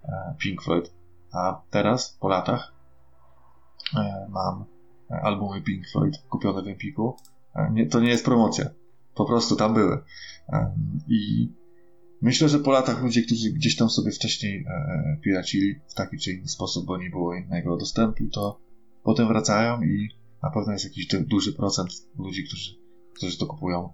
e, 0.03 0.35
Pink 0.39 0.61
Floyd. 0.61 0.93
A 1.33 1.61
teraz, 1.69 2.17
po 2.19 2.29
latach, 2.29 2.73
e, 3.97 4.27
mam 4.29 4.65
e, 5.11 5.21
albumy 5.21 5.61
Pink 5.61 5.87
Floyd 5.91 6.17
kupione 6.29 6.61
w 6.61 6.67
Empiku. 6.67 7.17
E, 7.55 7.71
nie, 7.71 7.87
to 7.87 7.99
nie 7.99 8.09
jest 8.09 8.25
promocja. 8.25 8.65
Po 9.15 9.25
prostu 9.25 9.55
tam 9.55 9.73
były. 9.73 10.03
I 11.07 11.51
myślę, 12.21 12.49
że 12.49 12.59
po 12.59 12.71
latach 12.71 13.03
ludzie, 13.03 13.21
którzy 13.21 13.49
gdzieś 13.49 13.75
tam 13.75 13.89
sobie 13.89 14.11
wcześniej 14.11 14.65
e, 14.67 15.17
piracili 15.23 15.75
w 15.87 15.93
taki 15.93 16.17
czy 16.17 16.31
inny 16.31 16.47
sposób, 16.47 16.85
bo 16.85 16.97
nie 16.97 17.09
było 17.09 17.35
innego 17.35 17.77
dostępu, 17.77 18.23
to 18.33 18.59
potem 19.03 19.27
wracają 19.27 19.81
i 19.81 20.09
na 20.43 20.49
pewno 20.51 20.73
jest 20.73 20.85
jakiś 20.85 21.07
du- 21.07 21.25
duży 21.25 21.53
procent 21.53 21.89
ludzi, 22.17 22.43
którzy, 22.43 22.71
którzy 23.15 23.37
to 23.37 23.45
kupują. 23.45 23.93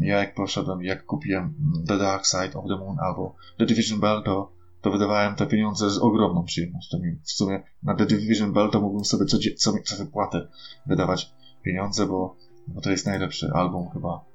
Ja 0.00 0.18
jak 0.18 0.34
poszedłem, 0.34 0.82
jak 0.82 1.04
kupiłem 1.06 1.54
The 1.86 1.98
Dark 1.98 2.26
Side 2.26 2.54
of 2.54 2.64
the 2.68 2.76
Moon 2.76 2.96
albo 3.00 3.36
The 3.58 3.66
Division 3.66 4.00
Bell, 4.00 4.22
to, 4.24 4.52
to 4.80 4.90
wydawałem 4.90 5.34
te 5.34 5.46
pieniądze 5.46 5.90
z 5.90 5.98
ogromną 5.98 6.44
przyjemnością. 6.44 6.98
W 7.22 7.32
sumie 7.32 7.62
na 7.82 7.94
The 7.94 8.06
Division 8.06 8.52
Bell 8.52 8.70
to 8.70 8.80
mógłbym 8.80 9.04
sobie 9.04 9.26
co, 9.26 9.38
co, 9.56 9.72
co 9.84 9.96
wypłatę 10.04 10.48
wydawać 10.86 11.32
pieniądze, 11.62 12.06
bo, 12.06 12.36
bo 12.68 12.80
to 12.80 12.90
jest 12.90 13.06
najlepszy 13.06 13.50
album 13.52 13.88
chyba, 13.90 14.08
e, 14.08 14.33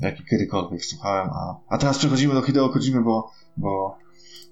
jaki 0.00 0.24
kiedykolwiek 0.24 0.84
słuchałem. 0.84 1.30
A, 1.30 1.60
a 1.68 1.78
teraz 1.78 1.98
przechodzimy 1.98 2.34
do 2.34 2.42
Hideo 2.42 2.68
Kojimy, 2.68 3.02
bo, 3.02 3.30
bo, 3.56 3.98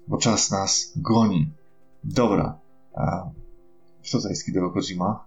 bo 0.07 0.17
czas 0.17 0.51
nas 0.51 0.93
goni. 0.95 1.53
Dobra. 2.03 2.59
A, 2.95 3.29
kto 4.09 4.21
to 4.21 4.29
jest 4.29 4.45
Hideo 4.45 4.69
Kojima? 4.69 5.25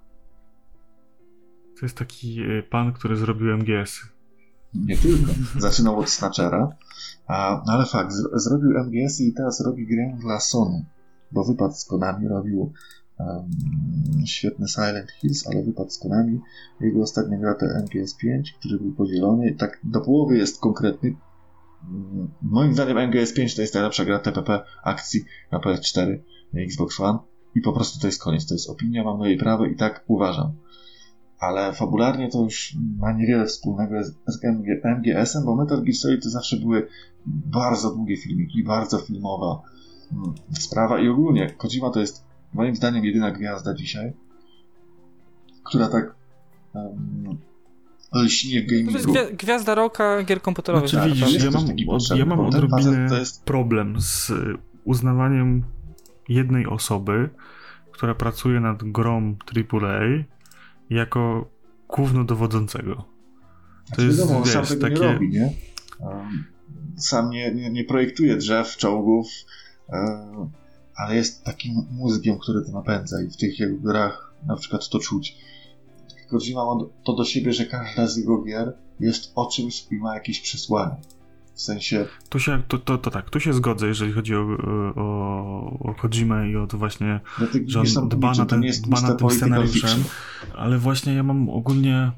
To 1.80 1.86
jest 1.86 1.96
taki 1.96 2.40
e, 2.40 2.62
pan, 2.62 2.92
który 2.92 3.16
zrobił 3.16 3.56
MGS. 3.56 4.00
Nie 4.74 4.96
tylko. 4.96 5.32
Zaczynał 5.58 5.98
od 5.98 6.10
Snatchera, 6.10 6.76
no 7.66 7.72
ale 7.72 7.86
fakt, 7.86 8.12
z, 8.12 8.42
zrobił 8.42 8.70
MGS 8.84 9.20
i 9.20 9.32
teraz 9.32 9.60
robi 9.60 9.86
grę 9.86 10.16
dla 10.20 10.40
Sony, 10.40 10.84
bo 11.32 11.44
wypadł 11.44 11.74
z 11.74 11.84
Konami, 11.84 12.28
robił 12.28 12.72
świetny 14.26 14.68
Silent 14.68 15.10
Hills, 15.10 15.46
ale 15.46 15.62
wypadł 15.62 15.90
z 15.90 15.98
Konami. 15.98 16.40
Jego 16.80 17.02
ostatnia 17.02 17.38
gra 17.38 17.54
to 17.54 17.66
MGS5, 17.66 18.42
który 18.58 18.78
był 18.78 18.92
podzielony, 18.92 19.54
tak 19.54 19.80
do 19.84 20.00
połowy 20.00 20.38
jest 20.38 20.60
konkretny. 20.60 21.16
Mm, 21.88 22.30
Moim 22.42 22.74
zdaniem 22.74 22.96
MGS5 22.96 23.56
to 23.56 23.62
jest 23.62 23.74
najlepsza 23.74 24.04
gra 24.04 24.18
TPP 24.18 24.60
akcji 24.84 25.24
na 25.52 25.58
PS4, 25.58 26.18
na 26.52 26.60
Xbox 26.60 27.00
One 27.00 27.18
i 27.54 27.60
po 27.60 27.72
prostu 27.72 28.00
to 28.00 28.06
jest 28.06 28.22
koniec, 28.22 28.46
to 28.46 28.54
jest 28.54 28.70
opinia, 28.70 29.04
mam 29.04 29.18
na 29.18 29.28
jej 29.28 29.38
prawo 29.38 29.66
i 29.66 29.76
tak 29.76 30.04
uważam 30.06 30.56
ale 31.38 31.72
fabularnie 31.72 32.28
to 32.28 32.42
już 32.42 32.76
ma 32.98 33.12
niewiele 33.12 33.46
wspólnego 33.46 34.04
z, 34.04 34.14
z 34.26 34.44
MG, 34.44 34.80
MGS-em, 34.84 35.44
bo 35.44 35.56
Metal 35.56 35.82
Gear 35.82 35.96
Solid 35.96 36.22
to 36.22 36.30
zawsze 36.30 36.56
były 36.56 36.88
bardzo 37.26 37.94
długie 37.94 38.16
filmiki, 38.16 38.64
bardzo 38.64 38.98
filmowa 38.98 39.62
mm, 40.12 40.34
sprawa 40.52 41.00
i 41.00 41.08
ogólnie 41.08 41.50
Kojima 41.50 41.90
to 41.90 42.00
jest 42.00 42.25
moim 42.56 42.76
zdaniem 42.76 43.04
jedyna 43.04 43.30
gwiazda 43.30 43.74
dzisiaj, 43.74 44.12
która 45.64 45.88
tak 45.88 46.14
um, 46.74 47.38
lśnie 48.14 48.62
w 48.62 48.66
gamingu. 48.66 48.92
To 48.92 48.98
jest 48.98 49.34
gwiazda 49.34 49.74
roka 49.74 50.22
gier 50.22 50.42
komputerowych. 50.42 50.90
Znaczy, 50.90 51.10
widzisz, 51.10 51.44
ja 51.44 51.50
mam, 51.50 51.66
ja 52.18 52.26
mam 52.26 52.40
odrobinę 52.40 53.08
jest... 53.18 53.44
problem 53.44 54.00
z 54.00 54.32
uznawaniem 54.84 55.64
jednej 56.28 56.66
osoby, 56.66 57.30
która 57.92 58.14
pracuje 58.14 58.60
nad 58.60 58.84
grą 58.84 59.36
AAA 59.72 60.24
jako 60.90 61.50
główno 61.88 62.24
dowodzącego. 62.24 62.94
To 62.94 63.04
znaczy, 63.86 64.06
jest, 64.06 64.18
wiadomo, 64.18 64.42
wiesz, 64.42 64.52
sam 64.52 64.64
tego 64.66 64.80
takie... 64.80 65.00
nie 65.00 65.12
robi, 65.12 65.28
nie? 65.28 65.52
Um, 66.00 66.44
sam 66.96 67.30
nie, 67.30 67.54
nie, 67.54 67.70
nie 67.70 67.84
projektuje 67.84 68.36
drzew, 68.36 68.76
czołgów, 68.76 69.26
um, 69.88 70.50
ale 70.96 71.16
jest 71.16 71.44
takim 71.44 71.86
mózgiem, 71.90 72.38
który 72.38 72.64
to 72.64 72.72
napędza 72.72 73.22
i 73.22 73.30
w 73.30 73.36
tych 73.36 73.60
jego 73.60 73.76
grach 73.76 74.34
na 74.46 74.56
przykład 74.56 74.88
to 74.88 74.98
czuć. 74.98 75.36
Kojima 76.30 76.64
ma 76.64 76.84
to 77.04 77.12
do 77.12 77.24
siebie, 77.24 77.52
że 77.52 77.66
każda 77.66 78.06
z 78.06 78.16
jego 78.16 78.42
gier 78.42 78.76
jest 79.00 79.32
o 79.34 79.46
czymś 79.46 79.86
i 79.90 79.96
ma 79.96 80.14
jakieś 80.14 80.40
przesłanie. 80.40 80.96
W 81.54 81.62
sensie. 81.62 82.06
Tu 82.28 82.38
się, 82.38 82.62
to, 82.68 82.78
to, 82.78 82.98
to 82.98 83.10
tak, 83.10 83.30
tu 83.30 83.40
się 83.40 83.52
zgodzę, 83.52 83.86
jeżeli 83.86 84.12
chodzi 84.12 84.34
o, 84.34 84.46
o, 84.96 85.78
o 85.80 85.94
Kojimę 85.94 86.50
i 86.50 86.56
o 86.56 86.66
to 86.66 86.78
właśnie, 86.78 87.20
że 87.66 87.80
on 87.80 88.08
dba 88.08 88.32
na, 88.32 88.46
ten, 88.46 88.60
dba 88.60 89.00
na 89.00 89.14
tym 89.14 89.30
scenariuszem, 89.30 90.04
ale 90.56 90.78
właśnie 90.78 91.14
ja 91.14 91.22
mam 91.22 91.48
ogólnie 91.48 92.12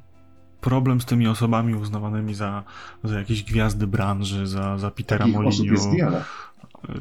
problem 0.61 1.01
z 1.01 1.05
tymi 1.05 1.29
osobami 1.29 1.75
uznawanymi 1.75 2.35
za, 2.35 2.65
za 3.05 3.19
jakieś 3.19 3.43
gwiazdy 3.43 3.87
branży, 3.87 4.47
za, 4.47 4.79
za 4.79 4.91
Petera 4.91 5.19
Takich 5.19 5.35
Moliniu. 5.35 5.73
jest 5.73 5.93
wiele. 5.93 6.25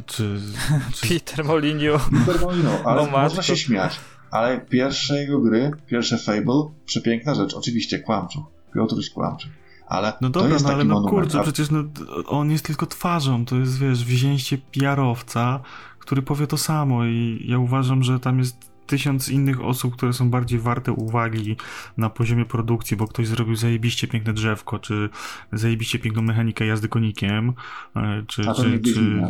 Czy, 0.05 0.39
czy... 0.95 1.07
Peter 1.07 1.45
Moliniu. 1.45 1.93
Peter 2.25 2.41
Moliniu, 2.41 2.69
ale 2.85 3.11
można 3.11 3.41
się 3.41 3.57
śmiać. 3.57 3.99
Ale 4.31 4.61
pierwsze 4.61 5.17
jego 5.17 5.39
gry, 5.39 5.71
pierwsze 5.87 6.17
Fable, 6.17 6.69
przepiękna 6.85 7.35
rzecz. 7.35 7.53
Oczywiście 7.53 7.99
Kłamczuch. 7.99 8.45
Piotruś 8.73 9.09
Kłamczuch. 9.09 9.51
Ale 9.87 10.13
no 10.21 10.29
dobra, 10.29 10.47
to 10.47 10.53
jest 10.53 10.65
no 10.65 10.73
ale 10.73 10.83
no 10.83 10.93
monument. 10.93 11.31
kurczę, 11.31 11.43
przecież 11.43 11.71
no, 11.71 11.83
on 12.25 12.51
jest 12.51 12.65
tylko 12.65 12.85
twarzą, 12.85 13.45
to 13.45 13.55
jest 13.55 13.79
wiesz, 13.79 14.05
wzięcie 14.05 14.57
PR-owca, 14.57 15.59
który 15.99 16.21
powie 16.21 16.47
to 16.47 16.57
samo 16.57 17.05
i 17.05 17.45
ja 17.47 17.59
uważam, 17.59 18.03
że 18.03 18.19
tam 18.19 18.39
jest 18.39 18.71
tysiąc 18.87 19.29
innych 19.29 19.61
osób, 19.61 19.95
które 19.95 20.13
są 20.13 20.29
bardziej 20.29 20.59
warte 20.59 20.91
uwagi 20.91 21.55
na 21.97 22.09
poziomie 22.09 22.45
produkcji, 22.45 22.97
bo 22.97 23.07
ktoś 23.07 23.27
zrobił 23.27 23.55
zajebiście 23.55 24.07
piękne 24.07 24.33
drzewko, 24.33 24.79
czy 24.79 25.09
zajebiście 25.53 25.99
piękną 25.99 26.21
mechanikę 26.21 26.65
jazdy 26.65 26.87
konikiem, 26.87 27.53
e, 27.95 28.23
czy, 28.27 28.41
czy, 28.55 28.79
czy, 28.93 29.21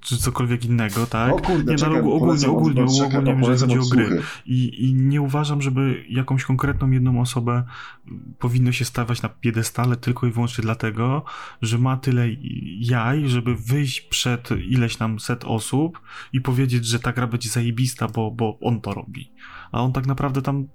czy, 0.00 0.18
cokolwiek 0.18 0.64
innego, 0.64 1.06
tak? 1.06 1.32
O 1.32 1.38
kurde, 1.38 1.74
nie, 1.74 1.86
no, 1.86 1.98
ogólnie, 1.98 2.48
ogólnie, 2.48 2.82
ogólnie, 2.82 2.82
ogólnie, 2.82 3.48
jeżeli 3.48 3.74
chodzi 3.74 3.78
o 3.78 3.96
gry. 3.96 4.22
I, 4.46 4.88
I 4.88 4.94
nie 4.94 5.22
uważam, 5.22 5.62
żeby 5.62 6.04
jakąś 6.08 6.44
konkretną 6.44 6.90
jedną 6.90 7.20
osobę 7.20 7.64
powinno 8.38 8.72
się 8.72 8.84
stawiać 8.84 9.22
na 9.22 9.28
piedestale 9.28 9.96
tylko 9.96 10.26
i 10.26 10.30
wyłącznie 10.30 10.62
dlatego, 10.62 11.24
że 11.62 11.78
ma 11.78 11.96
tyle 11.96 12.28
jaj, 12.80 13.28
żeby 13.28 13.54
wyjść 13.54 14.00
przed 14.00 14.50
ileś 14.50 14.96
tam 14.96 15.20
set 15.20 15.44
osób 15.44 16.00
i 16.32 16.40
powiedzieć, 16.40 16.86
że 16.86 16.98
ta 16.98 17.12
gra 17.12 17.26
będzie 17.26 17.48
zajebista, 17.48 18.08
bo, 18.08 18.30
bo 18.30 18.58
on 18.60 18.80
to 18.80 18.94
robi. 18.94 19.32
A 19.72 19.82
on 19.82 19.92
tak 19.92 20.06
naprawdę 20.06 20.42
tam 20.42 20.66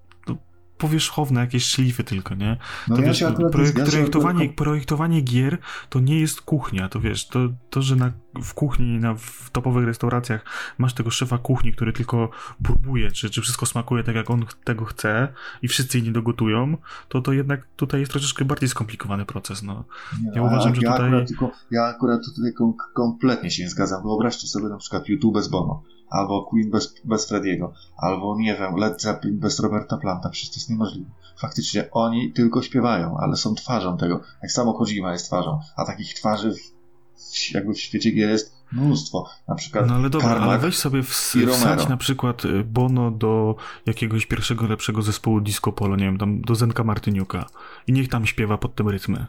powierzchowne 0.78 1.42
jakieś 1.42 1.66
szlify 1.66 2.04
tylko, 2.04 2.36
nie? 2.36 2.58
No 2.88 2.96
to 2.96 3.02
ja 3.02 3.08
wiesz, 3.08 3.24
projekt, 3.52 3.90
projektowanie, 3.90 4.50
projektowanie 4.50 5.22
gier 5.22 5.58
to 5.90 6.00
nie 6.00 6.20
jest 6.20 6.42
kuchnia, 6.42 6.90
to 6.90 7.00
wiesz, 7.00 7.28
to, 7.28 7.40
to 7.70 7.82
że 7.82 7.96
na, 7.96 8.12
w 8.44 8.54
kuchni, 8.54 9.00
na, 9.00 9.16
w 9.16 9.50
topowych 9.52 9.86
restauracjach 9.86 10.46
masz 10.78 10.94
tego 10.94 11.10
szefa 11.10 11.38
kuchni, 11.38 11.74
który 11.74 11.94
tylko 11.94 12.30
próbuje, 12.64 13.12
czy, 13.12 13.30
czy 13.30 13.42
wszystko 13.42 13.66
smakuje 13.66 14.04
tak, 14.04 14.16
jak 14.16 14.30
on 14.30 14.46
tego 14.64 14.86
chce 14.86 15.28
i 15.62 15.68
wszyscy 15.68 16.00
inni 16.00 16.12
dogotują, 16.12 16.78
to, 17.10 17.22
to 17.22 17.34
jednak 17.34 17.68
tutaj 17.76 18.00
jest 18.00 18.12
troszeczkę 18.12 18.46
bardziej 18.46 18.70
skomplikowany 18.70 19.26
proces, 19.26 19.64
no. 19.64 19.84
Nie, 20.24 20.32
ja 20.36 20.42
uważam, 20.42 20.76
że 20.76 20.82
ja 20.82 20.92
tutaj... 20.92 21.08
Akurat 21.08 21.54
ja 21.72 21.84
akurat 21.84 22.22
tutaj 22.36 22.54
kom 22.54 22.74
kompletnie 22.94 23.52
się 23.52 23.64
nie 23.64 23.70
zgadzam. 23.70 24.04
Wyobraźcie 24.04 24.48
sobie 24.48 24.70
na 24.70 24.78
przykład 24.78 25.10
YouTube 25.10 25.34
bez 25.34 25.48
Bono 25.48 25.84
albo 26.14 26.44
Queen 26.44 26.70
bez, 26.70 26.96
bez 27.04 27.28
Frediego, 27.28 27.74
albo 27.98 28.36
nie 28.38 28.56
wiem, 28.56 28.76
Led 28.76 29.02
Zeppelin 29.02 29.40
bez 29.40 29.60
Roberta 29.60 29.98
Planta, 29.98 30.30
przecież 30.30 30.50
to 30.50 30.56
jest 30.56 30.70
niemożliwe. 30.70 31.10
Faktycznie 31.38 31.92
oni 31.92 32.32
tylko 32.32 32.62
śpiewają, 32.62 33.18
ale 33.18 33.36
są 33.36 33.56
twarzą 33.56 33.98
tego. 33.98 34.22
Jak 34.42 34.52
samo 34.52 34.74
Kojima 34.74 35.12
jest 35.12 35.26
twarzą, 35.26 35.60
a 35.76 35.86
takich 35.86 36.14
twarzy 36.14 36.54
w, 36.54 37.54
jakby 37.54 37.74
w 37.74 37.80
świecie 37.80 38.12
gier 38.12 38.30
jest 38.30 38.64
mnóstwo. 38.72 39.30
Na 39.48 39.56
przykład 39.56 39.88
No 39.88 39.96
ale 39.96 40.10
dobra, 40.10 40.30
ale 40.30 40.60
weź 40.60 40.78
sobie 40.78 41.04
ws 41.04 41.38
wsadź 41.52 41.88
na 41.88 41.98
przykład 41.98 42.46
y, 42.46 42.64
Bono 42.64 43.12
do 43.12 43.56
jakiegoś 43.86 44.26
pierwszego, 44.26 44.68
lepszego 44.68 45.02
zespołu 45.02 45.42
disco 45.42 45.72
polo, 45.72 45.96
nie 45.96 46.06
wiem, 46.06 46.18
tam 46.18 46.42
do 46.42 46.56
Zenka 46.56 46.84
Martyniuka 46.84 47.46
i 47.88 47.94
niech 47.94 48.10
tam 48.10 48.26
śpiewa 48.26 48.58
pod 48.58 48.76
tym 48.76 48.90
rytmy. 48.90 49.26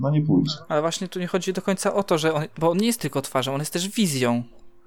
No 0.00 0.10
nie 0.10 0.22
pójdzie. 0.22 0.54
Ale 0.68 0.80
właśnie 0.80 1.08
tu 1.08 1.18
nie 1.18 1.26
chodzi 1.26 1.52
do 1.52 1.62
końca 1.62 1.94
o 1.94 2.02
to, 2.02 2.18
że 2.18 2.34
on, 2.34 2.42
bo 2.58 2.70
on 2.70 2.78
nie 2.78 2.86
jest 2.86 3.00
tylko 3.00 3.22
twarzą, 3.22 3.54
on 3.54 3.60
jest 3.60 3.72
też 3.72 3.88
wizją. 3.88 4.42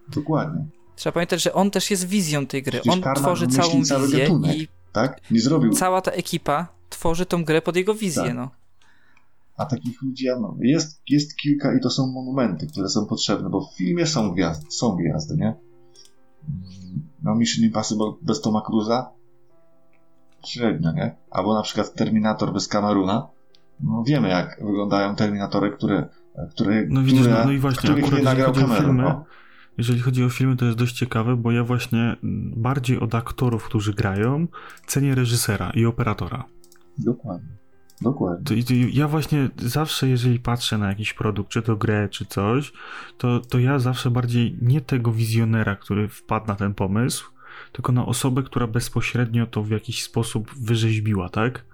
Dokładnie. 0.08 0.79
Trzeba 1.00 1.14
pamiętać, 1.14 1.42
że 1.42 1.54
on 1.54 1.72
też 1.72 1.92
jest 1.92 2.08
wizją 2.08 2.46
tej 2.46 2.64
gry. 2.64 2.80
Przecież 2.80 3.04
on 3.04 3.16
tworzy 3.16 3.48
całą 3.48 3.74
wizję 3.74 4.20
gatunek, 4.20 4.58
i 4.58 4.68
tak? 4.92 5.32
Nie 5.32 5.42
zrobił. 5.42 5.74
cała 5.74 6.02
ta 6.02 6.12
ekipa 6.12 6.68
tworzy 6.90 7.26
tą 7.26 7.44
grę 7.44 7.62
pod 7.62 7.76
jego 7.76 7.94
wizję. 7.94 8.24
Tak. 8.24 8.36
No. 8.36 8.50
A 9.58 9.66
takich 9.66 10.02
ludzi 10.02 10.28
no, 10.42 10.56
jest, 10.60 11.02
jest 11.10 11.36
kilka 11.36 11.78
i 11.78 11.80
to 11.82 11.90
są 11.90 12.08
monumenty, 12.08 12.68
które 12.68 12.90
są 12.90 13.06
potrzebne, 13.06 13.50
bo 13.50 13.62
w 13.62 13.78
filmie 13.78 14.08
są 14.08 14.32
gwiazdy, 14.32 14.66
są 14.72 14.96
gwiazdy, 14.96 15.36
nie? 15.38 15.56
No 17.24 17.36
Mission 17.36 17.66
Impossible 17.66 18.14
bez 18.22 18.42
Toma 18.42 18.62
Cruza? 18.62 19.12
Średnio, 20.46 20.92
nie? 20.92 21.16
Albo 21.32 21.54
na 21.54 21.62
przykład 21.62 21.94
Terminator 21.94 22.54
bez 22.54 22.68
Cameruna? 22.68 23.28
No 23.80 24.04
wiemy 24.08 24.30
jak 24.30 24.58
wyglądają 24.66 25.16
Terminatory, 25.16 25.72
które, 25.72 26.10
które, 26.52 26.86
no, 26.90 27.02
widzisz, 27.02 27.22
które, 27.22 27.40
no, 27.40 27.46
no 27.46 27.52
i 27.52 27.58
właśnie, 27.58 27.90
których 27.90 28.12
nie 28.12 28.24
nagrał 28.24 28.54
Cameron. 28.54 28.98
No. 28.98 29.26
Jeżeli 29.80 30.00
chodzi 30.00 30.24
o 30.24 30.30
filmy, 30.30 30.56
to 30.56 30.66
jest 30.66 30.78
dość 30.78 30.96
ciekawe, 30.96 31.36
bo 31.36 31.52
ja 31.52 31.64
właśnie 31.64 32.16
bardziej 32.56 33.00
od 33.00 33.16
aktorów, 33.16 33.64
którzy 33.64 33.94
grają, 33.94 34.48
cenię 34.88 35.16
reżysera 35.16 35.72
i 35.76 35.86
operatora. 35.86 36.44
Dokładnie. 36.98 37.50
Dokładnie. 38.02 38.64
To, 38.64 38.74
ja 38.92 39.08
właśnie 39.08 39.50
zawsze, 39.58 40.10
jeżeli 40.10 40.40
patrzę 40.40 40.78
na 40.78 40.88
jakiś 40.88 41.14
produkt, 41.14 41.50
czy 41.50 41.62
to 41.62 41.76
grę, 41.76 42.10
czy 42.10 42.26
coś, 42.26 42.74
to, 43.18 43.40
to 43.40 43.60
ja 43.60 43.80
zawsze 43.80 44.12
bardziej 44.12 44.58
nie 44.62 44.82
tego 44.82 45.12
wizjonera, 45.12 45.76
który 45.76 46.08
wpadł 46.08 46.48
na 46.48 46.56
ten 46.56 46.74
pomysł, 46.74 47.32
tylko 47.72 47.92
na 47.92 48.06
osobę, 48.06 48.44
która 48.44 48.68
bezpośrednio 48.68 49.48
to 49.48 49.64
w 49.64 49.70
jakiś 49.70 50.04
sposób 50.04 50.52
wyrzeźbiła, 50.56 51.30
tak? 51.30 51.66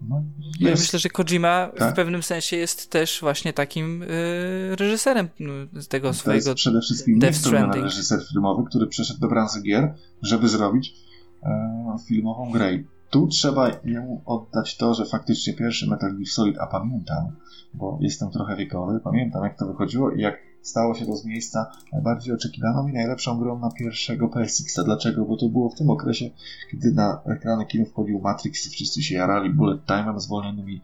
No, 0.00 0.22
ja 0.60 0.70
myślę, 0.70 0.98
że 0.98 1.08
Kojima 1.08 1.70
tak? 1.78 1.92
w 1.92 1.96
pewnym 1.96 2.22
sensie 2.22 2.56
jest 2.56 2.90
też 2.90 3.20
właśnie 3.20 3.52
takim 3.52 4.02
y, 4.02 4.76
reżyserem 4.76 5.28
z 5.72 5.88
tego 5.88 6.08
to 6.08 6.14
swojego 6.14 6.50
jest 6.50 6.60
przede 6.60 6.80
wszystkim 6.80 7.18
nie 7.18 7.82
reżyser 7.82 8.20
filmowy, 8.32 8.64
który 8.68 8.86
przeszedł 8.86 9.20
do 9.20 9.28
branży 9.28 9.62
gier, 9.62 9.94
żeby 10.22 10.48
zrobić 10.48 10.94
e, 11.42 11.96
filmową 12.08 12.50
grę. 12.50 12.78
Tu 13.10 13.26
trzeba 13.26 13.70
jemu 13.84 14.22
oddać 14.26 14.76
to, 14.76 14.94
że 14.94 15.04
faktycznie 15.04 15.54
pierwszy 15.54 15.90
Metal 15.90 16.10
Gear 16.10 16.26
Solid, 16.26 16.58
a 16.58 16.66
pamiętam, 16.66 17.36
bo 17.74 17.98
jestem 18.00 18.30
trochę 18.30 18.56
wiekowy, 18.56 19.00
pamiętam 19.04 19.44
jak 19.44 19.58
to 19.58 19.66
wychodziło 19.66 20.10
i 20.10 20.20
jak 20.20 20.47
stało 20.62 20.94
się 20.94 21.06
to 21.06 21.16
z 21.16 21.24
miejsca 21.24 21.72
najbardziej 21.92 22.34
oczekiwaną 22.34 22.88
i 22.88 22.92
najlepszą 22.92 23.38
grą 23.38 23.58
na 23.58 23.70
pierwszego 23.70 24.28
PSX. 24.28 24.78
A 24.78 24.84
dlaczego? 24.84 25.24
Bo 25.24 25.36
to 25.36 25.48
było 25.48 25.70
w 25.70 25.74
tym 25.74 25.90
okresie, 25.90 26.30
kiedy 26.70 26.92
na 26.92 27.22
ekrany 27.26 27.66
kino 27.66 27.84
wchodził 27.84 28.20
Matrix 28.20 28.66
i 28.66 28.70
wszyscy 28.70 29.02
się 29.02 29.14
jarali 29.14 29.50
bullet 29.50 29.86
time'em, 29.86 30.18
zwolnionymi 30.18 30.80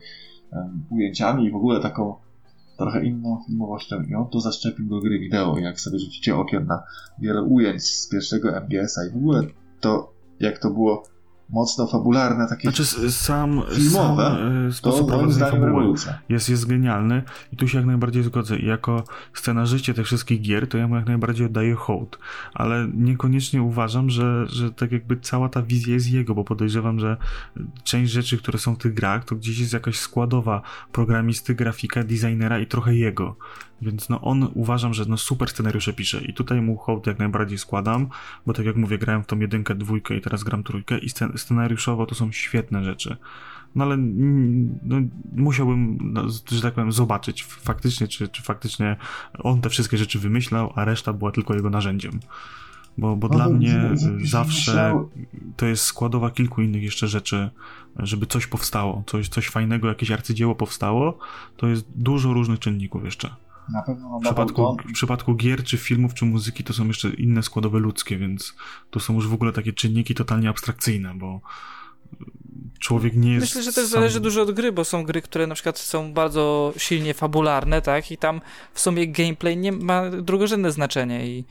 um, 0.52 0.84
ujęciami 0.90 1.46
i 1.46 1.50
w 1.50 1.56
ogóle 1.56 1.80
taką 1.80 2.14
trochę 2.78 3.04
inną 3.04 3.42
filmowością 3.46 4.02
i 4.02 4.14
on 4.14 4.28
to 4.28 4.40
zaszczepił 4.40 4.88
do 4.88 5.00
gry 5.00 5.18
wideo. 5.18 5.58
Jak 5.58 5.80
sobie 5.80 5.98
rzucicie 5.98 6.36
okiem 6.36 6.66
na 6.66 6.82
wiele 7.18 7.42
ujęć 7.42 7.82
z 7.82 8.08
pierwszego 8.08 8.60
MGS-a 8.60 9.06
i 9.06 9.10
w 9.10 9.16
ogóle 9.16 9.42
to, 9.80 10.12
jak 10.40 10.58
to 10.58 10.70
było 10.70 11.02
mocno 11.50 11.86
fabularne, 11.86 12.48
takie 12.48 12.62
znaczy, 12.62 13.12
sam, 13.12 13.62
filmowe, 13.74 14.24
sam, 14.24 14.66
e, 14.68 14.72
sposób 14.72 15.10
to 15.10 15.30
fabuły 15.50 15.94
jest, 16.28 16.48
jest 16.48 16.66
genialny 16.66 17.22
i 17.52 17.56
tu 17.56 17.68
się 17.68 17.78
jak 17.78 17.86
najbardziej 17.86 18.22
zgodzę. 18.22 18.58
Jako 18.58 19.04
scenarzyście 19.34 19.94
tych 19.94 20.06
wszystkich 20.06 20.40
gier, 20.40 20.68
to 20.68 20.78
ja 20.78 20.88
mu 20.88 20.96
jak 20.96 21.06
najbardziej 21.06 21.46
oddaję 21.46 21.74
hołd, 21.74 22.18
ale 22.54 22.88
niekoniecznie 22.94 23.62
uważam, 23.62 24.10
że, 24.10 24.46
że 24.46 24.72
tak 24.72 24.92
jakby 24.92 25.20
cała 25.20 25.48
ta 25.48 25.62
wizja 25.62 25.94
jest 25.94 26.10
jego, 26.10 26.34
bo 26.34 26.44
podejrzewam, 26.44 27.00
że 27.00 27.16
część 27.84 28.12
rzeczy, 28.12 28.38
które 28.38 28.58
są 28.58 28.74
w 28.74 28.78
tych 28.78 28.94
grach, 28.94 29.24
to 29.24 29.36
gdzieś 29.36 29.58
jest 29.58 29.72
jakaś 29.72 29.98
składowa 29.98 30.62
programisty, 30.92 31.54
grafika, 31.54 32.04
designera 32.04 32.58
i 32.58 32.66
trochę 32.66 32.94
jego. 32.94 33.36
Więc 33.82 34.08
no 34.08 34.20
on 34.20 34.48
uważam, 34.54 34.94
że 34.94 35.04
no 35.08 35.16
super 35.16 35.48
scenariusze 35.48 35.92
pisze 35.92 36.24
i 36.24 36.34
tutaj 36.34 36.60
mu 36.60 36.76
hołd 36.76 37.06
jak 37.06 37.18
najbardziej 37.18 37.58
składam, 37.58 38.08
bo 38.46 38.52
tak 38.52 38.66
jak 38.66 38.76
mówię, 38.76 38.98
grałem 38.98 39.22
w 39.22 39.26
tą 39.26 39.38
jedynkę, 39.38 39.74
dwójkę 39.74 40.16
i 40.16 40.20
teraz 40.20 40.44
gram 40.44 40.62
trójkę 40.62 40.98
i 40.98 41.08
scenariuszowo 41.36 42.06
to 42.06 42.14
są 42.14 42.32
świetne 42.32 42.84
rzeczy. 42.84 43.16
No 43.74 43.84
ale 43.84 43.96
no, 43.96 44.96
musiałbym, 45.36 45.98
no, 46.02 46.28
że 46.50 46.62
tak 46.62 46.74
powiem, 46.74 46.92
zobaczyć 46.92 47.44
faktycznie, 47.44 48.08
czy, 48.08 48.28
czy 48.28 48.42
faktycznie 48.42 48.96
on 49.38 49.60
te 49.60 49.70
wszystkie 49.70 49.96
rzeczy 49.96 50.18
wymyślał, 50.18 50.72
a 50.74 50.84
reszta 50.84 51.12
była 51.12 51.32
tylko 51.32 51.54
jego 51.54 51.70
narzędziem. 51.70 52.20
Bo, 52.98 53.16
bo 53.16 53.28
no, 53.28 53.34
dla 53.34 53.48
mnie 53.48 53.90
zawsze 54.24 55.04
to 55.56 55.66
jest 55.66 55.84
składowa 55.84 56.30
kilku 56.30 56.62
innych 56.62 56.82
jeszcze 56.82 57.08
rzeczy, 57.08 57.50
żeby 57.98 58.26
coś 58.26 58.46
powstało, 58.46 59.02
coś, 59.06 59.28
coś 59.28 59.48
fajnego, 59.48 59.88
jakieś 59.88 60.10
arcydzieło 60.10 60.54
powstało, 60.54 61.18
to 61.56 61.66
jest 61.66 61.86
dużo 61.94 62.32
różnych 62.32 62.58
czynników 62.58 63.04
jeszcze. 63.04 63.30
Na 63.72 63.82
pewno 63.82 64.18
w 64.18 64.22
przypadku, 64.22 64.76
w 64.88 64.92
przypadku 64.92 65.34
gier, 65.34 65.64
czy 65.64 65.78
filmów, 65.78 66.14
czy 66.14 66.24
muzyki 66.24 66.64
to 66.64 66.72
są 66.72 66.86
jeszcze 66.86 67.08
inne 67.10 67.42
składowe 67.42 67.78
ludzkie, 67.78 68.16
więc 68.16 68.54
to 68.90 69.00
są 69.00 69.14
już 69.14 69.28
w 69.28 69.34
ogóle 69.34 69.52
takie 69.52 69.72
czynniki 69.72 70.14
totalnie 70.14 70.48
abstrakcyjne, 70.48 71.14
bo 71.14 71.40
człowiek 72.78 73.16
nie 73.16 73.32
jest. 73.32 73.46
Myślę, 73.46 73.62
że 73.62 73.72
też 73.72 73.84
sam... 73.84 74.00
zależy 74.00 74.20
dużo 74.20 74.42
od 74.42 74.50
gry, 74.50 74.72
bo 74.72 74.84
są 74.84 75.04
gry, 75.04 75.22
które 75.22 75.46
na 75.46 75.54
przykład 75.54 75.78
są 75.78 76.12
bardzo 76.12 76.74
silnie 76.76 77.14
fabularne, 77.14 77.82
tak? 77.82 78.10
I 78.10 78.16
tam 78.16 78.40
w 78.74 78.80
sumie 78.80 79.08
gameplay 79.08 79.56
nie 79.56 79.72
ma 79.72 80.10
drugorzędne 80.10 80.72
znaczenie 80.72 81.26
i 81.26 81.44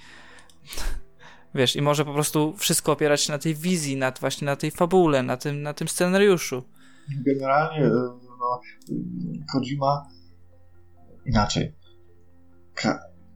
wiesz, 1.56 1.76
i 1.76 1.82
może 1.82 2.06
po 2.06 2.14
prostu 2.14 2.54
wszystko 2.58 2.92
opierać 2.92 3.22
się 3.22 3.32
na 3.32 3.40
tej 3.40 3.56
wizji, 3.56 3.98
na, 3.98 4.12
właśnie 4.12 4.46
na 4.46 4.56
tej 4.56 4.72
fabule, 4.72 5.24
na 5.24 5.38
tym, 5.38 5.62
na 5.62 5.74
tym 5.74 5.88
scenariuszu. 5.88 6.64
Generalnie 7.26 7.90
no, 7.90 8.62
Kojima 9.52 10.08
inaczej. 11.26 11.83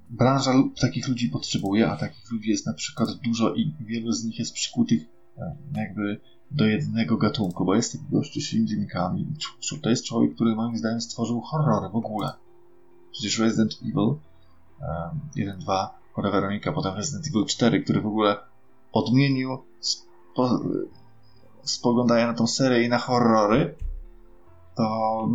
Branża 0.09 0.53
takich 0.81 1.07
ludzi 1.07 1.29
potrzebuje, 1.29 1.89
a 1.89 1.95
takich 1.95 2.31
ludzi 2.31 2.49
jest 2.49 2.65
na 2.65 2.73
przykład 2.73 3.09
dużo 3.23 3.53
i 3.53 3.73
wielu 3.79 4.11
z 4.11 4.23
nich 4.23 4.39
jest 4.39 4.53
przykutych 4.53 5.01
jakby 5.75 6.21
do 6.51 6.65
jednego 6.65 7.17
gatunku, 7.17 7.65
bo 7.65 7.75
jest 7.75 7.91
taki 7.91 8.05
gościu 8.11 8.41
Shinji 8.41 8.79
Mikami. 8.79 9.33
To 9.81 9.89
jest 9.89 10.05
człowiek, 10.05 10.35
który 10.35 10.55
moim 10.55 10.77
zdaniem 10.77 11.01
stworzył 11.01 11.41
horrory 11.41 11.89
w 11.89 11.95
ogóle. 11.95 12.33
Przecież 13.11 13.39
Resident 13.39 13.79
Evil 13.81 13.97
um, 13.97 14.19
1, 15.35 15.59
2, 15.59 15.99
Chora 16.13 16.31
Weronika, 16.31 16.71
potem 16.71 16.95
Resident 16.95 17.27
Evil 17.27 17.45
4, 17.45 17.83
który 17.83 18.01
w 18.01 18.07
ogóle 18.07 18.37
odmienił 18.91 19.57
spo, 19.79 20.59
spoglądanie 21.63 22.27
na 22.27 22.33
tą 22.33 22.47
serię 22.47 22.83
i 22.83 22.89
na 22.89 22.97
horrory, 22.97 23.75
to, 24.75 25.29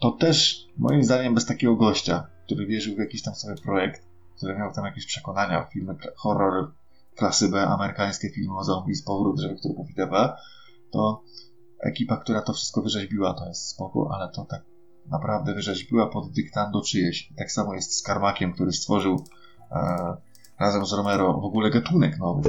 to 0.00 0.10
też 0.10 0.66
moim 0.78 1.04
zdaniem 1.04 1.34
bez 1.34 1.46
takiego 1.46 1.76
gościa, 1.76 2.26
który 2.44 2.66
wierzył 2.66 2.96
w 2.96 2.98
jakiś 2.98 3.22
tam 3.22 3.34
sobie 3.34 3.54
projekt, 3.54 4.02
który 4.36 4.58
miał 4.58 4.72
tam 4.72 4.84
jakieś 4.84 5.06
przekonania, 5.06 5.64
filmy 5.64 5.96
horrory 6.16 6.66
klasy 7.16 7.48
B, 7.48 7.66
amerykańskie 7.66 8.30
filmy 8.30 8.56
o 8.56 8.64
zombie 8.64 8.94
z 8.94 9.02
powrót, 9.02 9.40
trupów 9.62 9.88
itd., 9.88 10.32
to 10.90 11.22
ekipa, 11.80 12.16
która 12.16 12.42
to 12.42 12.52
wszystko 12.52 12.82
wyrzeźbiła, 12.82 13.34
to 13.34 13.48
jest 13.48 13.68
spoko, 13.68 14.10
ale 14.12 14.28
to 14.32 14.44
tak 14.44 14.62
naprawdę 15.06 15.54
wyrzeźbiła 15.54 16.06
pod 16.06 16.32
dyktando 16.32 16.82
czyjeś. 16.82 17.32
Tak 17.36 17.52
samo 17.52 17.74
jest 17.74 17.98
z 17.98 18.02
Karmakiem, 18.02 18.52
który 18.52 18.72
stworzył 18.72 19.24
e, 19.70 20.16
razem 20.60 20.86
z 20.86 20.92
Romero 20.92 21.32
w 21.32 21.44
ogóle 21.44 21.70
gatunek 21.70 22.18
nowy. 22.18 22.48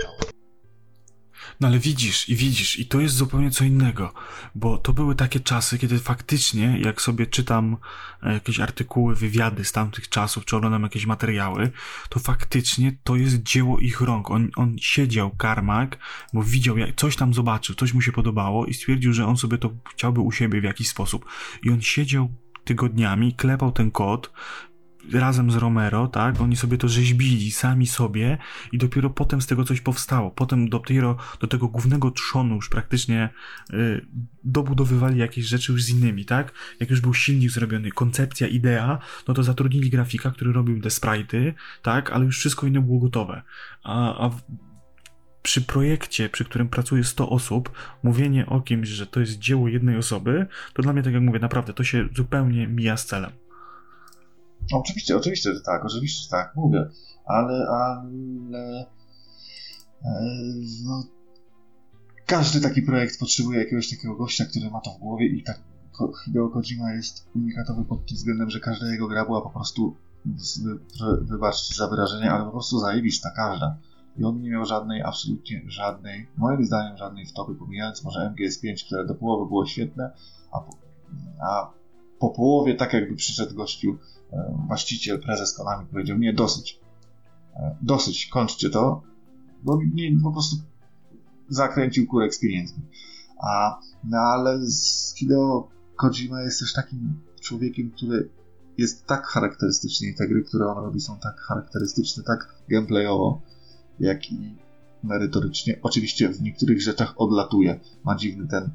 No 1.59 1.67
ale 1.67 1.79
widzisz 1.79 2.29
i 2.29 2.35
widzisz, 2.35 2.79
i 2.79 2.85
to 2.85 2.99
jest 2.99 3.15
zupełnie 3.15 3.51
co 3.51 3.63
innego, 3.63 4.13
bo 4.55 4.77
to 4.77 4.93
były 4.93 5.15
takie 5.15 5.39
czasy, 5.39 5.77
kiedy 5.77 5.99
faktycznie, 5.99 6.79
jak 6.79 7.01
sobie 7.01 7.27
czytam 7.27 7.77
e, 8.23 8.33
jakieś 8.33 8.59
artykuły, 8.59 9.15
wywiady 9.15 9.65
z 9.65 9.71
tamtych 9.71 10.09
czasów, 10.09 10.45
czy 10.45 10.55
oglądam 10.55 10.83
jakieś 10.83 11.05
materiały, 11.05 11.71
to 12.09 12.19
faktycznie 12.19 12.97
to 13.03 13.15
jest 13.15 13.43
dzieło 13.43 13.79
ich 13.79 14.01
rąk. 14.01 14.31
On, 14.31 14.49
on 14.55 14.75
siedział, 14.79 15.31
Karmak, 15.31 15.97
bo 16.33 16.43
widział, 16.43 16.77
jak 16.77 16.95
coś 16.95 17.15
tam 17.15 17.33
zobaczył, 17.33 17.75
coś 17.75 17.93
mu 17.93 18.01
się 18.01 18.11
podobało 18.11 18.65
i 18.65 18.73
stwierdził, 18.73 19.13
że 19.13 19.25
on 19.25 19.37
sobie 19.37 19.57
to 19.57 19.71
chciałby 19.93 20.21
u 20.21 20.31
siebie 20.31 20.61
w 20.61 20.63
jakiś 20.63 20.87
sposób. 20.87 21.25
I 21.63 21.69
on 21.69 21.81
siedział 21.81 22.29
tygodniami, 22.65 23.33
klepał 23.33 23.71
ten 23.71 23.91
kod, 23.91 24.31
razem 25.13 25.51
z 25.51 25.55
Romero, 25.55 26.07
tak? 26.07 26.41
Oni 26.41 26.55
sobie 26.55 26.77
to 26.77 26.87
rzeźbili 26.87 27.51
sami 27.51 27.87
sobie 27.87 28.37
i 28.71 28.77
dopiero 28.77 29.09
potem 29.09 29.41
z 29.41 29.47
tego 29.47 29.63
coś 29.63 29.81
powstało. 29.81 30.31
Potem 30.31 30.69
dopiero 30.69 31.17
do 31.39 31.47
tego 31.47 31.67
głównego 31.67 32.11
trzonu 32.11 32.55
już 32.55 32.69
praktycznie 32.69 33.29
y, 33.73 34.05
dobudowywali 34.43 35.19
jakieś 35.19 35.45
rzeczy 35.45 35.71
już 35.71 35.83
z 35.83 35.89
innymi, 35.89 36.25
tak? 36.25 36.53
Jak 36.79 36.89
już 36.89 37.01
był 37.01 37.13
silnik 37.13 37.51
zrobiony, 37.51 37.91
koncepcja, 37.91 38.47
idea, 38.47 38.99
no 39.27 39.33
to 39.33 39.43
zatrudnili 39.43 39.89
grafika, 39.89 40.31
który 40.31 40.53
robił 40.53 40.81
te 40.81 40.89
sprite'y, 40.89 41.53
tak? 41.81 42.11
Ale 42.11 42.25
już 42.25 42.39
wszystko 42.39 42.67
inne 42.67 42.81
było 42.81 42.99
gotowe. 42.99 43.41
A, 43.83 44.25
a 44.25 44.31
przy 45.41 45.61
projekcie, 45.61 46.29
przy 46.29 46.45
którym 46.45 46.69
pracuje 46.69 47.03
100 47.03 47.29
osób, 47.29 47.71
mówienie 48.03 48.45
o 48.45 48.61
kimś, 48.61 48.87
że 48.89 49.07
to 49.07 49.19
jest 49.19 49.39
dzieło 49.39 49.67
jednej 49.67 49.97
osoby, 49.97 50.45
to 50.73 50.81
dla 50.81 50.93
mnie, 50.93 51.03
tak 51.03 51.13
jak 51.13 51.23
mówię, 51.23 51.39
naprawdę 51.39 51.73
to 51.73 51.83
się 51.83 52.09
zupełnie 52.15 52.67
mija 52.67 52.97
z 52.97 53.05
celem. 53.05 53.31
Oczywiście, 54.73 55.17
oczywiście, 55.17 55.53
że 55.53 55.61
tak, 55.61 55.85
oczywiście, 55.85 56.23
że 56.23 56.29
tak, 56.29 56.55
mówię, 56.55 56.89
ale, 57.25 57.67
ale 57.67 58.85
e, 60.03 60.35
no, 60.85 61.03
każdy 62.25 62.61
taki 62.61 62.81
projekt 62.81 63.19
potrzebuje 63.19 63.59
jakiegoś 63.59 63.89
takiego 63.89 64.15
gościa, 64.15 64.45
który 64.45 64.69
ma 64.69 64.81
to 64.81 64.91
w 64.91 64.99
głowie 64.99 65.27
i 65.27 65.43
tak 65.43 65.61
Hideo 66.23 66.49
Kojima 66.49 66.93
jest 66.93 67.27
unikatowy 67.35 67.85
pod 67.85 68.05
tym 68.05 68.17
względem, 68.17 68.49
że 68.49 68.59
każda 68.59 68.91
jego 68.91 69.07
gra 69.07 69.25
była 69.25 69.41
po 69.41 69.49
prostu, 69.49 69.95
wybaczcie 71.21 71.75
za 71.75 71.87
wyrażenie, 71.87 72.31
ale 72.31 72.45
po 72.45 72.51
prostu 72.51 72.79
zajebista, 72.79 73.31
każda. 73.35 73.77
I 74.17 74.23
on 74.23 74.41
nie 74.41 74.49
miał 74.49 74.65
żadnej, 74.65 75.01
absolutnie 75.01 75.61
żadnej, 75.67 76.27
moim 76.37 76.65
zdaniem 76.65 76.97
żadnej 76.97 77.25
wtopy, 77.25 77.55
pomijając 77.55 78.03
może 78.03 78.33
MGS5, 78.35 78.85
które 78.85 79.05
do 79.05 79.15
połowy 79.15 79.47
było 79.47 79.65
świetne, 79.65 80.11
a 80.51 80.59
po, 80.59 80.77
a 81.41 81.71
po 82.19 82.29
połowie 82.29 82.75
tak 82.75 82.93
jakby 82.93 83.15
przyszedł 83.15 83.55
gościu 83.55 83.97
E, 84.35 84.65
właściciel, 84.67 85.19
prezes 85.19 85.53
Konami 85.53 85.87
powiedział, 85.87 86.17
nie, 86.17 86.33
dosyć. 86.33 86.79
E, 87.55 87.75
dosyć, 87.81 88.27
kończcie 88.27 88.69
to, 88.69 89.01
bo 89.63 89.79
nie, 89.93 90.19
po 90.23 90.31
prostu 90.31 90.55
zakręcił 91.49 92.07
kurek 92.07 92.35
z 92.35 92.39
pieniędzmi. 92.39 92.83
A, 93.37 93.79
no 94.03 94.17
ale 94.17 94.59
Hideo 95.15 95.67
Kojima 95.95 96.41
jest 96.41 96.59
też 96.59 96.73
takim 96.73 97.21
człowiekiem, 97.41 97.91
który 97.91 98.29
jest 98.77 99.05
tak 99.05 99.25
charakterystyczny 99.25 100.07
i 100.07 100.15
te 100.15 100.27
gry, 100.27 100.43
które 100.43 100.67
on 100.67 100.77
robi 100.77 101.01
są 101.01 101.17
tak 101.19 101.39
charakterystyczne, 101.39 102.23
tak 102.23 102.55
gameplayowo, 102.69 103.41
jak 103.99 104.31
i 104.31 104.55
merytorycznie. 105.03 105.79
Oczywiście 105.81 106.29
w 106.29 106.41
niektórych 106.41 106.81
rzeczach 106.81 107.13
odlatuje. 107.17 107.79
Ma 108.03 108.15
dziwny 108.15 108.47
ten, 108.47 108.69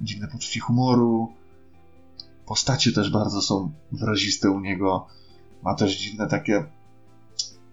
dziwne 0.00 0.28
poczucie 0.28 0.60
humoru, 0.60 1.32
Postacie 2.46 2.92
też 2.92 3.10
bardzo 3.10 3.42
są 3.42 3.72
wyraziste 3.92 4.50
u 4.50 4.60
niego. 4.60 5.06
Ma 5.62 5.74
też 5.74 5.98
dziwne 5.98 6.26
takie 6.26 6.64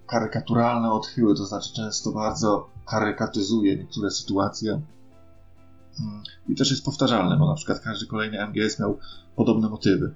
karykaturalne 0.08 0.92
odchyły, 0.92 1.36
to 1.36 1.46
znaczy 1.46 1.74
często 1.74 2.12
bardzo 2.12 2.70
karykatyzuje 2.86 3.78
niektóre 3.78 4.12
sytuacje. 4.12 4.82
Mm, 6.00 6.24
I 6.50 6.56
też 6.56 6.72
jest 6.72 6.86
powtarzalne, 6.86 7.38
bo 7.38 7.48
na 7.48 7.56
przykład 7.56 7.80
każdy 7.80 8.06
kolejny 8.06 8.48
MGS 8.48 8.80
miał 8.80 8.98
podobne 9.36 9.70
motywy. 9.70 10.14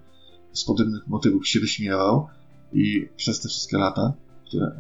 Z 0.54 0.64
podobnych 0.64 1.08
motywów 1.08 1.48
się 1.48 1.60
wyśmiewał 1.60 2.28
i 2.74 3.10
przez 3.16 3.42
te 3.42 3.50
wszystkie 3.50 3.78
lata, 3.78 4.14
które 4.48 4.72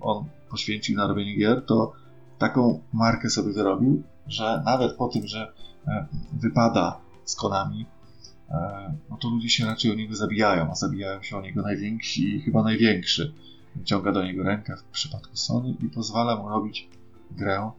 on 0.00 0.24
poświęcił 0.50 0.96
na 0.96 1.06
robienie 1.06 1.36
gier, 1.36 1.64
to 1.66 1.92
taką 2.38 2.80
markę 2.92 3.30
sobie 3.30 3.52
wyrobił, 3.52 4.02
że 4.26 4.62
nawet 4.64 4.92
po 4.92 5.08
tym, 5.08 5.26
że 5.26 5.52
e, 5.86 6.06
wypada 6.32 7.00
z 7.24 7.36
Konami, 7.36 7.86
no 9.10 9.16
to 9.16 9.28
ludzie 9.28 9.48
się 9.48 9.66
raczej 9.66 9.90
o 9.90 9.94
niego 9.94 10.14
zabijają, 10.14 10.70
a 10.70 10.74
zabijają 10.74 11.22
się 11.22 11.36
o 11.36 11.40
niego 11.40 11.62
najwięksi 11.62 12.36
i 12.36 12.40
chyba 12.40 12.62
największy. 12.62 13.32
Ciąga 13.84 14.12
do 14.12 14.24
niego 14.24 14.42
rękę 14.42 14.76
w 14.76 14.82
przypadku 14.82 15.36
Sony 15.36 15.74
i 15.82 15.88
pozwala 15.88 16.36
mu 16.36 16.48
robić 16.48 16.88
grę 17.30 17.70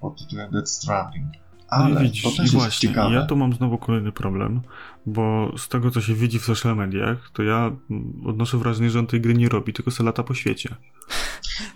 pod 0.00 0.18
tytułem 0.18 0.50
Dead 0.50 0.70
Stranding. 0.70 1.32
Ale 1.68 1.94
no 1.94 2.00
widzisz, 2.00 2.22
to 2.22 2.30
też 2.30 2.52
i 2.52 2.56
właśnie, 2.56 2.88
ciekawe. 2.88 3.14
ja 3.14 3.26
tu 3.26 3.36
mam 3.36 3.52
znowu 3.52 3.78
kolejny 3.78 4.12
problem, 4.12 4.60
bo 5.06 5.52
z 5.58 5.68
tego, 5.68 5.90
co 5.90 6.00
się 6.00 6.14
widzi 6.14 6.38
w 6.38 6.44
social 6.44 6.76
mediach, 6.76 7.30
to 7.32 7.42
ja 7.42 7.70
odnoszę 8.26 8.58
wrażenie, 8.58 8.90
że 8.90 8.98
on 8.98 9.06
tej 9.06 9.20
gry 9.20 9.34
nie 9.34 9.48
robi, 9.48 9.72
tylko 9.72 9.90
se 9.90 10.02
lata 10.02 10.22
po 10.22 10.34
świecie. 10.34 10.74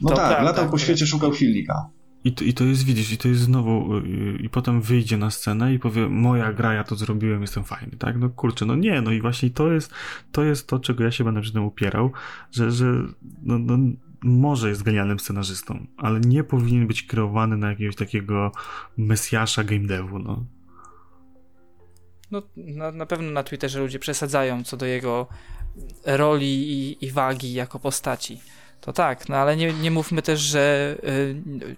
No 0.01 0.11
to 0.11 0.17
tak, 0.17 0.27
prawda, 0.27 0.43
latał 0.43 0.71
po 0.71 0.79
świecie, 0.79 1.07
szukał 1.07 1.35
silnika. 1.35 1.89
I 2.25 2.33
to, 2.33 2.45
I 2.45 2.53
to 2.53 2.65
jest, 2.65 2.85
widzisz, 2.85 3.13
i 3.13 3.19
to 3.19 3.29
jest 3.29 3.41
znowu, 3.41 3.99
i, 3.99 4.45
i 4.45 4.49
potem 4.49 4.81
wyjdzie 4.81 5.17
na 5.17 5.31
scenę 5.31 5.75
i 5.75 5.79
powie, 5.79 6.09
moja 6.09 6.53
gra, 6.53 6.75
ja 6.75 6.85
to 6.85 6.97
zrobiłem, 6.97 7.43
jestem 7.43 7.65
fajny, 7.65 7.97
tak? 7.99 8.19
No 8.19 8.31
kurczę, 8.31 8.67
no 8.67 8.77
nie, 8.77 9.01
no 9.01 9.13
i 9.13 9.21
właśnie 9.21 9.51
to 9.51 9.73
jest, 9.73 9.93
to 10.33 10.45
jest 10.45 10.67
to, 10.67 10.79
czego 10.79 11.05
ja 11.05 11.11
się 11.11 11.25
będę 11.25 11.41
przy 11.41 11.53
tym 11.53 11.65
upierał, 11.65 12.13
że, 12.51 12.71
że 12.71 12.87
no, 13.43 13.59
no, 13.59 13.79
może 14.23 14.69
jest 14.69 14.83
genialnym 14.83 15.21
scenarzystą, 15.21 15.87
ale 15.97 16.21
nie 16.21 16.45
powinien 16.45 16.87
być 16.87 17.03
kreowany 17.03 17.57
na 17.57 17.71
jakiegoś 17.71 17.97
takiego 17.97 18.53
mesjasza 18.97 19.65
game 19.65 19.87
devu, 19.87 20.19
no. 20.19 20.45
No, 22.31 22.43
na, 22.57 22.93
na 22.93 23.07
pewno 23.07 23.31
na 23.31 23.43
Twitterze 23.43 23.81
ludzie 23.81 23.99
przesadzają 23.99 24.65
co 24.65 24.77
do 24.77 24.87
jego 24.87 25.27
roli 26.07 26.73
i, 26.73 27.05
i 27.05 27.11
wagi 27.11 27.53
jako 27.53 27.79
postaci. 27.79 28.41
To 28.81 28.93
tak, 28.93 29.29
no 29.29 29.37
ale 29.37 29.57
nie, 29.57 29.73
nie 29.73 29.91
mówmy 29.91 30.23
też, 30.23 30.41
że 30.41 30.97
y, 31.05 31.77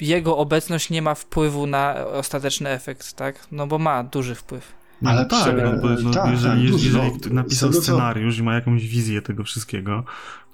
jego 0.00 0.36
obecność 0.36 0.90
nie 0.90 1.02
ma 1.02 1.14
wpływu 1.14 1.66
na 1.66 2.06
ostateczny 2.06 2.70
efekt, 2.70 3.12
tak? 3.12 3.46
No 3.52 3.66
bo 3.66 3.78
ma 3.78 4.04
duży 4.04 4.34
wpływ. 4.34 4.80
Nie, 5.02 5.08
ale 5.08 5.22
no 5.22 5.28
tak, 5.28 5.56
no, 5.56 5.80
bo, 5.82 5.88
no, 6.02 6.10
tak, 6.10 6.30
jeżeli, 6.30 6.72
tak, 6.72 6.82
jeżeli 6.82 7.10
no, 7.28 7.34
napisał 7.34 7.72
scenariusz 7.72 8.38
i 8.38 8.42
ma 8.42 8.54
jakąś 8.54 8.88
wizję 8.88 9.22
tego 9.22 9.44
wszystkiego, 9.44 10.04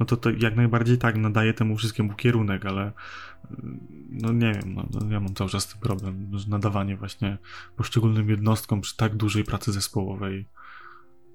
no 0.00 0.06
to, 0.06 0.16
to 0.16 0.30
jak 0.30 0.56
najbardziej 0.56 0.98
tak, 0.98 1.16
nadaje 1.16 1.54
temu 1.54 1.76
wszystkiemu 1.76 2.14
kierunek, 2.14 2.66
ale 2.66 2.92
no 4.10 4.32
nie 4.32 4.52
wiem, 4.52 4.74
no, 4.74 4.86
no, 4.92 5.12
ja 5.12 5.20
mam 5.20 5.34
cały 5.34 5.50
czas 5.50 5.68
ten 5.68 5.80
problem, 5.80 6.30
że 6.32 6.48
nadawanie 6.48 6.96
właśnie 6.96 7.38
poszczególnym 7.76 8.30
jednostkom 8.30 8.80
przy 8.80 8.96
tak 8.96 9.16
dużej 9.16 9.44
pracy 9.44 9.72
zespołowej 9.72 10.48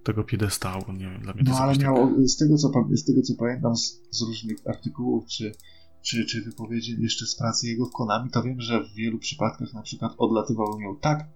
tego 0.03 0.23
piedestału, 0.23 0.93
nie 0.93 1.09
wiem, 1.09 1.21
dla 1.21 1.33
mnie 1.33 1.43
No 1.45 1.57
ale 1.57 1.77
miało, 1.77 2.07
tak... 2.07 2.27
z, 2.27 2.37
tego, 2.37 2.57
co, 2.57 2.71
z 2.91 3.05
tego 3.05 3.21
co 3.21 3.33
pamiętam 3.35 3.75
z, 3.75 4.01
z, 4.11 4.21
różnych 4.21 4.57
artykułów 4.67 5.25
czy, 5.27 5.51
czy, 6.01 6.25
czy 6.25 6.41
wypowiedzi 6.41 6.95
jeszcze 6.99 7.25
z 7.25 7.35
pracy 7.35 7.67
jego 7.67 7.85
w 7.85 7.91
Konami, 7.91 8.29
to 8.29 8.43
wiem, 8.43 8.61
że 8.61 8.83
w 8.83 8.93
wielu 8.93 9.19
przypadkach 9.19 9.73
na 9.73 9.81
przykład 9.81 10.13
odlatywał 10.17 10.79
miał 10.79 10.95
tak 10.95 11.27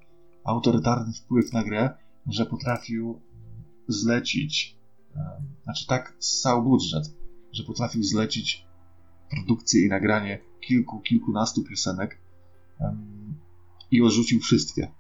autorytarny 0.44 1.14
wpływ 1.14 1.54
na 1.54 1.64
grę, 1.64 1.90
że 2.28 2.46
potrafił 2.46 3.22
zlecić, 3.88 4.78
e, 5.16 5.42
znaczy 5.64 5.88
tak 5.88 6.14
ssał 6.20 6.64
budżet, 6.64 7.04
że 7.52 7.64
potrafił 7.64 8.04
zlecić 8.04 8.66
produkcję 9.30 9.86
i 9.86 9.90
nagranie 9.90 10.40
kilku, 10.62 11.00
kilkunastu 11.00 11.64
piosenek 11.64 12.20
i 13.92 14.02
odrzucił 14.02 14.40
wszystkie. 14.40 14.92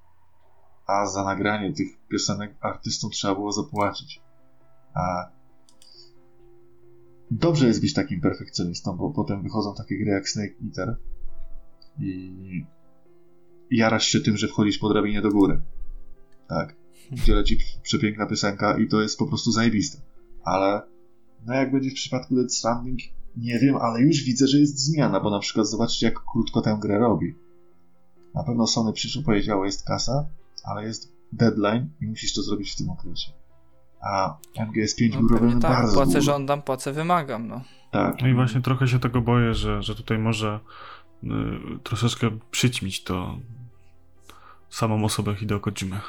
A 0.87 1.05
za 1.05 1.23
nagranie 1.23 1.73
tych 1.73 1.87
piosenek 2.07 2.55
artystom 2.61 3.11
trzeba 3.11 3.35
było 3.35 3.51
zapłacić. 3.51 4.21
A 4.93 5.31
dobrze 7.31 7.67
jest 7.67 7.81
być 7.81 7.93
takim 7.93 8.21
perfekcjonistą, 8.21 8.97
bo 8.97 9.11
potem 9.11 9.43
wychodzą 9.43 9.73
takie 9.75 9.97
gry 9.97 10.11
jak 10.11 10.29
Snake 10.29 10.55
Eater 10.65 10.97
i 11.99 12.65
jarasz 13.71 14.07
się 14.07 14.19
tym, 14.19 14.37
że 14.37 14.47
wchodzisz 14.47 14.77
po 14.77 14.89
drabinie 14.89 15.21
do 15.21 15.29
góry. 15.29 15.61
Tak. 16.47 16.75
Gdzie 17.11 17.35
leci 17.35 17.57
przepiękna 17.83 18.25
piosenka 18.25 18.77
i 18.77 18.87
to 18.87 19.01
jest 19.01 19.17
po 19.17 19.27
prostu 19.27 19.51
zajebiste. 19.51 20.01
Ale 20.43 20.81
no 21.45 21.53
jak 21.53 21.71
będzie 21.71 21.89
w 21.89 21.93
przypadku 21.93 22.35
Dead 22.35 22.53
Stranding, 22.53 22.99
nie 23.37 23.59
wiem, 23.59 23.75
ale 23.75 24.01
już 24.01 24.23
widzę, 24.23 24.47
że 24.47 24.59
jest 24.59 24.79
zmiana, 24.79 25.19
bo 25.19 25.29
na 25.29 25.39
przykład 25.39 25.69
zobaczcie, 25.69 26.05
jak 26.05 26.19
krótko 26.31 26.61
tę 26.61 26.77
grę 26.81 26.99
robi. 26.99 27.35
Na 28.33 28.43
pewno 28.43 28.67
Sony 28.67 28.93
przyszło 28.93 29.23
powiedziało, 29.23 29.65
jest 29.65 29.87
kasa, 29.87 30.29
ale 30.63 30.83
jest 30.83 31.11
deadline 31.33 31.89
i 32.01 32.07
musisz 32.07 32.33
to 32.33 32.41
zrobić 32.41 32.71
w 32.71 32.75
tym 32.75 32.89
okresie. 32.89 33.31
A 34.01 34.37
MGS5 34.57 35.13
no, 35.13 35.19
był 35.19 35.37
robiony 35.37 35.61
tak, 35.61 35.71
bardzo 35.71 35.93
płacę 35.93 36.11
długo. 36.11 36.25
żądam, 36.25 36.61
płacę 36.61 36.93
wymagam, 36.93 37.47
no. 37.47 37.61
Tak. 37.91 38.21
No 38.21 38.27
i 38.27 38.33
właśnie 38.33 38.61
trochę 38.61 38.87
się 38.87 38.99
tego 38.99 39.21
boję, 39.21 39.53
że, 39.53 39.83
że 39.83 39.95
tutaj 39.95 40.17
może 40.17 40.59
y, 41.23 41.27
troszeczkę 41.83 42.39
przyćmić 42.51 43.03
to 43.03 43.37
samą 44.69 45.05
osobę 45.05 45.35
Hideo 45.35 45.59
Kojimy. 45.59 45.99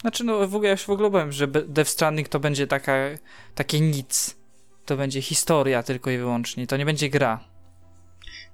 Znaczy, 0.00 0.24
no 0.24 0.48
w 0.48 0.54
ogóle 0.54 0.68
ja 0.68 0.72
już 0.72 0.84
w 0.84 0.90
ogóle 0.90 1.10
powiem, 1.10 1.32
że 1.32 1.46
Death 1.48 1.90
Stranding 1.90 2.28
to 2.28 2.40
będzie 2.40 2.66
taka, 2.66 2.92
takie 3.54 3.80
nic. 3.80 4.36
To 4.86 4.96
będzie 4.96 5.22
historia 5.22 5.82
tylko 5.82 6.10
i 6.10 6.18
wyłącznie. 6.18 6.66
To 6.66 6.76
nie 6.76 6.84
będzie 6.84 7.10
gra. 7.10 7.44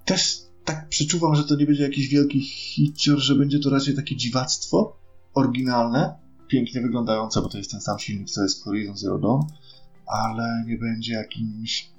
Też 0.05 0.36
tak 0.64 0.88
przeczuwam, 0.88 1.34
że 1.34 1.45
to 1.45 1.57
nie 1.57 1.66
będzie 1.66 1.82
jakiś 1.82 2.09
wielki 2.09 2.41
hicior, 2.41 3.18
że 3.18 3.34
będzie 3.34 3.59
to 3.59 3.70
raczej 3.70 3.97
takie 3.97 4.16
dziwactwo 4.16 4.97
oryginalne, 5.34 6.14
pięknie 6.51 6.81
wyglądające, 6.81 7.43
bo 7.43 7.49
to 7.49 7.59
jest 7.59 7.71
ten 7.71 7.81
sam 7.81 7.99
silnik, 7.99 8.31
co 8.31 8.43
jest 8.43 8.65
Horizon 8.65 8.97
Zero 8.97 9.19
Dawn, 9.19 9.41
ale 10.07 10.65
nie 10.67 10.79
będzie 10.79 11.13
jakimś 11.13 11.91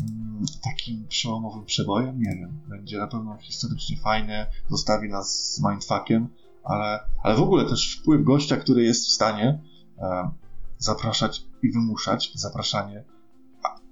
mm, 0.00 0.44
takim 0.62 1.08
przełomowym 1.08 1.64
przebojem, 1.64 2.18
nie 2.18 2.36
wiem. 2.36 2.60
Będzie 2.68 2.98
na 2.98 3.06
pewno 3.06 3.36
historycznie 3.36 3.96
fajne, 3.96 4.46
zostawi 4.70 5.08
nas 5.08 5.54
z 5.54 5.62
mindfuckiem, 5.62 6.28
ale, 6.64 7.00
ale 7.22 7.36
w 7.36 7.40
ogóle 7.40 7.68
też 7.68 7.98
wpływ 8.00 8.24
gościa, 8.24 8.56
który 8.56 8.84
jest 8.84 9.06
w 9.06 9.10
stanie 9.10 9.58
e, 9.98 10.30
zapraszać 10.78 11.44
i 11.62 11.72
wymuszać 11.72 12.32
zapraszanie 12.34 13.04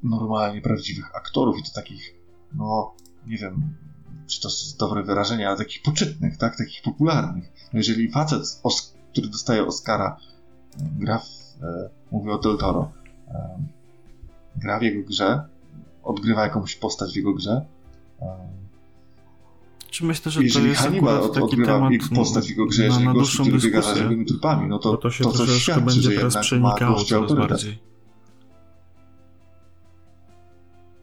normalnie 0.02 0.60
prawdziwych 0.60 1.16
aktorów 1.16 1.58
i 1.58 1.62
to 1.62 1.70
takich, 1.74 2.14
no 2.54 2.94
nie 3.26 3.38
wiem, 3.38 3.74
czy 4.26 4.40
to 4.40 4.48
jest 4.48 4.78
dobre 4.78 5.02
wyrażenie, 5.02 5.48
ale 5.48 5.58
takich 5.58 5.82
poczytnych, 5.82 6.36
tak, 6.36 6.56
takich 6.56 6.82
popularnych. 6.82 7.52
No 7.72 7.78
jeżeli 7.78 8.10
facet, 8.10 8.60
który 9.12 9.28
dostaje 9.28 9.66
Oscara, 9.66 10.16
gra 10.98 11.18
w, 11.18 11.62
e, 11.64 11.88
mówię 12.10 12.32
o 12.32 12.38
Del 12.38 12.58
Toro, 12.58 12.92
e, 13.28 13.58
gra 14.56 14.78
w 14.78 14.82
jego 14.82 15.08
grze, 15.08 15.42
odgrywa 16.02 16.42
jakąś 16.42 16.76
postać 16.76 17.12
w 17.12 17.16
jego 17.16 17.34
grze, 17.34 17.64
e, 18.22 18.52
czy 19.90 20.04
myślę, 20.04 20.32
że 20.32 20.42
jeżeli 20.42 20.64
to 20.64 20.68
jest 20.68 20.80
Hannibal 20.80 21.20
od, 21.20 21.34
taki 21.34 21.56
temat 21.56 21.92
postać 22.14 22.46
w 22.46 22.50
jego 22.50 22.66
grze, 22.66 22.84
jeżeli 22.84 23.04
na, 23.04 23.12
na 23.12 23.20
gość, 23.20 23.34
który 23.40 23.58
biega 23.58 23.82
za 23.82 23.94
żywymi 23.94 24.26
trupami, 24.26 24.68
no 24.68 24.78
to, 24.78 24.90
to, 24.90 24.96
to 24.96 25.10
się 25.10 25.24
to 25.24 25.32
coś 25.32 25.50
świadczy, 25.50 25.80
będzie 25.80 26.00
że 26.00 26.10
teraz 26.10 26.36
przenikało 26.36 27.04
coraz 27.04 27.34
bardziej. 27.34 27.78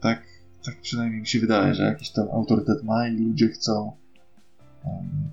Tak, 0.00 0.22
tak 0.64 0.80
przynajmniej 0.80 1.20
mi 1.20 1.26
się 1.26 1.40
wydaje, 1.40 1.74
że 1.74 1.82
jakiś 1.82 2.10
tam 2.10 2.28
autorytet 2.32 2.84
ma 2.84 3.08
i 3.08 3.16
ludzie 3.16 3.48
chcą 3.48 3.92
um, 4.84 5.30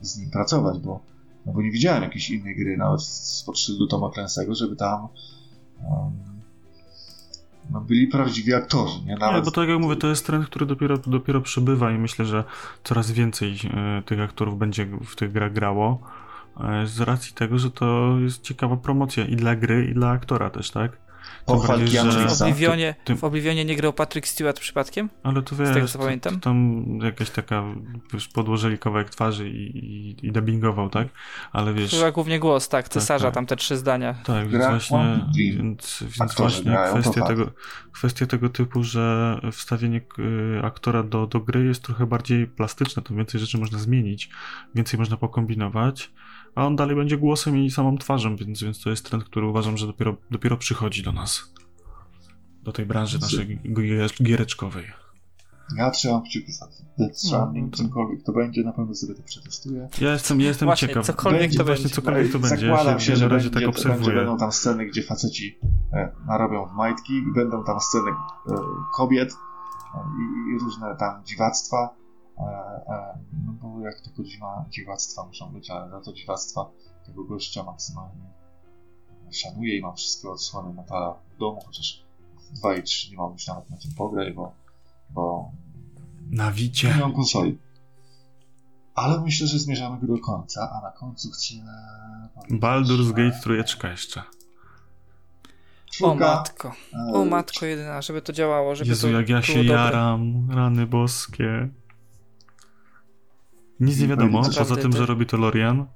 z 0.00 0.18
nim 0.18 0.30
pracować, 0.30 0.78
bo, 0.78 1.00
no 1.46 1.52
bo 1.52 1.62
nie 1.62 1.70
widziałem 1.70 2.02
jakiejś 2.02 2.30
innej 2.30 2.56
gry, 2.56 2.76
nawet 2.76 3.02
spod 3.02 3.58
szyldu 3.58 3.86
Toma 3.86 4.06
Clancy'ego, 4.06 4.54
żeby 4.54 4.76
tam 4.76 5.08
um, 5.90 6.12
no, 7.70 7.80
byli 7.80 8.06
prawdziwi 8.06 8.54
aktorzy. 8.54 9.00
Nie? 9.06 9.16
Nawet... 9.16 9.36
nie, 9.36 9.42
bo 9.42 9.50
tak 9.50 9.68
jak 9.68 9.78
mówię, 9.78 9.96
to 9.96 10.06
jest 10.06 10.26
trend, 10.26 10.46
który 10.46 10.66
dopiero, 10.66 10.98
dopiero 10.98 11.40
przybywa 11.40 11.90
i 11.90 11.98
myślę, 11.98 12.24
że 12.24 12.44
coraz 12.84 13.10
więcej 13.10 13.56
e, 13.74 14.02
tych 14.02 14.20
aktorów 14.20 14.58
będzie 14.58 14.86
w 14.86 15.16
tych 15.16 15.32
grach 15.32 15.52
grało 15.52 16.00
e, 16.60 16.86
z 16.86 17.00
racji 17.00 17.34
tego, 17.34 17.58
że 17.58 17.70
to 17.70 18.16
jest 18.20 18.42
ciekawa 18.42 18.76
promocja 18.76 19.24
i 19.24 19.36
dla 19.36 19.56
gry, 19.56 19.86
i 19.90 19.94
dla 19.94 20.10
aktora 20.10 20.50
też, 20.50 20.70
tak? 20.70 21.03
Że 21.46 22.28
w 22.28 22.42
Oblivionie, 22.42 22.94
ty, 23.04 23.14
ty... 23.14 23.20
w 23.20 23.24
Oblivionie 23.24 23.64
nie 23.64 23.76
grał 23.76 23.92
Patrick 23.92 24.28
Stewart 24.28 24.60
przypadkiem? 24.60 25.08
Ale 25.22 25.42
to 25.42 25.56
wiesz, 25.56 25.68
Z 25.68 25.74
tego 25.74 25.88
co 25.88 25.98
pamiętam? 25.98 26.40
tam 26.40 26.84
jakaś 27.02 27.30
taka, 27.30 27.64
wiesz, 28.12 28.28
podłożyli 28.28 28.78
kawałek 28.78 29.10
twarzy 29.10 29.48
i, 29.48 29.78
i, 29.78 30.26
i 30.26 30.32
dubbingował, 30.32 30.90
tak? 30.90 31.08
Ale 31.52 31.74
wiesz... 31.74 31.90
Chyba 31.90 32.10
głównie 32.10 32.38
głos, 32.38 32.68
tak, 32.68 32.88
cesarza, 32.88 33.24
tak, 33.24 33.28
tak. 33.28 33.34
tam 33.34 33.46
te 33.46 33.56
trzy 33.56 33.76
zdania. 33.76 34.14
Tak, 34.24 34.48
więc 34.48 34.64
właśnie, 34.64 35.20
więc, 35.36 36.04
więc 36.18 36.34
właśnie 36.34 36.78
kwestia 36.90 37.26
tego, 37.26 37.50
kwestia 37.92 38.26
tego 38.26 38.48
typu, 38.48 38.82
że 38.82 39.40
wstawienie 39.52 40.00
y, 40.18 40.60
aktora 40.64 41.02
do, 41.02 41.26
do 41.26 41.40
gry 41.40 41.64
jest 41.64 41.82
trochę 41.82 42.06
bardziej 42.06 42.46
plastyczne, 42.46 43.02
to 43.02 43.14
więcej 43.14 43.40
rzeczy 43.40 43.58
można 43.58 43.78
zmienić, 43.78 44.30
więcej 44.74 44.98
można 44.98 45.16
pokombinować, 45.16 46.10
a 46.54 46.66
on 46.66 46.76
dalej 46.76 46.96
będzie 46.96 47.18
głosem 47.18 47.56
i 47.56 47.70
samą 47.70 47.98
twarzą, 47.98 48.36
więc, 48.36 48.62
więc 48.62 48.80
to 48.80 48.90
jest 48.90 49.04
trend, 49.10 49.24
który 49.24 49.46
uważam, 49.46 49.76
że 49.76 49.86
dopiero, 49.86 50.16
dopiero 50.30 50.56
przychodzi 50.56 51.02
do 51.02 51.12
nas. 51.12 51.52
Do 52.62 52.72
tej 52.72 52.86
branży 52.86 53.18
naszej 53.18 53.58
giereczkowej. 54.22 54.84
Ja 55.76 55.90
trzymam 55.90 56.22
kciuki 56.22 56.52
za 56.52 56.68
Death 56.98 57.16
Stranding, 57.16 57.70
no, 57.70 57.76
to... 57.76 57.84
cokolwiek 57.84 58.22
to 58.22 58.32
będzie, 58.32 58.62
na 58.62 58.72
pewno 58.72 58.94
sobie 58.94 59.14
to 59.14 59.22
przetestuję. 59.22 59.88
Ja 60.00 60.12
jestem, 60.12 60.40
ja 60.40 60.46
jestem 60.46 60.66
właśnie, 60.66 60.88
ciekaw. 60.88 61.06
Cokolwiek 61.06 61.40
będzie, 61.40 61.58
to 61.58 61.64
właśnie 61.64 61.82
będzie. 61.82 61.94
cokolwiek 61.94 62.32
to 62.32 62.38
będzie. 62.38 62.66
Zakładam 62.66 63.00
się, 63.00 63.16
że 63.16 63.28
na 63.28 63.34
razie 63.34 63.50
będzie, 63.50 63.66
tak 63.66 63.76
obserwuję. 63.76 64.16
będą 64.16 64.36
tam 64.36 64.52
sceny, 64.52 64.86
gdzie 64.86 65.02
faceci 65.02 65.58
e, 65.92 66.12
narobią 66.26 66.66
majtki, 66.66 67.12
będą 67.34 67.64
tam 67.64 67.80
sceny 67.80 68.10
e, 68.10 68.54
kobiet 68.94 69.32
e, 69.32 69.98
i, 70.54 70.58
różne 70.58 70.96
tam 70.96 71.24
dziwactwa. 71.24 72.03
E, 72.38 72.42
e, 72.42 73.18
no 73.46 73.52
bo 73.52 73.80
jak 73.80 74.00
tylko 74.00 74.22
dziwa, 74.22 74.64
dziwactwa 74.70 75.24
muszą 75.26 75.52
być, 75.52 75.70
ale 75.70 75.90
za 75.90 76.00
to 76.00 76.12
dziwactwa 76.12 76.70
tego 77.06 77.24
gościa 77.24 77.62
maksymalnie 77.62 78.34
szanuję 79.32 79.78
i 79.78 79.82
mam 79.82 79.96
wszystkie 79.96 80.30
odsłony 80.30 80.74
Natala 80.74 81.14
w 81.34 81.38
domu, 81.38 81.60
chociaż 81.66 82.04
w 82.50 82.58
2 82.58 82.74
i 82.74 82.82
3 82.82 83.10
nie 83.10 83.16
mam 83.16 83.32
już 83.32 83.46
nawet 83.46 83.70
na 83.70 83.76
tym 83.76 83.90
pograć, 83.96 84.34
bo, 84.34 84.54
bo 85.10 85.50
na 86.30 86.50
wicie. 86.50 86.88
Nie 86.88 87.00
mam 87.00 87.12
konsoli. 87.12 87.58
Ale 88.94 89.20
myślę, 89.20 89.46
że 89.46 89.58
zmierzamy 89.58 90.06
do 90.06 90.18
końca, 90.18 90.70
a 90.72 90.80
na 90.82 90.90
końcu 90.90 91.30
chcę... 91.30 91.54
Baldur's 92.50 93.12
Gate 93.12 93.40
trójeczka 93.42 93.90
jeszcze. 93.90 94.22
O 96.02 96.14
matko. 96.14 96.72
O 97.12 97.24
matko 97.24 97.66
jedyna, 97.66 98.02
żeby 98.02 98.22
to 98.22 98.32
działało, 98.32 98.74
żeby 98.74 98.90
Jezu, 98.90 99.08
to 99.08 99.12
jak 99.12 99.28
ja 99.28 99.42
się 99.42 99.54
dobre. 99.54 99.74
jaram, 99.74 100.50
rany 100.50 100.86
boskie. 100.86 101.68
Nic 103.80 104.00
nie 104.00 104.08
wiadomo, 104.08 104.42
poza 104.58 104.76
tym, 104.76 104.92
że 104.92 105.06
robi 105.06 105.26
to 105.26 105.36
Lorian. 105.36 105.86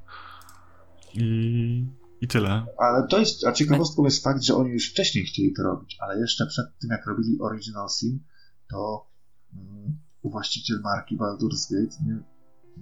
I, 1.14 1.86
I 2.20 2.28
tyle. 2.28 2.66
Ale 2.78 3.06
to 3.06 3.18
jest, 3.18 3.46
a 3.46 3.52
ciekawostką 3.52 4.04
jest 4.04 4.24
fakt, 4.24 4.42
że 4.42 4.54
oni 4.54 4.70
już 4.70 4.90
wcześniej 4.90 5.24
chcieli 5.24 5.52
to 5.52 5.62
robić, 5.62 5.96
ale 6.00 6.20
jeszcze 6.20 6.46
przed 6.46 6.66
tym, 6.78 6.90
jak 6.90 7.06
robili 7.06 7.38
Original 7.40 7.88
Sin, 7.88 8.20
to 8.70 9.06
mm, 9.54 9.98
właściciel 10.24 10.80
marki 10.84 11.16
Baldur's 11.16 11.72
Gate 11.72 11.96
nie, 12.06 12.18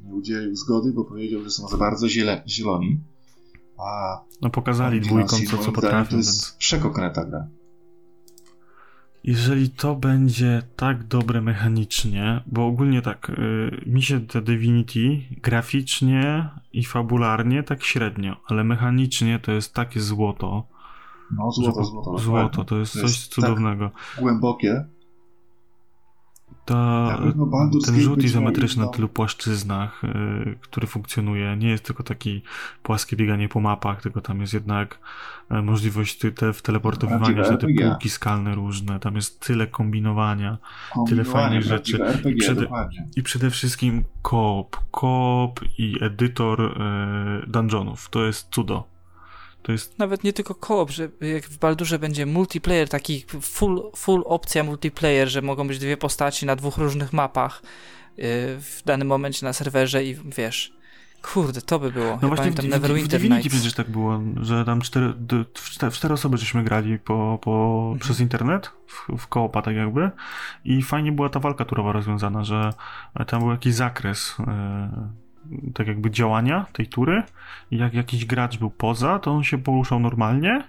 nie 0.04 0.14
udzielił 0.14 0.56
zgody, 0.56 0.92
bo 0.92 1.04
powiedział, 1.04 1.42
że 1.42 1.50
są 1.50 1.68
za 1.68 1.76
bardzo 1.76 2.08
ziele, 2.08 2.42
zieloni. 2.48 3.00
A 3.78 4.20
no 4.42 4.50
pokazali 4.50 5.00
dwójką, 5.00 5.36
co, 5.50 5.58
co 5.58 5.72
potrafią. 5.72 6.10
To 6.10 6.16
jest 6.16 6.30
więc... 6.30 6.56
przekokreta 6.58 7.24
gra. 7.24 7.48
Jeżeli 9.26 9.70
to 9.70 9.94
będzie 9.94 10.62
tak 10.76 11.04
dobre 11.04 11.40
mechanicznie, 11.40 12.42
bo 12.46 12.66
ogólnie 12.66 13.02
tak, 13.02 13.30
y, 13.30 13.82
mi 13.86 14.02
się 14.02 14.26
te 14.26 14.42
Divinity 14.42 15.20
graficznie 15.42 16.48
i 16.72 16.84
fabularnie 16.84 17.62
tak 17.62 17.84
średnio, 17.84 18.36
ale 18.46 18.64
mechanicznie 18.64 19.38
to 19.38 19.52
jest 19.52 19.74
takie 19.74 20.00
złoto. 20.00 20.66
No, 21.30 21.50
złoto, 21.50 21.84
złoto. 21.84 22.18
Złoto, 22.18 22.64
to 22.64 22.78
jest, 22.78 22.92
to 22.92 22.98
jest 23.00 23.14
coś 23.14 23.28
tak 23.28 23.34
cudownego. 23.34 23.90
Tak 23.90 24.24
głębokie, 24.24 24.84
ta, 26.66 27.18
ten 27.86 28.00
rzut 28.00 28.24
izometryczny 28.24 28.84
na 28.84 28.88
tylu 28.88 29.08
płaszczyznach, 29.08 30.04
y, 30.04 30.58
który 30.60 30.86
funkcjonuje, 30.86 31.56
nie 31.56 31.68
jest 31.68 31.84
tylko 31.84 32.02
taki 32.02 32.42
płaskie 32.82 33.16
bieganie 33.16 33.48
po 33.48 33.60
mapach, 33.60 34.02
tylko 34.02 34.20
tam 34.20 34.40
jest 34.40 34.54
jednak 34.54 34.98
y, 35.52 35.62
możliwość 35.62 36.18
te, 36.18 36.52
teleportowywania 36.52 37.44
się, 37.44 37.56
te 37.56 37.66
półki 37.66 38.10
skalne 38.10 38.54
różne, 38.54 39.00
tam 39.00 39.16
jest 39.16 39.40
tyle 39.40 39.66
kombinowania, 39.66 40.58
tyle 41.08 41.24
fajnych 41.24 41.62
rzeczy. 41.62 42.04
RPG, 42.04 42.32
I, 42.32 42.36
przede, 42.36 42.66
I 43.16 43.22
przede 43.22 43.50
wszystkim 43.50 44.04
koop, 44.22 44.76
koop 44.90 45.60
i 45.78 45.96
edytor 46.00 46.60
y, 46.60 47.46
dungeonów. 47.46 48.08
To 48.10 48.24
jest 48.24 48.48
cudo. 48.50 48.95
To 49.66 49.72
jest... 49.72 49.98
Nawet 49.98 50.24
nie 50.24 50.32
tylko 50.32 50.54
koop, 50.54 50.90
że 50.90 51.08
jak 51.20 51.44
w 51.44 51.58
Baldurze 51.58 51.98
będzie 51.98 52.26
multiplayer, 52.26 52.88
taki 52.88 53.24
full, 53.40 53.90
full 53.96 54.22
opcja 54.26 54.64
multiplayer, 54.64 55.28
że 55.28 55.42
mogą 55.42 55.68
być 55.68 55.78
dwie 55.78 55.96
postaci 55.96 56.46
na 56.46 56.56
dwóch 56.56 56.78
różnych 56.78 57.12
mapach 57.12 57.62
yy, 57.62 58.24
w 58.60 58.82
danym 58.84 59.08
momencie 59.08 59.46
na 59.46 59.52
serwerze 59.52 60.04
i 60.04 60.16
wiesz, 60.36 60.72
kurde, 61.22 61.62
to 61.62 61.78
by 61.78 61.92
było. 61.92 62.06
No 62.06 62.18
ja 62.22 62.28
właśnie 62.28 62.50
w, 62.50 62.64
Neverwinter 62.64 63.20
w 63.20 63.22
Divinity 63.22 63.48
przecież 63.50 63.74
tak 63.74 63.90
było, 63.90 64.20
że 64.40 64.64
tam 64.64 64.80
cztery, 64.80 65.14
cztery, 65.54 65.92
cztery 65.92 66.14
osoby 66.14 66.36
żeśmy 66.36 66.64
grali 66.64 66.98
po, 66.98 67.38
po, 67.42 67.80
mhm. 67.82 67.98
przez 67.98 68.20
internet, 68.20 68.70
w, 68.86 69.18
w 69.18 69.26
koopa 69.26 69.62
tak 69.62 69.76
jakby 69.76 70.10
i 70.64 70.82
fajnie 70.82 71.12
była 71.12 71.28
ta 71.28 71.40
walka 71.40 71.64
turowa 71.64 71.92
rozwiązana, 71.92 72.44
że 72.44 72.70
tam 73.26 73.40
był 73.40 73.50
jakiś 73.50 73.74
zakres 73.74 74.34
yy 74.38 75.25
tak 75.74 75.86
jakby 75.86 76.10
działania 76.10 76.66
tej 76.72 76.86
tury 76.86 77.22
i 77.70 77.76
jak 77.76 77.94
jakiś 77.94 78.24
gracz 78.24 78.58
był 78.58 78.70
poza, 78.70 79.18
to 79.18 79.32
on 79.32 79.44
się 79.44 79.58
poruszał 79.58 80.00
normalnie 80.00 80.64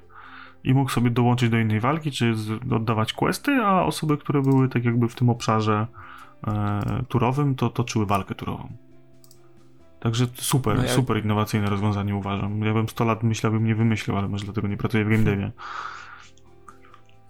i 0.63 0.73
mógł 0.73 0.91
sobie 0.91 1.09
dołączyć 1.09 1.49
do 1.49 1.59
innej 1.59 1.79
walki, 1.79 2.11
czy 2.11 2.33
oddawać 2.71 3.13
questy, 3.13 3.51
a 3.51 3.83
osoby, 3.83 4.17
które 4.17 4.41
były 4.41 4.69
tak 4.69 4.85
jakby 4.85 5.07
w 5.07 5.15
tym 5.15 5.29
obszarze 5.29 5.87
e, 6.47 6.81
turowym, 7.07 7.55
to 7.55 7.69
toczyły 7.69 8.05
walkę 8.05 8.35
turową. 8.35 8.69
Także 9.99 10.27
super, 10.33 10.75
no 10.75 10.83
jak... 10.83 10.91
super 10.91 11.23
innowacyjne 11.23 11.69
rozwiązanie 11.69 12.15
uważam. 12.15 12.61
Ja 12.61 12.73
bym 12.73 12.89
100 12.89 13.05
lat 13.05 13.23
myślał, 13.23 13.51
bym 13.51 13.65
nie 13.65 13.75
wymyślił, 13.75 14.17
ale 14.17 14.27
może 14.27 14.45
dlatego 14.45 14.67
nie 14.67 14.77
pracuję 14.77 15.05
w 15.05 15.09
game 15.09 15.23
devie. 15.23 15.51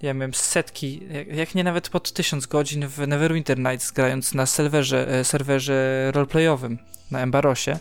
Ja 0.01 0.13
miałem 0.13 0.33
setki, 0.33 1.01
jak 1.31 1.55
nie 1.55 1.63
nawet 1.63 1.89
pod 1.89 2.11
tysiąc 2.11 2.45
godzin 2.45 2.87
w 2.87 3.07
Neverwinter 3.07 3.57
Nights 3.57 3.91
grając 3.91 4.33
na 4.33 4.45
serwerze, 4.45 5.07
e, 5.07 5.23
serwerze 5.23 6.09
roleplayowym 6.13 6.77
na 7.11 7.19
Embarosie. 7.19 7.79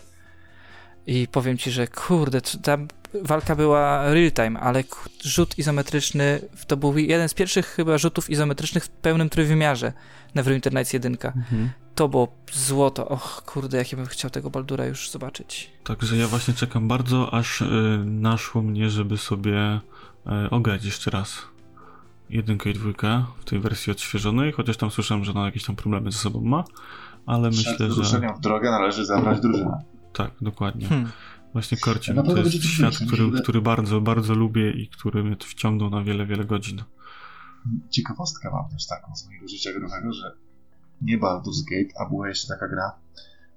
I 1.07 1.27
powiem 1.31 1.57
ci, 1.57 1.71
że 1.71 1.87
kurde, 1.87 2.41
ta 2.41 2.77
walka 3.23 3.55
była 3.55 4.13
real 4.13 4.31
time, 4.31 4.59
ale 4.59 4.83
rzut 5.23 5.57
izometryczny 5.57 6.41
to 6.67 6.77
był 6.77 6.97
jeden 6.97 7.29
z 7.29 7.33
pierwszych 7.33 7.65
chyba 7.65 7.97
rzutów 7.97 8.29
izometrycznych 8.29 8.85
w 8.85 8.89
pełnym 8.89 9.29
trójwymiarze 9.29 9.93
Neverwinter 10.35 10.73
Nights 10.73 10.93
1. 10.93 11.13
Mhm. 11.13 11.69
To 11.95 12.09
było 12.09 12.27
złoto. 12.53 13.09
Och, 13.09 13.43
kurde, 13.45 13.77
jakie 13.77 13.97
bym 13.97 14.05
chciał 14.05 14.31
tego 14.31 14.49
Baldura 14.49 14.85
już 14.85 15.09
zobaczyć. 15.09 15.71
Także 15.83 16.17
ja 16.17 16.27
właśnie 16.27 16.53
czekam 16.53 16.87
bardzo, 16.87 17.33
aż 17.33 17.61
y, 17.61 17.65
naszło 18.05 18.61
mnie, 18.61 18.89
żeby 18.89 19.17
sobie 19.17 19.79
y, 20.45 20.49
ograć 20.49 20.85
jeszcze 20.85 21.11
raz 21.11 21.41
jedynkę 22.29 22.69
i 22.69 22.73
dwójkę 22.73 23.25
w 23.39 23.45
tej 23.45 23.59
wersji 23.59 23.91
odświeżonej, 23.91 24.51
chociaż 24.51 24.77
tam 24.77 24.91
słyszałem, 24.91 25.23
że 25.23 25.31
ona 25.31 25.45
jakieś 25.45 25.65
tam 25.65 25.75
problemy 25.75 26.11
ze 26.11 26.17
sobą 26.17 26.41
ma, 26.41 26.63
ale 27.25 27.49
Przed 27.49 27.79
myślę, 27.79 27.91
że... 27.91 28.33
w 28.37 28.39
drogę 28.39 28.71
należy 28.71 29.05
zabrać 29.05 29.39
drużynę. 29.41 29.83
Tak, 30.13 30.31
dokładnie. 30.41 30.87
Hmm. 30.87 31.11
Właśnie 31.53 31.77
Korcin 31.77 32.15
no 32.15 32.23
to 32.23 32.37
jest 32.37 32.63
świat, 32.63 32.97
który, 33.07 33.31
który 33.41 33.61
bardzo, 33.61 34.01
bardzo 34.01 34.33
lubię 34.35 34.71
i 34.71 34.87
który 34.87 35.23
mnie 35.23 35.35
wciągnął 35.39 35.89
na 35.89 36.03
wiele, 36.03 36.25
wiele 36.25 36.45
godzin. 36.45 36.83
Ciekawostkę 37.89 38.49
mam 38.51 38.69
też 38.69 38.87
taką 38.87 39.15
z 39.15 39.27
mojego 39.27 39.47
życia 39.47 39.69
growego, 39.73 40.13
że 40.13 40.31
nie 41.01 41.17
Baldur's 41.17 41.63
Gate, 41.71 41.99
a 41.99 42.09
była 42.09 42.27
jeszcze 42.27 42.47
taka 42.47 42.67
gra 42.67 42.91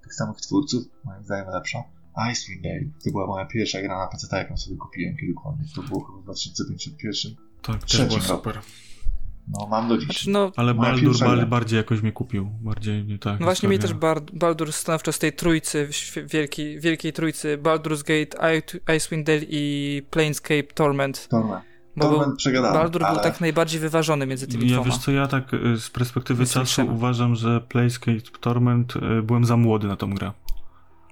tych 0.03 0.14
samych 0.14 0.37
twórców, 0.37 0.85
moim 1.05 1.25
zdaniem 1.25 1.49
lepsza, 1.53 1.79
Icewind 2.33 2.62
Dale. 2.62 2.91
To 3.05 3.11
była 3.11 3.27
moja 3.27 3.47
pierwsza 3.47 3.83
gra 3.83 3.99
na 3.99 4.07
PC, 4.07 4.37
jaką 4.37 4.57
sobie 4.57 4.77
kupiłem 4.77 5.16
kiedykolwiek. 5.16 5.66
To 5.75 5.83
było 5.83 6.05
chyba 6.05 6.18
w 6.18 6.25
2051. 6.25 7.49
Tak, 7.63 7.85
też 7.85 8.05
była 8.05 8.21
super. 8.21 8.61
No, 9.49 9.67
mam 9.67 9.89
do 9.89 9.99
dziś. 9.99 10.07
Znaczy, 10.07 10.31
no, 10.31 10.53
Ale 10.57 10.75
Baldur 10.75 11.19
bal, 11.21 11.47
bardziej 11.47 11.77
jakoś 11.77 12.03
mi 12.03 12.13
kupił. 12.13 12.51
Bardziej 12.61 13.19
tak. 13.19 13.41
No 13.41 13.47
właśnie 13.47 13.69
mi 13.69 13.79
też 13.79 13.95
Baldur 14.33 14.73
stanowczo 14.73 15.13
z 15.13 15.19
tej 15.19 15.33
trójcy, 15.33 15.89
wielkiej, 16.27 16.81
wielkiej 16.81 17.13
trójcy, 17.13 17.59
Baldur's 17.63 18.03
Gate, 18.03 18.61
Icewind 18.97 19.27
Dale 19.27 19.41
i 19.49 20.03
Planescape 20.11 20.63
Torment. 20.63 21.29
Torment. 21.29 21.65
Torment 22.01 22.37
przegadany, 22.37 22.75
Baldur 22.79 23.05
ale... 23.05 23.15
był 23.15 23.23
tak 23.23 23.41
najbardziej 23.41 23.81
wyważony 23.81 24.27
między 24.27 24.47
tymi 24.47 24.65
ja, 24.65 24.75
dwoma. 24.75 24.91
Wiesz 24.91 24.99
co, 24.99 25.13
ja 25.13 25.27
tak 25.27 25.55
y, 25.55 25.77
z 25.81 25.91
perspektywy 25.91 26.47
czasu 26.47 26.87
uważam, 26.87 27.35
że 27.35 27.61
Planescape 27.61 28.39
Torment 28.41 28.97
y, 28.97 29.23
byłem 29.23 29.45
za 29.45 29.57
młody 29.57 29.89
na 29.89 29.97
tą 29.97 30.15
grę. 30.15 30.33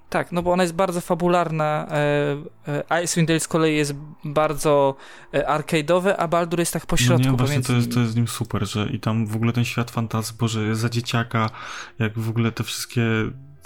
Tak, 0.09 0.33
no 0.33 0.43
bo 0.43 0.53
ona 0.53 0.63
jest 0.63 0.75
bardzo 0.75 1.01
fabularna. 1.01 1.87
E, 1.91 2.83
e, 2.91 3.05
Icewind 3.05 3.29
Dale 3.29 3.41
z 3.41 3.49
kolei 3.49 3.77
jest 3.77 3.95
bardzo 4.25 4.97
e, 5.35 5.59
arcade'owy, 5.59 6.15
a 6.19 6.29
Baldur 6.29 6.59
jest 6.59 6.73
tak 6.73 6.87
pośrodku. 6.87 7.25
No 7.25 7.31
nie, 7.31 7.37
właśnie 7.37 7.63
to 7.63 7.73
jest, 7.73 7.95
to 7.95 8.01
jest 8.01 8.13
z 8.13 8.17
nim 8.17 8.29
super, 8.29 8.69
że 8.69 8.91
i 8.91 9.01
tam 9.01 9.27
w 9.27 9.37
ogóle 9.37 9.53
ten 9.53 9.65
świat 9.65 9.91
fantazji, 9.91 10.35
Boże, 10.39 10.65
jest 10.65 10.81
za 10.81 10.89
dzieciaka, 10.89 11.51
jak 11.99 12.19
w 12.19 12.29
ogóle 12.29 12.53
te 12.53 12.65
wszystkie 12.65 13.03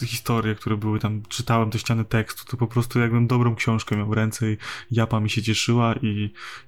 historie, 0.07 0.55
które 0.55 0.77
były 0.77 0.99
tam, 0.99 1.23
czytałem 1.29 1.71
te 1.71 1.79
ściany 1.79 2.05
tekstu, 2.05 2.45
to 2.51 2.57
po 2.57 2.67
prostu 2.67 3.01
jakbym 3.01 3.27
dobrą 3.27 3.55
książkę 3.55 3.97
miał 3.97 4.09
w 4.09 4.13
ręce 4.13 4.53
i 4.53 4.57
japa 4.91 5.21
mi 5.21 5.31
się 5.31 5.43
cieszyła 5.43 5.95
i, 5.95 6.07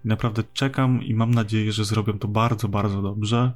i 0.05 0.09
naprawdę 0.09 0.43
czekam 0.53 1.03
i 1.03 1.15
mam 1.15 1.31
nadzieję, 1.31 1.73
że 1.73 1.85
zrobią 1.85 2.19
to 2.19 2.29
bardzo, 2.29 2.69
bardzo 2.69 3.03
dobrze. 3.03 3.53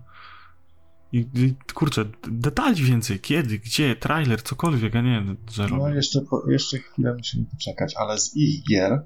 I, 1.12 1.18
I, 1.18 1.54
kurczę, 1.74 2.04
detali 2.30 2.84
więcej, 2.84 3.20
kiedy, 3.20 3.58
gdzie, 3.58 3.96
trailer, 3.96 4.42
cokolwiek, 4.42 4.96
a 4.96 5.00
nie, 5.00 5.24
że 5.50 5.68
No 5.68 5.88
jeszcze, 5.88 6.20
jeszcze 6.48 6.78
chwilę 6.78 7.14
musimy 7.14 7.46
poczekać, 7.46 7.94
ale 7.96 8.18
z 8.18 8.36
ich 8.36 8.64
gier, 8.64 9.02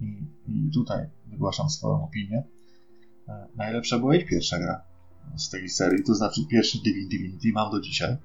i, 0.00 0.26
i 0.48 0.70
tutaj 0.74 1.06
wygłaszam 1.26 1.70
swoją 1.70 2.04
opinię, 2.04 2.42
e, 3.28 3.46
najlepsza 3.56 3.98
była 3.98 4.16
ich 4.16 4.26
pierwsza 4.26 4.58
gra 4.58 4.82
z 5.36 5.50
tej 5.50 5.68
serii, 5.68 6.04
to 6.04 6.14
znaczy 6.14 6.40
pierwszy 6.50 6.78
Divinity 7.10 7.52
mam 7.52 7.70
do 7.70 7.80
dzisiaj 7.80 8.16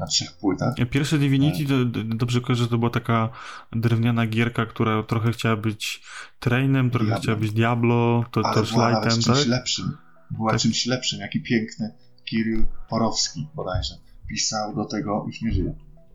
na 0.00 0.06
trzech 0.06 0.32
płytach. 0.32 0.74
Pierwsze 0.90 1.18
Divinity, 1.18 1.66
to, 1.66 1.84
dobrze 2.16 2.40
kojarzę, 2.40 2.64
że 2.64 2.70
to 2.70 2.78
była 2.78 2.90
taka 2.90 3.30
drewniana 3.72 4.26
gierka, 4.26 4.66
która 4.66 5.02
trochę 5.02 5.32
chciała 5.32 5.56
być 5.56 6.02
trainem, 6.40 6.90
trochę 6.90 7.06
Diablo. 7.06 7.22
chciała 7.22 7.38
być 7.38 7.52
Diablo, 7.52 8.24
to 8.30 8.40
Ale 8.44 8.54
też 8.54 8.72
lightem, 8.72 9.02
tak? 9.02 9.12
czymś 9.12 9.46
lepszym. 9.46 9.96
Była 10.30 10.50
tak. 10.50 10.60
czymś 10.60 10.86
lepszym, 10.86 11.20
jaki 11.20 11.42
piękny 11.42 12.03
Kiryl 12.24 12.66
Porowski 12.88 13.48
bodajże 13.54 13.94
pisał 14.28 14.74
do 14.74 14.84
tego, 14.84 15.24
już 15.26 15.42
nie 15.42 15.52
żyje. 15.52 15.74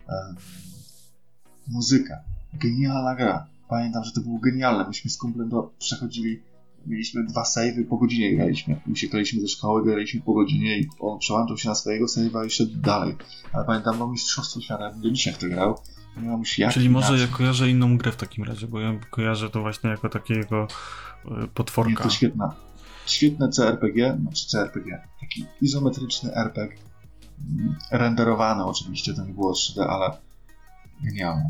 E, 0.10 0.36
muzyka. 1.68 2.20
Genialna 2.54 3.16
gra. 3.16 3.48
Pamiętam, 3.70 4.04
że 4.04 4.12
to 4.12 4.22
było 4.22 4.40
genialne. 4.40 4.88
Myśmy 4.88 5.12
z 5.12 5.18
kumplem 5.18 5.50
do, 5.50 5.72
przechodzili, 5.80 6.42
mieliśmy 6.86 7.24
dwa 7.24 7.46
savey, 7.46 7.86
po 7.86 7.98
godzinie 7.98 8.36
graliśmy. 8.36 8.82
Uciekaliśmy 8.92 9.42
ze 9.42 9.48
szkoły, 9.48 9.84
graliśmy 9.84 10.22
po 10.22 10.34
godzinie 10.34 10.80
i 10.80 10.88
on 11.00 11.20
przełączył 11.20 11.58
się 11.58 11.70
na 11.70 11.76
swojego 11.76 12.06
save'a 12.06 12.46
i 12.46 12.50
szedł 12.50 12.76
dalej. 12.76 13.16
Ale 13.54 13.66
pamiętam, 13.66 14.00
no 14.00 14.08
mistrzostwo 14.08 14.62
świata, 14.62 14.94
do 14.94 15.12
dzisiaj 15.12 15.34
w 15.34 15.38
to 15.38 15.48
grał. 15.48 15.78
Czyli 16.72 16.90
może 16.90 17.18
ja 17.18 17.28
kojarzę 17.28 17.70
inną 17.70 17.98
grę 17.98 18.12
w 18.12 18.16
takim 18.16 18.44
razie, 18.44 18.68
bo 18.68 18.80
ja 18.80 19.00
kojarzę 19.12 19.50
to 19.50 19.62
właśnie 19.62 19.90
jako 19.90 20.10
takiego 20.10 20.68
e, 21.26 21.48
potworka. 21.48 21.92
Nie, 21.92 21.98
to 21.98 22.10
świetna 22.10 22.69
świetne 23.12 23.50
CRPG, 23.50 24.18
znaczy 24.22 24.48
CRPG, 24.48 25.02
taki 25.20 25.46
izometryczny 25.62 26.36
RPG, 26.36 26.78
mm, 27.52 27.76
renderowany 27.92 28.66
oczywiście, 28.66 29.14
to 29.14 29.26
nie 29.26 29.34
było 29.34 29.54
3D, 29.54 29.88
ale 29.90 30.18
genialny. 31.04 31.50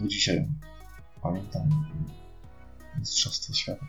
Do 0.00 0.08
dzisiaj 0.08 0.48
pamiętam 1.22 1.62
Mistrzostwo 2.98 3.54
Świata. 3.54 3.86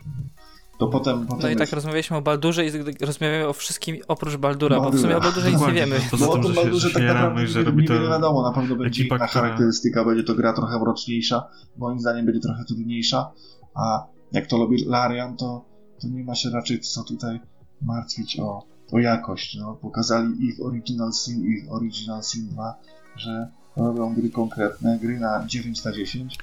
To 0.78 0.88
potem, 0.88 1.26
potem 1.26 1.42
no 1.42 1.48
i 1.48 1.56
tak 1.56 1.72
rozmawialiśmy 1.72 2.16
o 2.16 2.22
Baldurze 2.22 2.66
i 2.66 2.70
rozmawiamy 3.00 3.48
o 3.48 3.52
wszystkim 3.52 3.96
oprócz 4.08 4.36
Baldura, 4.36 4.80
Baldura. 4.80 4.92
bo 4.92 4.98
w 4.98 5.00
sumie 5.00 5.16
o 5.16 5.20
Baldurze 5.20 5.52
nic 5.52 5.60
nie 5.60 5.72
wiemy. 5.72 6.00
Poza 6.10 6.26
tym, 6.26 6.40
o 6.40 6.42
tym 6.42 6.54
Baldurze 6.54 6.90
tak 6.90 7.02
naprawdę 7.02 7.46
że 7.46 7.64
robi 7.64 7.86
to 7.86 8.00
wiadomo, 8.00 8.42
na 8.42 8.52
pewno 8.52 8.76
będzie 8.76 9.04
inna 9.04 9.26
charakterystyka, 9.26 10.04
będzie 10.04 10.24
to 10.24 10.34
gra 10.34 10.52
trochę 10.52 10.78
mroczniejsza, 10.78 11.48
moim 11.76 12.00
zdaniem 12.00 12.26
będzie 12.26 12.40
trochę 12.40 12.64
trudniejsza, 12.64 13.32
a 13.74 14.06
jak 14.32 14.46
to 14.46 14.58
robi 14.58 14.84
Larian, 14.84 15.36
to 15.36 15.64
to 16.04 16.08
nie 16.16 16.24
ma 16.24 16.34
się 16.34 16.50
raczej 16.50 16.80
co 16.80 17.04
tutaj 17.04 17.40
martwić 17.82 18.38
o, 18.40 18.66
o 18.92 18.98
jakość. 18.98 19.56
No, 19.60 19.74
pokazali 19.74 20.44
i 20.46 20.56
w 20.56 20.60
Original 20.60 21.12
Sin, 21.12 21.44
i 21.44 21.62
w 21.66 21.72
Original 21.72 22.22
Sin 22.22 22.48
2, 22.48 22.74
że 23.16 23.48
robią 23.76 24.14
gry 24.14 24.30
konkretne, 24.30 24.98
gry 25.02 25.20
na 25.20 25.44
9 25.46 25.84
na 25.84 25.92
10. 25.92 26.38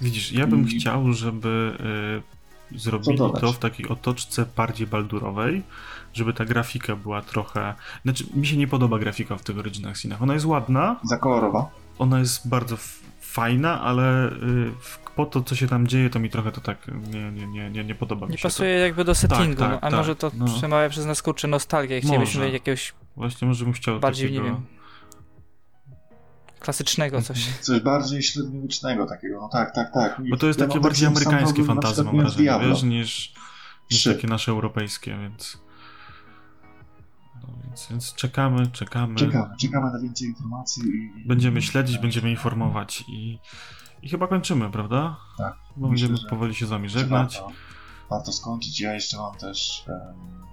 Widzisz, 0.00 0.32
ja 0.32 0.46
bym 0.46 0.68
I... 0.68 0.78
chciał, 0.78 1.12
żeby 1.12 1.76
zrobili 2.76 3.18
dodać? 3.18 3.40
to 3.40 3.52
w 3.52 3.58
takiej 3.58 3.88
otoczce 3.88 4.46
bardziej 4.56 4.86
baldurowej, 4.86 5.62
żeby 6.12 6.32
ta 6.34 6.44
grafika 6.44 6.96
była 6.96 7.22
trochę... 7.22 7.74
Znaczy, 8.02 8.24
mi 8.34 8.46
się 8.46 8.56
nie 8.56 8.68
podoba 8.68 8.98
grafika 8.98 9.36
w 9.36 9.42
tych 9.42 9.58
Original 9.58 9.94
Sinach. 9.94 10.22
Ona 10.22 10.34
jest 10.34 10.46
ładna, 10.46 11.00
Za 11.04 11.16
kolorowa. 11.18 11.70
ona 11.98 12.18
jest 12.18 12.48
bardzo 12.48 12.76
fajna, 13.20 13.80
ale 13.80 14.32
y, 14.32 14.32
w- 14.80 15.03
po 15.16 15.26
to, 15.26 15.42
co 15.42 15.56
się 15.56 15.68
tam 15.68 15.86
dzieje, 15.86 16.10
to 16.10 16.18
mi 16.18 16.30
trochę 16.30 16.52
to 16.52 16.60
tak 16.60 16.90
nie, 17.12 17.32
nie, 17.32 17.46
nie, 17.46 17.70
nie, 17.70 17.84
nie 17.84 17.94
podoba 17.94 18.26
mi 18.26 18.32
Nie 18.32 18.38
się 18.38 18.42
pasuje 18.42 18.70
jakby 18.70 19.04
do 19.04 19.14
settingu, 19.14 19.60
tak, 19.60 19.70
no, 19.70 19.76
a 19.76 19.90
tak, 19.90 19.92
może 19.92 20.16
to 20.16 20.30
no. 20.34 20.44
przemawia 20.46 20.88
przez 20.88 21.06
nas 21.06 21.22
kurczę 21.22 21.48
nostalgię. 21.48 22.00
Chcielibyśmy 22.00 22.40
Może. 22.40 22.52
jakiegoś 22.52 22.92
to. 22.92 22.96
Właśnie 23.16 23.48
może 23.48 23.64
bym 23.64 23.74
chciał 23.74 24.00
bardziej, 24.00 24.28
takiego... 24.28 24.44
nie 24.44 24.50
wiem, 24.50 24.62
klasycznego 26.64 27.22
coś. 27.22 27.48
Coś 27.60 27.80
bardziej 27.80 28.22
średniowiecznego 28.22 29.06
takiego. 29.06 29.40
No 29.40 29.48
tak, 29.48 29.74
tak, 29.74 29.92
tak. 29.94 30.20
Bo 30.30 30.36
to 30.36 30.46
jest 30.46 30.60
Ja 30.60 30.66
takie 30.66 30.80
bardziej 30.80 31.08
amerykańskie 31.08 31.62
przykład 31.62 31.98
mam 32.04 32.16
wrażenie, 32.16 32.42
Diablo. 32.42 32.68
wiesz, 32.68 32.82
niż, 32.82 33.34
niż 33.90 34.04
takie 34.04 34.28
nasze 34.28 34.52
europejskie, 34.52 35.18
więc... 35.18 35.58
No, 37.42 37.48
więc, 37.64 37.86
więc 37.90 38.14
czekamy, 38.14 38.66
czekamy. 38.66 39.14
Czekamy, 39.14 39.54
czekamy 39.60 39.92
na 39.92 40.00
więcej 40.00 40.28
informacji 40.28 40.82
i... 40.82 41.28
Będziemy 41.28 41.62
śledzić, 41.62 41.98
będziemy 41.98 42.30
informować 42.30 43.04
i, 43.08 43.38
i 44.04 44.08
chyba 44.08 44.26
kończymy, 44.26 44.70
prawda? 44.70 45.16
Tak. 45.38 45.56
Bo 45.76 45.88
Myślę, 45.88 46.08
będziemy 46.08 46.30
powoli 46.30 46.54
się 46.54 46.66
z 46.66 46.68
wami 46.68 46.88
że 46.88 46.98
żegnać. 46.98 47.40
Warto, 47.40 47.54
warto 48.10 48.32
skończyć. 48.32 48.80
Ja 48.80 48.94
jeszcze 48.94 49.16
mam 49.16 49.34
też 49.34 49.84
em, 49.88 50.44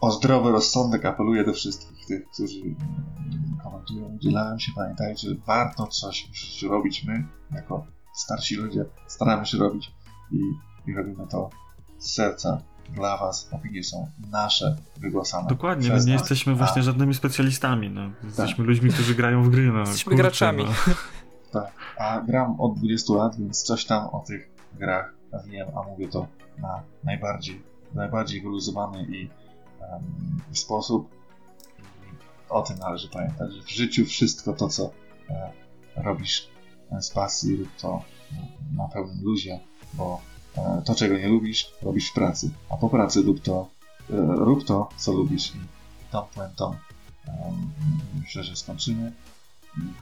o 0.00 0.10
zdrowy 0.10 0.50
rozsądek 0.52 1.04
apeluję 1.04 1.44
do 1.44 1.52
wszystkich 1.52 2.06
tych, 2.06 2.28
którzy 2.30 2.60
komentują, 3.62 4.04
udzielają 4.04 4.58
się. 4.58 4.72
Pamiętajcie, 4.76 5.28
że 5.28 5.34
warto 5.46 5.86
coś 5.86 6.28
w 6.32 6.36
życiu 6.36 6.68
robić. 6.68 7.04
My, 7.04 7.26
jako 7.50 7.86
starsi 8.14 8.56
ludzie, 8.56 8.84
staramy 9.06 9.46
się 9.46 9.58
robić 9.58 9.92
i, 10.32 10.40
i 10.90 10.94
robimy 10.94 11.26
to 11.26 11.50
z 11.98 12.14
serca 12.14 12.62
dla 12.88 13.16
was. 13.16 13.48
Opinie 13.52 13.84
są 13.84 14.10
nasze, 14.30 14.76
wygłosane 14.96 15.48
Dokładnie, 15.48 15.88
my 15.88 15.94
nie 16.04 16.12
nas. 16.12 16.20
jesteśmy 16.20 16.52
A- 16.52 16.56
właśnie 16.56 16.82
żadnymi 16.82 17.14
specjalistami. 17.14 17.90
No. 17.90 18.10
Tak. 18.10 18.24
Jesteśmy 18.24 18.64
ludźmi, 18.64 18.90
którzy 18.90 19.14
grają 19.14 19.42
w 19.42 19.48
gry. 19.48 19.72
No. 19.72 19.78
Jesteśmy 19.78 20.16
graczami. 20.16 20.64
No. 20.64 20.94
A 21.98 22.20
gram 22.20 22.60
od 22.60 22.78
20 22.78 23.14
lat, 23.14 23.36
więc 23.36 23.62
coś 23.62 23.84
tam 23.84 24.06
o 24.06 24.20
tych 24.26 24.50
grach 24.78 25.14
wiem, 25.46 25.68
a 25.78 25.82
mówię 25.82 26.08
to 26.08 26.26
na 26.58 26.82
najbardziej, 27.04 27.62
najbardziej 27.94 28.42
wyluzowany 28.42 29.04
i 29.04 29.30
em, 29.80 30.54
sposób. 30.54 31.10
O 32.48 32.62
tym 32.62 32.78
należy 32.78 33.08
pamiętać, 33.08 33.52
że 33.52 33.62
w 33.62 33.70
życiu 33.70 34.04
wszystko 34.04 34.52
to, 34.52 34.68
co 34.68 34.90
e, 35.30 35.52
robisz 35.96 36.48
e, 36.92 37.02
z 37.02 37.10
pasji, 37.10 37.56
rób 37.56 37.68
to 37.80 38.02
e, 38.32 38.76
na 38.76 38.88
pełnym 38.88 39.22
luzie, 39.22 39.60
bo 39.94 40.20
e, 40.56 40.82
to, 40.84 40.94
czego 40.94 41.18
nie 41.18 41.28
lubisz, 41.28 41.72
robisz 41.82 42.10
w 42.10 42.14
pracy, 42.14 42.50
a 42.70 42.76
po 42.76 42.88
pracy 42.88 43.22
rób 43.22 43.42
to, 43.42 43.68
e, 44.10 44.16
rób 44.20 44.64
to 44.64 44.88
co 44.96 45.12
lubisz 45.12 45.54
i 45.54 45.58
tą 46.10 46.22
puentą 46.22 46.76
myślę, 48.20 48.44
że 48.44 48.56
skończymy. 48.56 49.12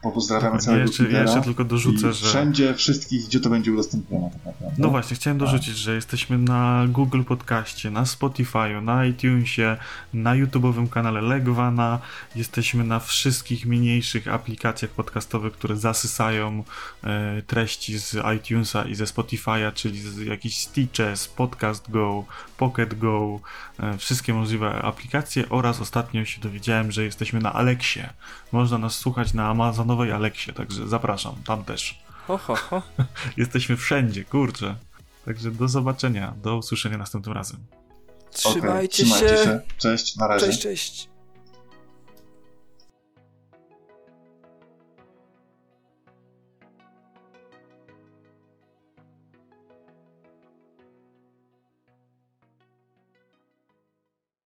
Pozdrawiamy 0.02 0.58
całego 0.58 0.82
jeszcze, 0.82 1.04
Twittera. 1.04 1.24
jeszcze 1.24 1.42
tylko 1.42 1.64
dorzucę, 1.64 2.12
że. 2.12 2.26
Wszędzie, 2.26 2.74
wszystkich, 2.74 3.26
gdzie 3.26 3.40
to 3.40 3.50
będzie 3.50 3.72
udostępnione 3.72 4.30
tak 4.30 4.44
naprawdę. 4.44 4.76
No 4.78 4.88
właśnie, 4.88 5.16
chciałem 5.16 5.38
dorzucić, 5.38 5.76
że 5.76 5.94
jesteśmy 5.94 6.38
na 6.38 6.86
Google 6.88 7.22
Podcaście, 7.22 7.90
na 7.90 8.04
Spotify'u, 8.04 8.82
na 8.82 9.06
iTunesie, 9.06 9.76
na 10.14 10.34
YouTube'owym 10.34 10.88
kanale 10.88 11.20
Legwana. 11.20 11.98
Jesteśmy 12.36 12.84
na 12.84 13.00
wszystkich 13.00 13.66
mniejszych 13.66 14.28
aplikacjach 14.28 14.90
podcastowych, 14.90 15.52
które 15.52 15.76
zasysają 15.76 16.64
e, 17.04 17.42
treści 17.42 17.98
z 17.98 18.16
iTunesa 18.36 18.84
i 18.84 18.94
ze 18.94 19.04
Spotify'a, 19.04 19.72
czyli 19.72 20.00
z 20.00 20.18
jakichś 20.18 20.56
Stitches, 20.56 21.28
Podcast 21.28 21.90
Go, 21.90 22.24
Pocket 22.56 22.98
Go, 22.98 23.40
e, 23.80 23.98
wszystkie 23.98 24.34
możliwe 24.34 24.82
aplikacje 24.82 25.48
oraz 25.48 25.80
ostatnio 25.80 26.24
się 26.24 26.40
dowiedziałem, 26.40 26.92
że 26.92 27.04
jesteśmy 27.04 27.40
na 27.40 27.52
Alexie. 27.52 28.08
Można 28.52 28.78
nas 28.78 28.94
słuchać 28.94 29.34
na 29.34 29.54
Amazonowej 29.62 30.12
Alexie, 30.12 30.52
także 30.52 30.88
zapraszam, 30.88 31.34
tam 31.46 31.64
też. 31.64 31.98
Ho, 32.26 32.38
ho, 32.38 32.56
ho. 32.56 32.82
Jesteśmy 33.36 33.76
wszędzie, 33.76 34.24
kurczę. 34.24 34.76
Także 35.24 35.50
do 35.50 35.68
zobaczenia, 35.68 36.34
do 36.42 36.56
usłyszenia 36.56 36.98
następnym 36.98 37.34
razem. 37.34 37.60
Trzymajcie 38.30 39.04
trzymajcie 39.04 39.28
się. 39.28 39.44
się. 39.44 39.60
Cześć, 39.78 40.16
na 40.16 40.28
razie. 40.28 40.46
Cześć, 40.46 40.62
cześć. 40.62 41.08